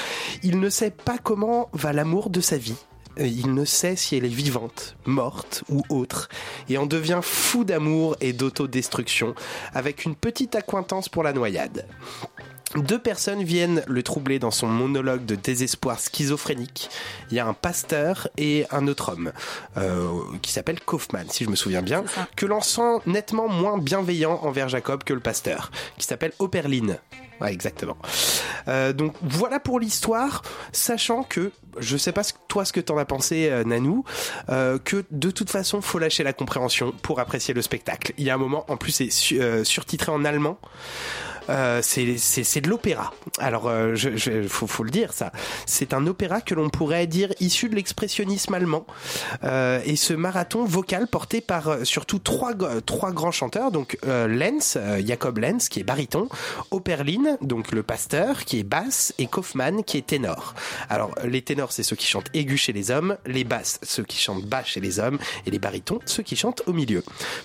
Il 0.42 0.60
ne 0.60 0.70
sait 0.70 0.90
pas 0.90 1.18
comment 1.18 1.68
va 1.72 1.92
l'amour 1.92 2.30
de 2.30 2.40
sa 2.40 2.56
vie. 2.56 2.76
Euh, 3.18 3.26
Il 3.26 3.52
ne 3.54 3.64
sait 3.64 3.96
si 3.96 4.16
elle 4.16 4.24
est 4.24 4.28
vivante, 4.28 4.96
morte 5.04 5.64
ou 5.68 5.82
autre, 5.88 6.28
et 6.68 6.78
en 6.78 6.86
devient 6.86 7.20
fou 7.22 7.64
d'amour 7.64 8.16
et 8.20 8.32
d'autodestruction, 8.32 9.34
avec 9.74 10.04
une 10.04 10.14
petite 10.14 10.54
accointance 10.54 11.08
pour 11.08 11.22
la 11.22 11.32
noyade. 11.32 11.86
Deux 12.76 12.98
personnes 12.98 13.42
viennent 13.42 13.82
le 13.88 14.02
troubler 14.02 14.38
dans 14.38 14.50
son 14.50 14.66
monologue 14.66 15.24
de 15.24 15.34
désespoir 15.34 15.98
schizophrénique. 15.98 16.90
Il 17.30 17.36
y 17.36 17.40
a 17.40 17.46
un 17.46 17.54
pasteur 17.54 18.28
et 18.36 18.66
un 18.70 18.86
autre 18.88 19.12
homme, 19.12 19.32
euh, 19.78 20.20
qui 20.42 20.52
s'appelle 20.52 20.78
Kaufman, 20.80 21.24
si 21.30 21.44
je 21.44 21.50
me 21.50 21.56
souviens 21.56 21.80
bien, 21.82 22.04
que 22.36 22.44
l'on 22.44 22.60
sent 22.60 23.00
nettement 23.06 23.48
moins 23.48 23.78
bienveillant 23.78 24.38
envers 24.42 24.68
Jacob 24.68 25.02
que 25.02 25.14
le 25.14 25.20
pasteur, 25.20 25.70
qui 25.96 26.06
s'appelle 26.06 26.32
Operline. 26.38 26.98
Ouais, 27.40 27.52
exactement. 27.52 27.96
Euh, 28.66 28.92
donc 28.92 29.14
voilà 29.22 29.60
pour 29.60 29.78
l'histoire, 29.80 30.42
sachant 30.72 31.22
que, 31.22 31.52
je 31.78 31.96
sais 31.96 32.12
pas 32.12 32.22
ce- 32.24 32.32
toi 32.48 32.64
ce 32.64 32.72
que 32.72 32.80
t'en 32.80 32.98
as 32.98 33.04
pensé, 33.04 33.48
euh, 33.50 33.62
Nanou, 33.64 34.04
euh, 34.48 34.78
que 34.78 35.04
de 35.10 35.30
toute 35.30 35.50
façon, 35.50 35.80
faut 35.80 35.98
lâcher 35.98 36.24
la 36.24 36.32
compréhension 36.32 36.92
pour 37.02 37.20
apprécier 37.20 37.54
le 37.54 37.62
spectacle. 37.62 38.12
Il 38.18 38.24
y 38.24 38.30
a 38.30 38.34
un 38.34 38.38
moment, 38.38 38.64
en 38.68 38.76
plus, 38.76 38.92
c'est 38.92 39.10
su- 39.10 39.40
surtitré 39.64 40.10
en 40.10 40.24
allemand. 40.24 40.58
Euh, 41.48 41.80
c'est 41.82 42.60
de 42.60 42.68
l'opéra. 42.68 43.12
Alors, 43.38 43.68
euh, 43.68 43.94
je, 43.94 44.46
faut, 44.48 44.66
faut 44.66 44.84
le 44.84 44.90
dire, 44.90 45.12
ça. 45.12 45.32
C'est 45.66 45.94
un 45.94 46.06
opéra 46.06 46.40
que 46.40 46.54
l'on 46.54 46.68
pourrait 46.68 47.06
dire 47.06 47.32
issu 47.40 47.68
de 47.68 47.74
l'expressionnisme 47.74 48.54
allemand. 48.54 48.86
Euh, 49.44 49.80
et 49.84 49.96
ce 49.96 50.14
marathon 50.14 50.64
vocal 50.64 51.06
porté 51.06 51.40
par 51.40 51.68
euh, 51.68 51.84
surtout 51.84 52.18
trois, 52.18 52.52
trois 52.84 53.12
grands 53.12 53.32
chanteurs, 53.32 53.70
donc 53.70 53.98
Lenz, 54.04 54.78
Jacob 55.04 55.38
Lenz, 55.38 55.68
qui 55.68 55.80
est 55.80 55.84
baryton, 55.84 56.28
Operlin, 56.70 57.36
donc 57.40 57.72
le 57.72 57.82
pasteur, 57.82 58.44
qui 58.44 58.60
est 58.60 58.64
basse, 58.64 59.14
et 59.18 59.26
Kaufmann, 59.26 59.84
qui 59.84 59.98
est 59.98 60.06
ténor. 60.06 60.54
Alors, 60.88 61.14
les 61.24 61.42
ténors, 61.42 61.72
c'est 61.72 61.82
ceux 61.82 61.96
qui 61.96 62.06
chantent 62.06 62.30
aigus 62.34 62.60
chez 62.60 62.72
les 62.72 62.90
hommes, 62.90 63.16
les 63.26 63.44
basses, 63.44 63.78
ceux 63.82 64.04
qui 64.04 64.18
chantent 64.18 64.44
bas 64.44 64.64
chez 64.64 64.80
les 64.80 64.98
hommes, 64.98 65.18
et 65.46 65.50
les 65.50 65.58
barytons, 65.58 66.00
ceux 66.06 66.22
qui 66.22 66.36
chantent 66.36 66.62
au 66.66 66.72
milieu, 66.72 67.02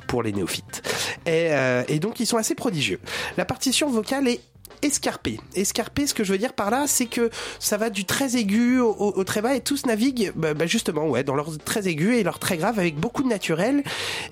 pour 0.07 0.23
les 0.23 0.31
néophytes. 0.31 0.81
Et, 1.25 1.51
euh, 1.51 1.83
et 1.87 1.99
donc, 1.99 2.19
ils 2.19 2.25
sont 2.25 2.37
assez 2.37 2.55
prodigieux. 2.55 2.99
La 3.37 3.45
partition 3.45 3.89
vocale 3.93 4.27
est 4.27 4.41
escarpée. 4.81 5.39
Escarpée, 5.55 6.07
ce 6.07 6.13
que 6.13 6.25
je 6.25 6.33
veux 6.33 6.37
dire 6.37 6.51
par 6.53 6.69
là, 6.69 6.85
c'est 6.87 7.05
que 7.05 7.29
ça 7.59 7.77
va 7.77 7.89
du 7.89 8.03
très 8.03 8.35
aigu 8.35 8.79
au, 8.81 8.89
au- 8.91 9.13
au 9.17 9.23
très 9.23 9.41
bas 9.41 9.55
et 9.55 9.61
tous 9.61 9.85
naviguent 9.85 10.33
bah, 10.35 10.53
bah, 10.53 10.65
justement 10.65 11.07
ouais, 11.07 11.23
dans 11.23 11.35
leur 11.35 11.57
très 11.59 11.87
aigu 11.87 12.15
et 12.17 12.23
leur 12.23 12.37
très 12.37 12.57
grave 12.57 12.79
avec 12.79 12.97
beaucoup 12.97 13.23
de 13.23 13.29
naturel 13.29 13.83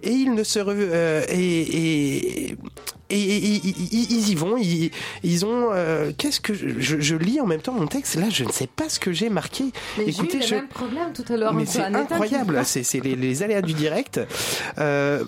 et 0.04 0.12
ils 0.12 0.34
ne 0.34 0.44
se... 0.44 0.60
re- 0.60 0.66
euh, 0.76 1.24
et, 1.30 2.56
ils 3.14 4.30
y 4.30 4.36
vont, 4.36 4.56
ils, 4.58 4.90
ils 5.24 5.46
ont... 5.46 5.70
euh, 5.74 6.12
Qu'est-ce 6.18 6.40
que... 6.40 6.54
Je, 6.54 6.68
je- 6.80 7.00
je 7.02 7.16
lis 7.16 7.40
en 7.42 7.46
même 7.46 7.62
temps 7.62 7.74
mon 7.74 7.88
texte, 7.88 8.16
là 8.16 8.28
je 8.30 8.44
ne 8.46 8.52
sais 8.52 8.68
pas 8.68 8.88
ce 8.90 9.00
que 9.00 9.12
j'ai 9.12 9.30
marqué. 9.30 9.66
Mais 9.98 10.06
Écoutez, 10.06 10.40
j'ai 10.42 10.46
eu 10.46 10.48
je... 10.48 10.56
le 10.56 10.62
même 10.62 10.70
problème 10.70 11.14
tout 11.14 11.26
à 11.32 11.38
l'heure. 11.38 11.54
Mais 11.54 11.66
c'est 11.66 11.82
incroyable, 11.82 12.62
c'est 12.66 13.04
les, 13.04 13.16
les 13.16 13.44
aléas 13.44 13.62
du 13.62 13.74
direct. 13.74 14.20
Euh, 14.78 15.24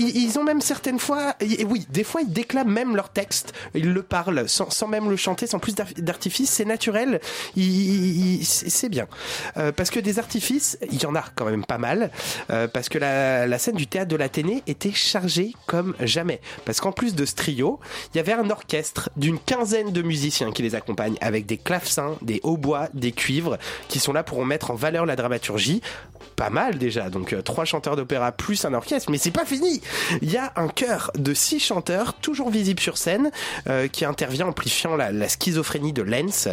ils, 0.00 0.16
ils 0.24 0.38
ont 0.38 0.44
même 0.44 0.60
certaines 0.60 0.98
fois, 0.98 1.34
et 1.40 1.64
oui, 1.64 1.86
des 1.90 2.04
fois 2.04 2.22
ils 2.22 2.32
déclament 2.32 2.72
même 2.72 2.96
leur 2.96 3.10
texte, 3.10 3.52
ils 3.74 3.92
le 3.92 4.02
parlent 4.02 4.48
sans, 4.48 4.70
sans 4.70 4.88
même 4.88 5.10
le 5.10 5.16
chanter, 5.16 5.46
sans 5.46 5.58
plus 5.58 5.74
d'ar- 5.74 5.86
d'artifice, 5.98 6.50
c'est 6.50 6.64
naturel, 6.64 7.20
c'est 8.42 8.88
bien. 8.88 9.06
Euh, 9.56 9.72
parce 9.72 9.90
que 9.90 10.00
des 10.00 10.18
artifices, 10.18 10.78
il 10.90 11.02
y 11.02 11.06
en 11.06 11.14
a 11.14 11.24
quand 11.34 11.44
même 11.44 11.64
pas 11.64 11.78
mal, 11.78 12.10
euh, 12.50 12.68
parce 12.68 12.88
que 12.88 12.98
la, 12.98 13.46
la 13.46 13.58
scène 13.58 13.76
du 13.76 13.86
théâtre 13.86 14.08
de 14.08 14.16
l'Athénée 14.16 14.62
était 14.66 14.92
chargée 14.92 15.54
comme 15.66 15.94
jamais. 16.00 16.40
Parce 16.64 16.80
qu'en 16.80 16.92
plus 16.92 17.14
de 17.14 17.24
ce 17.24 17.34
trio, 17.34 17.80
il 18.14 18.16
y 18.16 18.20
avait 18.20 18.32
un 18.32 18.50
orchestre 18.50 19.10
d'une 19.16 19.38
quinzaine 19.38 19.92
de 19.92 20.02
musiciens 20.02 20.52
qui 20.52 20.62
les 20.62 20.74
accompagnent, 20.74 21.18
avec 21.20 21.46
des 21.46 21.56
clavecins, 21.58 22.16
des 22.22 22.40
hautbois, 22.42 22.88
des 22.94 23.12
cuivres, 23.12 23.58
qui 23.88 23.98
sont 23.98 24.12
là 24.12 24.22
pour 24.22 24.44
mettre 24.44 24.70
en 24.70 24.74
valeur 24.74 25.06
la 25.06 25.16
dramaturgie 25.16 25.80
pas 26.36 26.50
mal 26.50 26.78
déjà. 26.78 27.10
Donc 27.10 27.32
euh, 27.32 27.42
trois 27.42 27.64
chanteurs 27.66 27.96
d'opéra 27.96 28.32
plus 28.32 28.64
un 28.64 28.72
orchestre, 28.72 29.10
mais 29.10 29.18
c'est 29.18 29.30
pas 29.30 29.44
fini. 29.44 29.82
Il 30.22 30.30
y 30.30 30.36
a 30.36 30.52
un 30.56 30.68
chœur 30.68 31.10
de 31.14 31.34
six 31.34 31.60
chanteurs, 31.60 32.14
toujours 32.14 32.50
visible 32.50 32.80
sur 32.80 32.98
scène, 32.98 33.30
euh, 33.68 33.88
qui 33.88 34.04
intervient 34.04 34.46
amplifiant 34.46 34.96
la, 34.96 35.28
schizophrénie 35.28 35.92
de 35.92 36.02
Lens. 36.02 36.48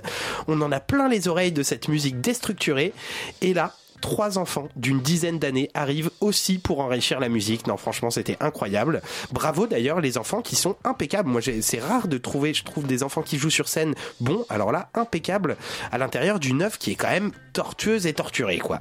On 0.47 0.61
en 0.61 0.71
a 0.71 0.79
plein 0.79 1.09
les 1.09 1.27
oreilles 1.27 1.51
de 1.51 1.63
cette 1.63 1.88
musique 1.88 2.21
déstructurée. 2.21 2.93
Et 3.41 3.53
là, 3.53 3.73
trois 4.01 4.38
enfants 4.38 4.69
d'une 4.75 5.01
dizaine 5.01 5.39
d'années 5.39 5.69
arrivent 5.73 6.11
aussi 6.21 6.57
pour 6.57 6.79
enrichir 6.79 7.19
la 7.19 7.29
musique. 7.29 7.67
Non, 7.67 7.77
franchement, 7.77 8.09
c'était 8.09 8.38
incroyable. 8.39 9.01
Bravo 9.31 9.67
d'ailleurs 9.67 10.01
les 10.01 10.17
enfants 10.17 10.41
qui 10.41 10.55
sont 10.55 10.75
impeccables. 10.83 11.29
Moi, 11.29 11.41
c'est 11.61 11.79
rare 11.79 12.07
de 12.07 12.17
trouver, 12.17 12.53
je 12.53 12.63
trouve, 12.63 12.85
des 12.85 13.03
enfants 13.03 13.21
qui 13.21 13.38
jouent 13.38 13.49
sur 13.49 13.67
scène 13.67 13.95
bon. 14.19 14.45
Alors 14.49 14.71
là, 14.71 14.89
impeccable 14.93 15.57
à 15.91 15.97
l'intérieur 15.97 16.39
d'une 16.39 16.61
œuvre 16.61 16.77
qui 16.77 16.91
est 16.91 16.95
quand 16.95 17.09
même 17.09 17.31
tortueuse 17.53 18.07
et 18.07 18.13
torturée, 18.13 18.59
quoi. 18.59 18.79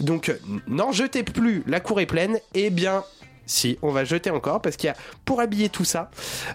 Donc, 0.00 0.28
euh, 0.28 0.38
n'en 0.66 0.92
jetez 0.92 1.22
plus. 1.22 1.62
La 1.66 1.80
cour 1.80 2.00
est 2.00 2.06
pleine. 2.06 2.38
Eh 2.54 2.70
bien. 2.70 3.04
Si, 3.50 3.78
on 3.82 3.90
va 3.90 4.04
jeter 4.04 4.30
encore 4.30 4.62
parce 4.62 4.76
qu'il 4.76 4.86
y 4.86 4.90
a, 4.90 4.96
pour 5.24 5.40
habiller 5.40 5.68
tout 5.70 5.84
ça, 5.84 6.08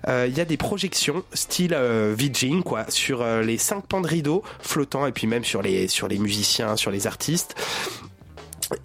euh, 0.07 0.27
il 0.29 0.37
y 0.37 0.39
a 0.39 0.45
des 0.45 0.55
projections 0.55 1.25
style 1.33 1.73
euh, 1.73 2.15
quoi, 2.63 2.85
sur 2.89 3.21
euh, 3.21 3.41
les 3.41 3.57
cinq 3.57 3.85
pans 3.85 3.99
de 3.99 4.07
rideau 4.07 4.43
flottants 4.61 5.05
et 5.05 5.11
puis 5.11 5.27
même 5.27 5.43
sur 5.43 5.61
les, 5.61 5.89
musiciens, 6.17 6.77
sur 6.77 6.91
les 6.91 7.05
artistes. 7.05 7.53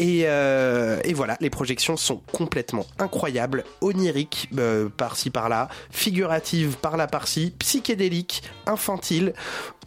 Et, 0.01 0.23
euh, 0.25 0.99
et 1.05 1.15
voilà, 1.15 1.37
les 1.41 1.51
projections 1.51 1.97
sont 1.97 2.21
complètement 2.33 2.85
incroyables, 2.99 3.65
oniriques 3.81 4.51
par-ci 4.97 5.31
par-là, 5.31 5.69
figuratives 5.91 6.77
par-là 6.79 7.07
par-ci, 7.07 7.55
psychédéliques, 7.61 8.43
infantiles, 8.67 9.35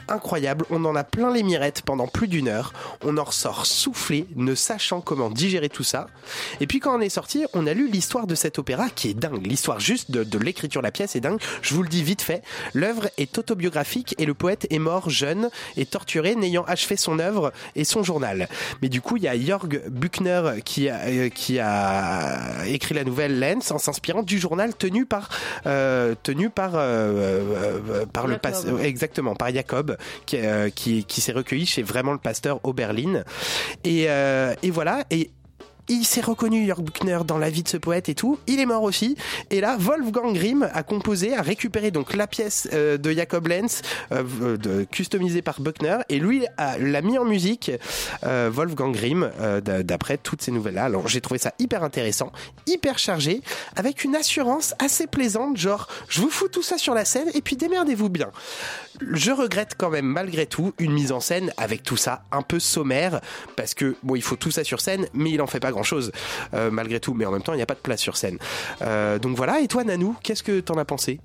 incroyables. 0.08 0.66
On 0.70 0.84
en 0.86 0.96
a 0.96 1.04
plein 1.04 1.32
les 1.32 1.44
mirettes 1.44 1.82
pendant 1.82 2.08
plus 2.08 2.28
d'une 2.28 2.48
heure. 2.48 2.74
On 3.04 3.18
en 3.18 3.24
ressort 3.24 3.66
soufflé, 3.66 4.28
ne 4.36 4.56
sachant 4.56 5.02
comment 5.02 5.30
digérer 5.30 5.70
tout 5.70 5.84
ça. 5.84 6.08
Et 6.60 6.68
puis 6.68 6.80
quand 6.80 6.98
on 6.98 7.02
est 7.02 7.10
sorti, 7.10 7.46
on 7.54 7.68
a 7.68 7.74
lu 7.74 7.90
l'histoire 7.90 8.28
de 8.28 8.36
cet 8.36 8.60
opéra 8.60 8.90
qui 8.90 9.10
est 9.10 9.14
dingue. 9.14 9.46
L'histoire 9.46 9.80
juste 9.80 10.12
de, 10.12 10.24
de 10.24 10.38
l'écriture 10.38 10.82
de 10.82 10.88
la 10.88 10.92
pièce 10.92 11.16
est 11.16 11.22
dingue. 11.22 11.40
Je 11.62 11.74
vous 11.74 11.84
le 11.84 11.90
dis 11.90 12.04
vite 12.04 12.22
fait. 12.22 12.44
L'œuvre 12.74 13.10
est 13.18 13.38
autobiographique 13.38 14.16
et 14.18 14.26
le 14.26 14.34
poète 14.34 14.68
est 14.70 14.80
mort 14.80 15.10
jeune 15.10 15.50
et 15.78 15.86
torturé, 15.86 16.36
n'ayant 16.36 16.64
achevé 16.64 16.98
son 16.98 17.20
œuvre 17.20 17.52
et 17.76 17.84
son 17.84 18.04
journal. 18.04 18.48
Mais 18.82 18.90
du 18.90 19.02
coup, 19.02 19.18
il 19.18 19.24
y 19.24 19.28
a 19.28 19.40
Jörg 19.40 19.90
Buchner 19.90 20.62
qui 20.64 20.90
a, 20.90 21.00
euh, 21.06 21.30
qui 21.30 21.60
a 21.60 22.66
écrit 22.66 22.96
la 22.96 23.04
nouvelle 23.04 23.40
Lens 23.40 23.72
en 23.72 23.78
s'inspirant 23.78 24.24
du 24.24 24.40
journal 24.40 24.76
tenu 24.76 25.06
par 25.06 25.30
euh, 25.66 26.16
tenu 26.24 26.50
par 26.50 26.72
euh, 26.76 28.06
par 28.12 28.28
le 28.28 28.38
Jacob. 28.42 28.80
exactement 28.82 29.36
par 29.36 29.54
Jacob 29.54 29.93
qui 30.26 30.38
euh, 30.38 30.70
qui 30.70 31.22
s'est 31.22 31.32
recueilli 31.32 31.66
chez 31.66 31.84
vraiment 31.84 32.14
le 32.14 32.18
pasteur 32.20 32.60
Oberlin 32.64 33.24
et 33.84 34.10
euh, 34.10 34.54
et 34.64 34.72
voilà. 34.72 35.04
Et 35.10 35.32
il 35.90 36.06
s'est 36.06 36.22
reconnu 36.22 36.66
Jörg 36.66 36.82
Buchner 36.82 37.20
dans 37.26 37.38
la 37.38 37.50
vie 37.50 37.64
de 37.64 37.68
ce 37.68 37.78
poète 37.78 38.10
et 38.10 38.16
tout. 38.16 38.40
Il 38.48 38.60
est 38.60 38.66
mort 38.66 38.84
aussi. 38.84 39.18
Et 39.50 39.60
là, 39.62 39.76
Wolfgang 39.78 40.34
Grimm 40.34 40.70
a 40.74 40.84
composé, 40.84 41.36
a 41.36 41.42
récupéré 41.42 41.92
donc 41.92 42.16
la 42.16 42.28
pièce 42.28 42.70
euh, 42.74 42.98
de 42.98 43.12
Jacob 43.12 43.48
Lenz, 43.48 43.82
euh, 44.12 44.86
customisée 44.86 45.42
par 45.42 45.60
Buchner, 45.60 45.98
et 46.10 46.20
lui 46.20 46.46
l'a 46.58 47.02
mis 47.02 47.18
en 47.18 47.26
musique, 47.26 47.72
euh, 48.24 48.50
Wolfgang 48.52 48.94
Grimm, 48.94 49.30
d'après 49.62 50.18
toutes 50.18 50.42
ces 50.42 50.52
nouvelles-là. 50.52 50.86
Alors 50.86 51.08
j'ai 51.08 51.22
trouvé 51.22 51.38
ça 51.38 51.54
hyper 51.60 51.84
intéressant, 51.84 52.32
hyper 52.68 52.98
chargé, 52.98 53.42
avec 53.76 54.04
une 54.04 54.16
assurance 54.16 54.74
assez 54.80 55.08
plaisante, 55.08 55.58
genre 55.58 55.88
je 56.08 56.22
vous 56.22 56.30
fous 56.30 56.48
tout 56.48 56.64
ça 56.64 56.78
sur 56.78 56.94
la 56.94 57.06
scène 57.06 57.30
et 57.34 57.42
puis 57.42 57.56
démerdez-vous 57.56 58.10
bien. 58.10 58.32
Je 59.12 59.32
regrette 59.32 59.76
quand 59.78 59.90
même 59.90 60.06
malgré 60.06 60.46
tout 60.46 60.74
une 60.78 60.94
mise 60.94 61.12
en 61.12 61.20
scène 61.20 61.52
avec 61.58 61.84
tout 61.84 61.98
ça 61.98 62.24
un 62.32 62.42
peu 62.42 62.60
sommaire 62.60 63.22
parce 63.56 63.74
que 63.74 63.96
bon 64.04 64.16
il 64.16 64.22
faut 64.22 64.36
tout 64.36 64.52
ça 64.52 64.64
sur 64.64 64.82
scène 64.82 65.08
mais 65.14 65.32
il 65.32 65.42
en 65.42 65.48
fait 65.48 65.60
pas 65.60 65.72
grand 65.74 65.84
chose 65.84 66.12
malgré 66.72 67.00
tout 67.00 67.14
mais 67.14 67.26
en 67.26 67.32
même 67.32 67.42
temps 67.42 67.54
il 67.54 67.58
n'y 67.58 67.62
a 67.64 67.66
pas 67.66 67.74
de 67.74 67.80
place 67.80 68.00
sur 68.00 68.16
scène 68.18 68.38
Euh, 68.82 69.20
donc 69.20 69.36
voilà 69.36 69.60
et 69.60 69.68
toi 69.68 69.84
Nanou 69.84 70.16
qu'est-ce 70.24 70.44
que 70.44 70.60
t'en 70.62 70.78
as 70.78 70.86
pensé? 70.86 71.20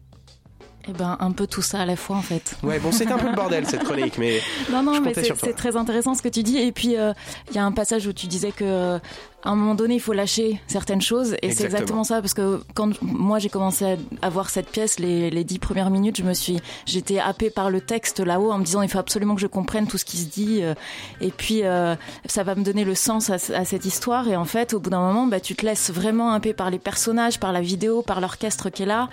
Eh 0.88 0.92
ben, 0.92 1.18
un 1.20 1.32
peu 1.32 1.46
tout 1.46 1.60
ça 1.60 1.80
à 1.80 1.84
la 1.84 1.96
fois, 1.96 2.16
en 2.16 2.22
fait. 2.22 2.54
Ouais 2.62 2.78
bon 2.78 2.92
c'est 2.92 3.10
un 3.12 3.18
peu 3.18 3.28
le 3.28 3.34
bordel 3.34 3.66
cette 3.66 3.84
chronique 3.84 4.16
mais 4.16 4.40
Non, 4.72 4.82
non, 4.82 5.00
mais 5.02 5.12
c'est 5.12 5.52
très 5.52 5.76
intéressant 5.76 6.14
ce 6.14 6.22
que 6.22 6.30
tu 6.30 6.42
dis. 6.42 6.56
Et 6.58 6.72
puis, 6.72 6.96
euh, 6.96 7.12
il 7.50 7.56
y 7.56 7.58
a 7.58 7.64
un 7.64 7.72
passage 7.72 8.06
où 8.06 8.12
tu 8.14 8.26
disais 8.26 8.52
que 8.52 8.64
euh, 8.64 8.98
à 9.44 9.50
un 9.50 9.54
moment 9.54 9.76
donné, 9.76 9.94
il 9.94 10.00
faut 10.00 10.12
lâcher 10.12 10.60
certaines 10.66 11.00
choses. 11.00 11.36
Et 11.42 11.52
c'est 11.52 11.64
Exactement. 11.66 12.02
ça, 12.02 12.20
parce 12.20 12.34
que 12.34 12.60
quand 12.74 13.00
moi 13.02 13.38
j'ai 13.38 13.48
commencé 13.48 13.96
à, 14.20 14.28
voir 14.30 14.50
cette 14.50 14.68
pièce, 14.68 14.98
les, 14.98 15.30
les 15.30 15.44
dix 15.44 15.60
premières 15.60 15.90
minutes, 15.90 16.16
je 16.16 16.24
me 16.24 16.34
suis, 16.34 16.58
j'étais 16.86 17.20
happée 17.20 17.48
par 17.48 17.70
le 17.70 17.80
texte 17.80 18.18
là-haut 18.18 18.50
en 18.50 18.58
me 18.58 18.64
disant, 18.64 18.82
il 18.82 18.88
faut 18.88 18.98
absolument 18.98 19.36
que 19.36 19.40
je 19.40 19.46
comprenne 19.46 19.86
tout 19.86 19.96
ce 19.96 20.04
qui 20.04 20.16
se 20.16 20.26
dit. 20.26 20.58
euh, 20.62 20.74
Et 21.20 21.30
puis, 21.30 21.64
euh, 21.64 21.94
ça 22.26 22.42
va 22.42 22.56
me 22.56 22.64
donner 22.64 22.84
le 22.84 22.96
sens 22.96 23.30
à, 23.30 23.34
à 23.34 23.64
cette 23.64 23.84
histoire. 23.84 24.26
Et 24.28 24.34
en 24.34 24.44
fait, 24.44 24.74
au 24.74 24.80
bout 24.80 24.90
d'un 24.90 25.00
moment, 25.00 25.26
bah, 25.28 25.38
tu 25.38 25.54
te 25.54 25.64
laisses 25.64 25.90
vraiment 25.90 26.32
happer 26.32 26.52
par 26.52 26.70
les 26.70 26.80
personnages, 26.80 27.38
par 27.38 27.52
la 27.52 27.60
vidéo, 27.60 28.02
par 28.02 28.20
l'orchestre 28.20 28.70
qui 28.70 28.82
est 28.82 28.86
là. 28.86 29.08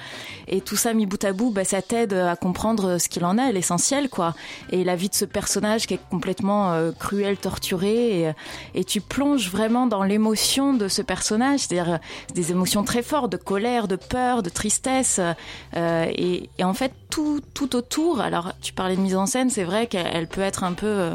Et 0.48 0.60
tout 0.60 0.76
ça 0.76 0.94
mis 0.96 1.06
bout 1.06 1.24
à 1.24 1.34
bout, 1.34 1.52
bah, 1.52 1.66
ça 1.66 1.84
t'aide 1.84 2.14
à 2.14 2.36
comprendre 2.36 2.98
ce 2.98 3.10
qu'il 3.10 3.26
en 3.26 3.38
est, 3.38 3.52
l'essentiel, 3.52 4.10
quoi. 4.10 4.34
Et 4.72 4.84
la 4.84 4.96
vie 4.96 5.10
de 5.10 5.16
ce 5.16 5.26
personnage 5.26 5.86
qui 5.86 5.94
est 5.94 6.00
complètement 6.10 6.74
euh, 6.74 6.92
cruel, 6.98 7.38
torturé. 7.38 8.22
Et, 8.22 8.32
et 8.74 8.84
tu 8.84 9.02
plonges 9.02 9.52
vraiment 9.52 9.86
dans 9.86 10.04
l'émotion 10.16 10.74
de 10.74 10.88
ce 10.88 11.02
personnage, 11.02 11.60
c'est-à-dire 11.62 11.94
euh, 11.96 11.98
des 12.34 12.52
émotions 12.52 12.84
très 12.84 13.04
fortes, 13.04 13.32
de 13.32 13.38
colère, 13.38 13.88
de 13.88 13.98
peur, 13.98 14.44
de 14.44 14.50
tristesse. 14.50 15.20
euh, 15.20 16.06
et, 16.10 16.50
et 16.58 16.64
en 16.64 16.74
fait, 16.74 16.94
tout, 17.10 17.42
tout 17.54 17.76
autour, 17.76 18.22
alors 18.22 18.54
tu 18.62 18.72
parlais 18.74 18.96
de 18.96 19.02
mise 19.02 19.16
en 19.16 19.26
scène, 19.26 19.50
c'est 19.50 19.66
vrai 19.66 19.88
qu'elle 19.88 20.10
elle 20.12 20.28
peut 20.28 20.42
être 20.42 20.64
un 20.64 20.74
peu... 20.74 21.12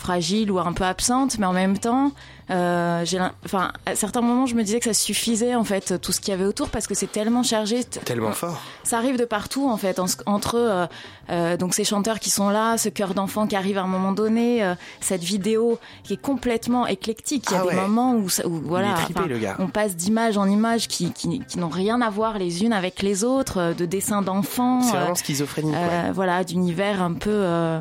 euh, 0.00 0.04
fragile 0.10 0.50
ou 0.50 0.58
un 0.58 0.72
peu 0.72 0.84
absente, 0.84 1.38
mais 1.38 1.46
en 1.46 1.52
même 1.52 1.78
temps, 1.78 2.12
euh, 2.50 3.04
enfin, 3.44 3.72
à 3.86 3.94
certains 3.94 4.22
moments, 4.22 4.46
je 4.46 4.54
me 4.56 4.62
disais 4.64 4.80
que 4.80 4.86
ça 4.86 4.94
suffisait 4.94 5.54
en 5.54 5.62
fait 5.64 6.00
tout 6.00 6.10
ce 6.12 6.20
qu'il 6.20 6.30
y 6.32 6.34
avait 6.34 6.44
autour 6.46 6.68
parce 6.68 6.86
que 6.88 6.94
c'est 6.94 7.10
tellement 7.12 7.42
chargé, 7.44 7.84
tellement 7.84 8.32
fort. 8.32 8.60
ça 8.82 8.96
arrive 8.98 9.16
de 9.18 9.24
partout 9.24 9.68
en 9.68 9.76
fait, 9.76 9.98
en- 10.00 10.06
entre 10.26 10.56
euh, 10.56 10.86
euh, 11.30 11.56
donc 11.56 11.74
ces 11.74 11.84
chanteurs 11.84 12.18
qui 12.18 12.30
sont 12.30 12.48
là, 12.50 12.76
ce 12.76 12.88
chœur 12.88 13.14
d'enfant 13.14 13.46
qui 13.46 13.54
arrive 13.54 13.78
à 13.78 13.82
un 13.82 13.86
moment 13.86 14.10
donné, 14.12 14.64
euh, 14.64 14.74
cette 15.00 15.22
vidéo 15.22 15.78
qui 16.02 16.14
est 16.14 16.20
complètement 16.20 16.86
éclectique. 16.88 17.44
Il 17.50 17.54
y 17.54 17.56
a 17.56 17.62
Ah 17.64 17.70
des 17.70 17.76
moments 17.76 18.14
où, 18.14 18.28
ça- 18.28 18.46
où 18.48 18.60
voilà, 18.64 18.94
trippé, 18.94 19.20
on 19.60 19.68
passe 19.68 19.94
d'image 19.94 20.36
en 20.36 20.46
image 20.48 20.88
qui, 20.88 21.12
qui, 21.12 21.40
qui 21.46 21.58
n'ont 21.58 21.68
rien 21.68 22.00
à 22.00 22.10
voir 22.10 22.38
les 22.38 22.64
unes 22.64 22.72
avec 22.72 23.02
les 23.02 23.22
autres, 23.22 23.58
euh, 23.58 23.74
de 23.74 23.84
dessins 23.86 24.22
d'enfants. 24.22 24.82
c'est 24.82 24.96
euh, 24.96 25.00
vraiment 25.00 25.14
schizophrénique 25.14 25.74
ouais. 25.74 25.78
euh, 26.08 26.12
voilà, 26.12 26.42
d'univers 26.42 27.00
un 27.00 27.12
peu 27.12 27.30
euh, 27.30 27.80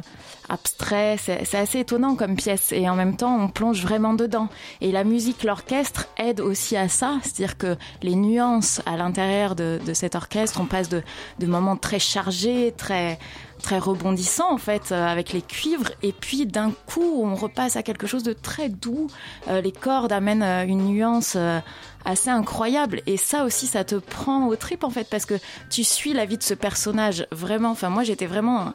abstrait. 0.50 1.18
C'est 1.18 1.56
assez 1.56 1.80
étonnant 1.80 2.16
comme 2.16 2.36
pièce. 2.36 2.72
Et 2.72 2.90
en 2.90 2.96
même 2.96 3.16
temps, 3.16 3.38
on 3.40 3.48
plonge 3.48 3.82
vraiment 3.82 4.14
dedans. 4.14 4.50
Et 4.82 4.92
la 4.92 5.04
musique, 5.04 5.44
l'orchestre 5.44 6.08
aide 6.18 6.42
aussi 6.42 6.76
à 6.76 6.90
ça. 6.90 7.18
C'est-à-dire 7.22 7.58
que 7.58 7.78
les 8.02 8.16
nuances 8.16 8.82
à 8.86 8.98
l'intérieur 8.98 9.56
de, 9.56 9.80
de 9.86 9.94
cet 9.94 10.16
orchestre, 10.16 10.60
on 10.62 10.66
passe 10.66 10.90
de, 10.90 11.04
moments 11.46 11.78
très 11.78 12.00
chargés, 12.00 12.74
très 12.78 13.18
très 13.62 13.78
rebondissants 13.78 14.54
en 14.54 14.58
fait 14.58 14.94
euh, 14.94 15.06
avec 15.06 15.34
les 15.34 15.42
cuivres 15.42 15.92
et 16.02 16.14
puis 16.14 16.46
d'un 16.46 16.72
coup 16.86 17.22
on 17.26 17.36
repasse 17.36 17.76
à 17.76 17.84
quelque 17.84 18.08
chose 18.08 18.24
de 18.24 18.32
très 18.32 18.70
doux 18.70 19.08
Euh, 19.50 19.60
les 19.60 19.74
cordes 19.74 20.14
amènent 20.14 20.44
euh, 20.44 20.66
une 20.66 20.86
nuance 20.86 21.38
assez 22.06 22.30
incroyable 22.30 23.02
et 23.06 23.18
ça 23.18 23.44
aussi 23.44 23.68
ça 23.68 23.84
te 23.84 23.96
prend 23.96 24.48
au 24.48 24.56
trip 24.56 24.84
en 24.84 24.90
fait 24.90 25.10
parce 25.10 25.26
que 25.26 25.36
tu 25.70 25.84
suis 25.84 26.14
la 26.14 26.26
vie 26.26 26.38
de 26.38 26.44
ce 26.44 26.54
personnage 26.54 27.28
vraiment 27.32 27.72
enfin 27.72 27.90
moi 27.90 28.04
j'étais 28.04 28.28
vraiment 28.28 28.74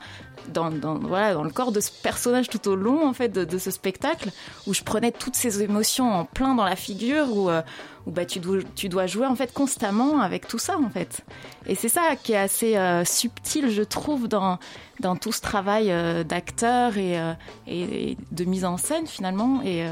dans, 0.52 0.70
voilà, 0.98 1.34
dans 1.34 1.44
le 1.44 1.50
corps 1.50 1.72
de 1.72 1.80
ce 1.80 1.90
personnage 1.90 2.48
tout 2.48 2.68
au 2.68 2.74
long 2.74 3.06
en 3.06 3.12
fait 3.12 3.28
de, 3.28 3.58
ce 3.58 3.70
spectacle 3.70 4.30
où 4.66 4.74
je 4.74 4.82
prenais 4.82 5.12
toutes 5.12 5.36
ces 5.36 5.62
émotions 5.62 6.12
en 6.12 6.24
plein 6.24 6.54
dans 6.54 6.64
la 6.64 6.76
figure 6.76 7.36
où, 7.36 7.50
euh, 7.50 7.62
où 8.06 8.10
bah, 8.10 8.24
tu, 8.24 8.40
dois, 8.40 8.58
tu 8.74 8.88
dois 8.88 9.06
jouer 9.06 9.26
en 9.26 9.34
fait 9.34 9.52
constamment 9.52 10.20
avec 10.20 10.46
tout 10.48 10.58
ça 10.58 10.78
en 10.78 10.90
fait. 10.90 11.22
Et 11.66 11.74
c'est 11.74 11.88
ça 11.88 12.16
qui 12.22 12.32
est 12.32 12.38
assez 12.38 12.76
euh, 12.76 13.04
subtil 13.04 13.70
je 13.70 13.82
trouve 13.82 14.28
dans, 14.28 14.58
dans 15.00 15.16
tout 15.16 15.32
ce 15.32 15.40
travail 15.40 15.90
euh, 15.90 16.24
d'acteur 16.24 16.96
et, 16.98 17.18
et, 17.66 18.16
de 18.32 18.44
mise 18.44 18.64
en 18.64 18.76
scène 18.76 19.06
finalement. 19.06 19.62
Et, 19.62 19.86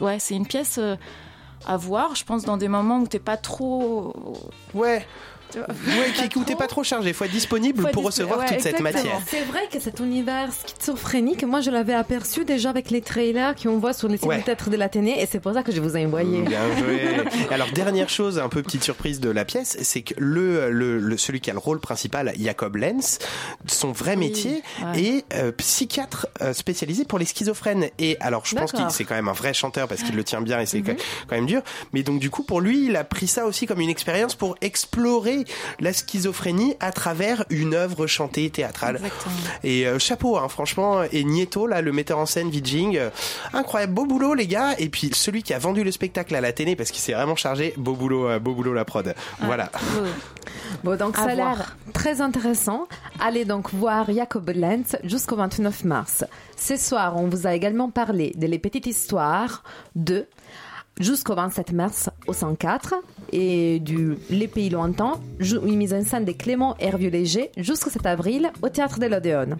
ouais 0.00 0.18
c'est 0.18 0.34
une 0.34 0.46
pièce 0.46 0.80
à 1.66 1.76
voir 1.76 2.14
je 2.14 2.24
pense 2.24 2.44
dans 2.44 2.56
des 2.56 2.68
moments 2.68 3.00
où 3.00 3.06
t'es 3.06 3.18
pas 3.18 3.36
trop 3.36 4.14
ouais 4.74 5.06
Ouais, 5.54 6.12
qui 6.14 6.28
coûtait 6.28 6.54
pas 6.56 6.66
trop 6.66 6.82
chargé, 6.82 7.12
faut 7.12 7.24
être 7.24 7.30
disponible 7.30 7.82
Faut 7.82 7.88
pour 7.88 8.02
être 8.02 8.06
recevoir 8.06 8.44
toute 8.46 8.60
cette 8.60 8.80
matière. 8.80 9.20
C'est 9.26 9.42
vrai 9.44 9.68
que 9.72 9.78
cet 9.80 10.00
univers 10.00 10.48
schizophrénique, 10.52 11.44
moi 11.44 11.60
je 11.60 11.70
l'avais 11.70 11.94
aperçu 11.94 12.44
déjà 12.44 12.70
avec 12.70 12.90
les 12.90 13.00
trailers 13.00 13.54
qu'on 13.54 13.78
voit 13.78 13.92
sur 13.92 14.08
les 14.08 14.16
sites 14.18 14.26
Ouais. 14.26 14.42
théâtre 14.42 14.70
de 14.70 14.76
l'Athénée 14.76 15.20
et 15.22 15.26
c'est 15.26 15.40
pour 15.40 15.52
ça 15.54 15.62
que 15.62 15.72
je 15.72 15.80
vous 15.80 15.96
ai 15.96 16.04
envoyé. 16.04 16.42
Bien 16.42 16.60
joué. 16.76 17.00
Alors 17.50 17.68
dernière 17.70 18.08
chose, 18.08 18.38
un 18.38 18.48
peu 18.48 18.62
petite 18.62 18.82
surprise 18.84 19.20
de 19.20 19.30
la 19.30 19.44
pièce, 19.44 19.76
c'est 19.82 20.02
que 20.02 20.14
le, 20.18 20.70
le, 20.70 20.98
le- 20.98 21.16
celui 21.16 21.40
qui 21.40 21.50
a 21.50 21.52
le 21.52 21.58
rôle 21.58 21.80
principal, 21.80 22.32
Jacob 22.38 22.76
Lenz, 22.76 23.18
son 23.66 23.92
vrai 23.92 24.16
métier 24.16 24.62
ouais. 24.82 25.00
est 25.00 25.34
euh, 25.34 25.52
psychiatre 25.52 26.26
euh, 26.42 26.52
spécialisé 26.52 27.04
pour 27.04 27.18
les 27.18 27.24
schizophrènes. 27.26 27.88
Et 27.98 28.16
alors 28.20 28.44
je 28.46 28.54
pense 28.56 28.72
qu'il 28.72 28.84
c'est 28.90 29.04
quand 29.04 29.14
même 29.14 29.28
un 29.28 29.32
vrai 29.32 29.54
chanteur 29.54 29.88
parce 29.88 30.02
qu'il 30.02 30.14
le 30.16 30.24
tient 30.24 30.40
bien 30.40 30.60
et 30.60 30.66
c'est 30.66 30.76
Mhm. 30.86 30.96
quand 31.28 31.34
même 31.36 31.46
dur. 31.46 31.62
Mais 31.92 32.02
donc 32.02 32.18
du 32.20 32.30
coup 32.30 32.42
pour 32.42 32.60
lui, 32.60 32.86
il 32.86 32.96
a 32.96 33.04
pris 33.04 33.26
ça 33.26 33.46
aussi 33.46 33.66
comme 33.66 33.80
une 33.80 33.88
expérience 33.90 34.34
pour 34.34 34.56
explorer 34.60 35.35
la 35.80 35.92
schizophrénie 35.92 36.76
à 36.80 36.92
travers 36.92 37.44
une 37.50 37.74
œuvre 37.74 38.06
chantée 38.06 38.48
théâtrale. 38.50 39.00
Et 39.64 39.86
euh, 39.86 39.98
chapeau, 39.98 40.36
hein, 40.38 40.48
franchement. 40.48 41.02
Et 41.12 41.24
Nieto, 41.24 41.66
là, 41.66 41.82
le 41.82 41.92
metteur 41.92 42.18
en 42.18 42.26
scène, 42.26 42.50
Vijing, 42.50 42.96
euh, 42.96 43.10
incroyable, 43.52 43.94
beau 43.94 44.06
boulot, 44.06 44.34
les 44.34 44.46
gars. 44.46 44.74
Et 44.78 44.88
puis 44.88 45.10
celui 45.14 45.42
qui 45.42 45.54
a 45.54 45.58
vendu 45.58 45.84
le 45.84 45.90
spectacle 45.90 46.34
à 46.34 46.40
la 46.40 46.52
télé, 46.52 46.76
parce 46.76 46.90
qu'il 46.90 47.00
s'est 47.00 47.12
vraiment 47.12 47.36
chargé, 47.36 47.74
beau 47.76 47.94
boulot, 47.94 48.28
euh, 48.28 48.38
beau 48.38 48.54
boulot 48.54 48.72
la 48.72 48.84
prod. 48.84 49.14
Voilà. 49.40 49.70
Bon, 50.84 50.96
donc 50.96 51.18
À 51.18 51.24
ça 51.24 51.30
a 51.30 51.34
l'air 51.34 51.76
très 51.92 52.20
intéressant. 52.20 52.86
Allez 53.20 53.44
donc 53.44 53.72
voir 53.72 54.12
Jacob 54.12 54.48
Lenz 54.50 54.96
jusqu'au 55.04 55.36
29 55.36 55.84
mars. 55.84 56.24
Ce 56.56 56.76
soir, 56.76 57.16
on 57.16 57.28
vous 57.28 57.46
a 57.46 57.54
également 57.54 57.90
parlé 57.90 58.32
de 58.36 58.46
Les 58.46 58.58
Petites 58.58 58.86
Histoires 58.86 59.62
de 59.94 60.26
jusqu'au 61.00 61.34
27 61.34 61.72
mars 61.72 62.10
au 62.26 62.32
104 62.32 62.94
et 63.32 63.80
du 63.80 64.16
Les 64.30 64.48
Pays 64.48 64.70
Lointains, 64.70 65.20
une 65.40 65.76
mise 65.76 65.92
en 65.92 66.02
scène 66.02 66.24
de 66.24 66.32
Clément 66.32 66.74
Hervieux 66.78 67.10
Léger 67.10 67.50
jusqu'au 67.56 67.90
7 67.90 68.06
avril 68.06 68.50
au 68.62 68.68
Théâtre 68.68 68.98
de 68.98 69.06
l'Odéon. 69.06 69.56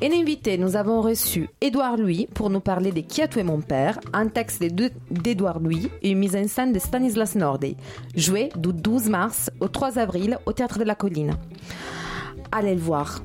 Et 0.00 0.12
invité, 0.12 0.58
nous 0.58 0.74
avons 0.74 1.00
reçu 1.00 1.48
Édouard 1.60 1.96
Louis 1.96 2.26
pour 2.34 2.50
nous 2.50 2.60
parler 2.60 2.90
de 2.90 3.00
Qui 3.00 3.22
a 3.22 3.28
tué 3.28 3.44
mon 3.44 3.60
père, 3.60 4.00
un 4.12 4.26
texte 4.26 4.62
d'Édouard 5.10 5.60
Louis 5.60 5.88
et 6.02 6.10
une 6.10 6.18
mise 6.18 6.34
en 6.34 6.48
scène 6.48 6.72
de 6.72 6.78
Stanislas 6.80 7.36
Nordet, 7.36 7.76
joué 8.16 8.48
du 8.56 8.72
12 8.72 9.08
mars 9.08 9.50
au 9.60 9.68
3 9.68 9.98
avril 9.98 10.38
au 10.46 10.52
Théâtre 10.52 10.78
de 10.78 10.84
la 10.84 10.96
Colline. 10.96 11.36
Allez 12.50 12.74
le 12.74 12.80
voir. 12.80 13.22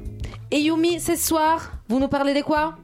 Et 0.51 0.60
Yumi, 0.60 0.99
ce 0.99 1.16
soir, 1.16 1.72
vous 1.89 1.99
nous 1.99 2.08
parlez 2.08 2.34
de 2.34 2.41
quoi? 2.41 2.76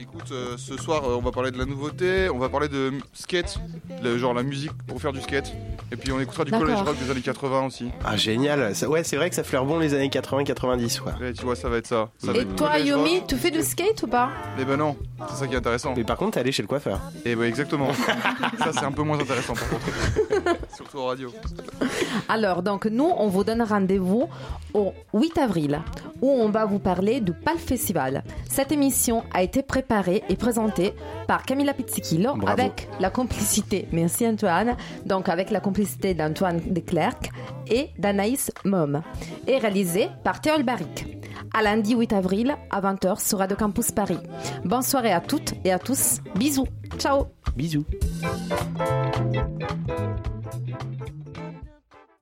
Écoute, 0.00 0.30
euh, 0.30 0.56
ce 0.56 0.76
soir, 0.76 1.02
euh, 1.04 1.16
on 1.16 1.22
va 1.22 1.32
parler 1.32 1.50
de 1.50 1.58
la 1.58 1.64
nouveauté, 1.64 2.28
on 2.30 2.38
va 2.38 2.48
parler 2.48 2.68
de 2.68 2.92
skate, 3.14 3.58
le- 4.00 4.16
genre 4.16 4.32
la 4.32 4.44
musique 4.44 4.70
pour 4.86 5.00
faire 5.00 5.12
du 5.12 5.20
skate. 5.20 5.52
Et 5.90 5.96
puis 5.96 6.12
on 6.12 6.20
écoutera 6.20 6.44
du 6.44 6.52
D'accord. 6.52 6.66
college 6.68 6.82
rock 6.82 6.96
des 7.02 7.10
années 7.10 7.20
80 7.20 7.66
aussi. 7.66 7.90
Ah, 8.04 8.16
génial. 8.16 8.76
Ça- 8.76 8.88
ouais, 8.88 9.02
c'est 9.02 9.16
vrai 9.16 9.28
que 9.28 9.34
ça 9.34 9.42
fleure 9.42 9.64
bon 9.64 9.78
les 9.80 9.94
années 9.94 10.08
80-90, 10.08 11.00
quoi. 11.00 11.14
Ouais, 11.20 11.32
tu 11.32 11.44
vois, 11.44 11.56
ça 11.56 11.68
va 11.68 11.78
être 11.78 11.88
ça. 11.88 12.10
Ça 12.18 12.30
va 12.32 12.38
Et 12.38 12.42
être 12.42 12.54
toi, 12.54 12.70
rock. 12.74 13.24
tu 13.26 13.36
fais 13.36 13.50
du 13.50 13.60
skate 13.62 14.00
ou 14.04 14.06
pas? 14.06 14.30
Eh 14.60 14.64
ben 14.64 14.76
non, 14.76 14.96
c'est 15.30 15.34
ça 15.36 15.46
qui 15.48 15.54
est 15.54 15.58
intéressant. 15.58 15.94
Mais 15.96 16.04
par 16.04 16.16
contre, 16.16 16.32
t'es 16.34 16.40
allé 16.40 16.52
chez 16.52 16.62
le 16.62 16.68
coiffeur. 16.68 17.00
Eh 17.24 17.34
ben 17.34 17.44
exactement. 17.44 17.92
ça, 18.58 18.72
c'est 18.72 18.84
un 18.84 18.92
peu 18.92 19.02
moins 19.02 19.18
intéressant 19.18 19.54
par 19.54 19.68
contre. 19.68 20.56
Surtout 20.76 20.98
en 20.98 21.06
radio. 21.06 21.32
Alors, 22.28 22.62
donc, 22.62 22.86
nous, 22.86 23.10
on 23.16 23.26
vous 23.26 23.42
donne 23.42 23.62
rendez-vous 23.62 24.28
au 24.74 24.92
8 25.14 25.38
avril, 25.38 25.80
où 26.20 26.30
on 26.30 26.50
va 26.50 26.66
vous 26.66 26.78
parler 26.78 27.20
du 27.20 27.32
PAL 27.32 27.58
Festival. 27.58 28.22
Cette 28.48 28.70
émission 28.70 29.24
a 29.32 29.42
été 29.42 29.62
préparée 29.62 29.87
et 30.28 30.36
présentée 30.36 30.92
par 31.26 31.44
Camilla 31.44 31.72
Pizzichillo 31.72 32.34
Bravo. 32.34 32.46
avec 32.46 32.88
la 33.00 33.08
complicité, 33.08 33.88
merci 33.90 34.26
Antoine, 34.26 34.76
donc 35.06 35.30
avec 35.30 35.50
la 35.50 35.60
complicité 35.60 36.12
d'Antoine 36.12 36.60
Declercq 36.66 37.30
et 37.70 37.88
d'Anaïs 37.98 38.52
Mom, 38.64 39.02
et 39.46 39.56
réalisée 39.56 40.08
par 40.24 40.42
Théol 40.42 40.62
Barric. 40.62 41.06
À 41.54 41.62
lundi 41.62 41.94
8 41.94 42.12
avril 42.12 42.56
à 42.70 42.82
20h 42.82 43.26
sur 43.26 43.38
Radio 43.38 43.56
Campus 43.56 43.90
Paris. 43.90 44.18
Bonne 44.64 44.82
soirée 44.82 45.12
à 45.12 45.22
toutes 45.22 45.54
et 45.64 45.72
à 45.72 45.78
tous. 45.78 46.18
Bisous. 46.34 46.68
Ciao. 46.98 47.28
Bisous. 47.56 47.86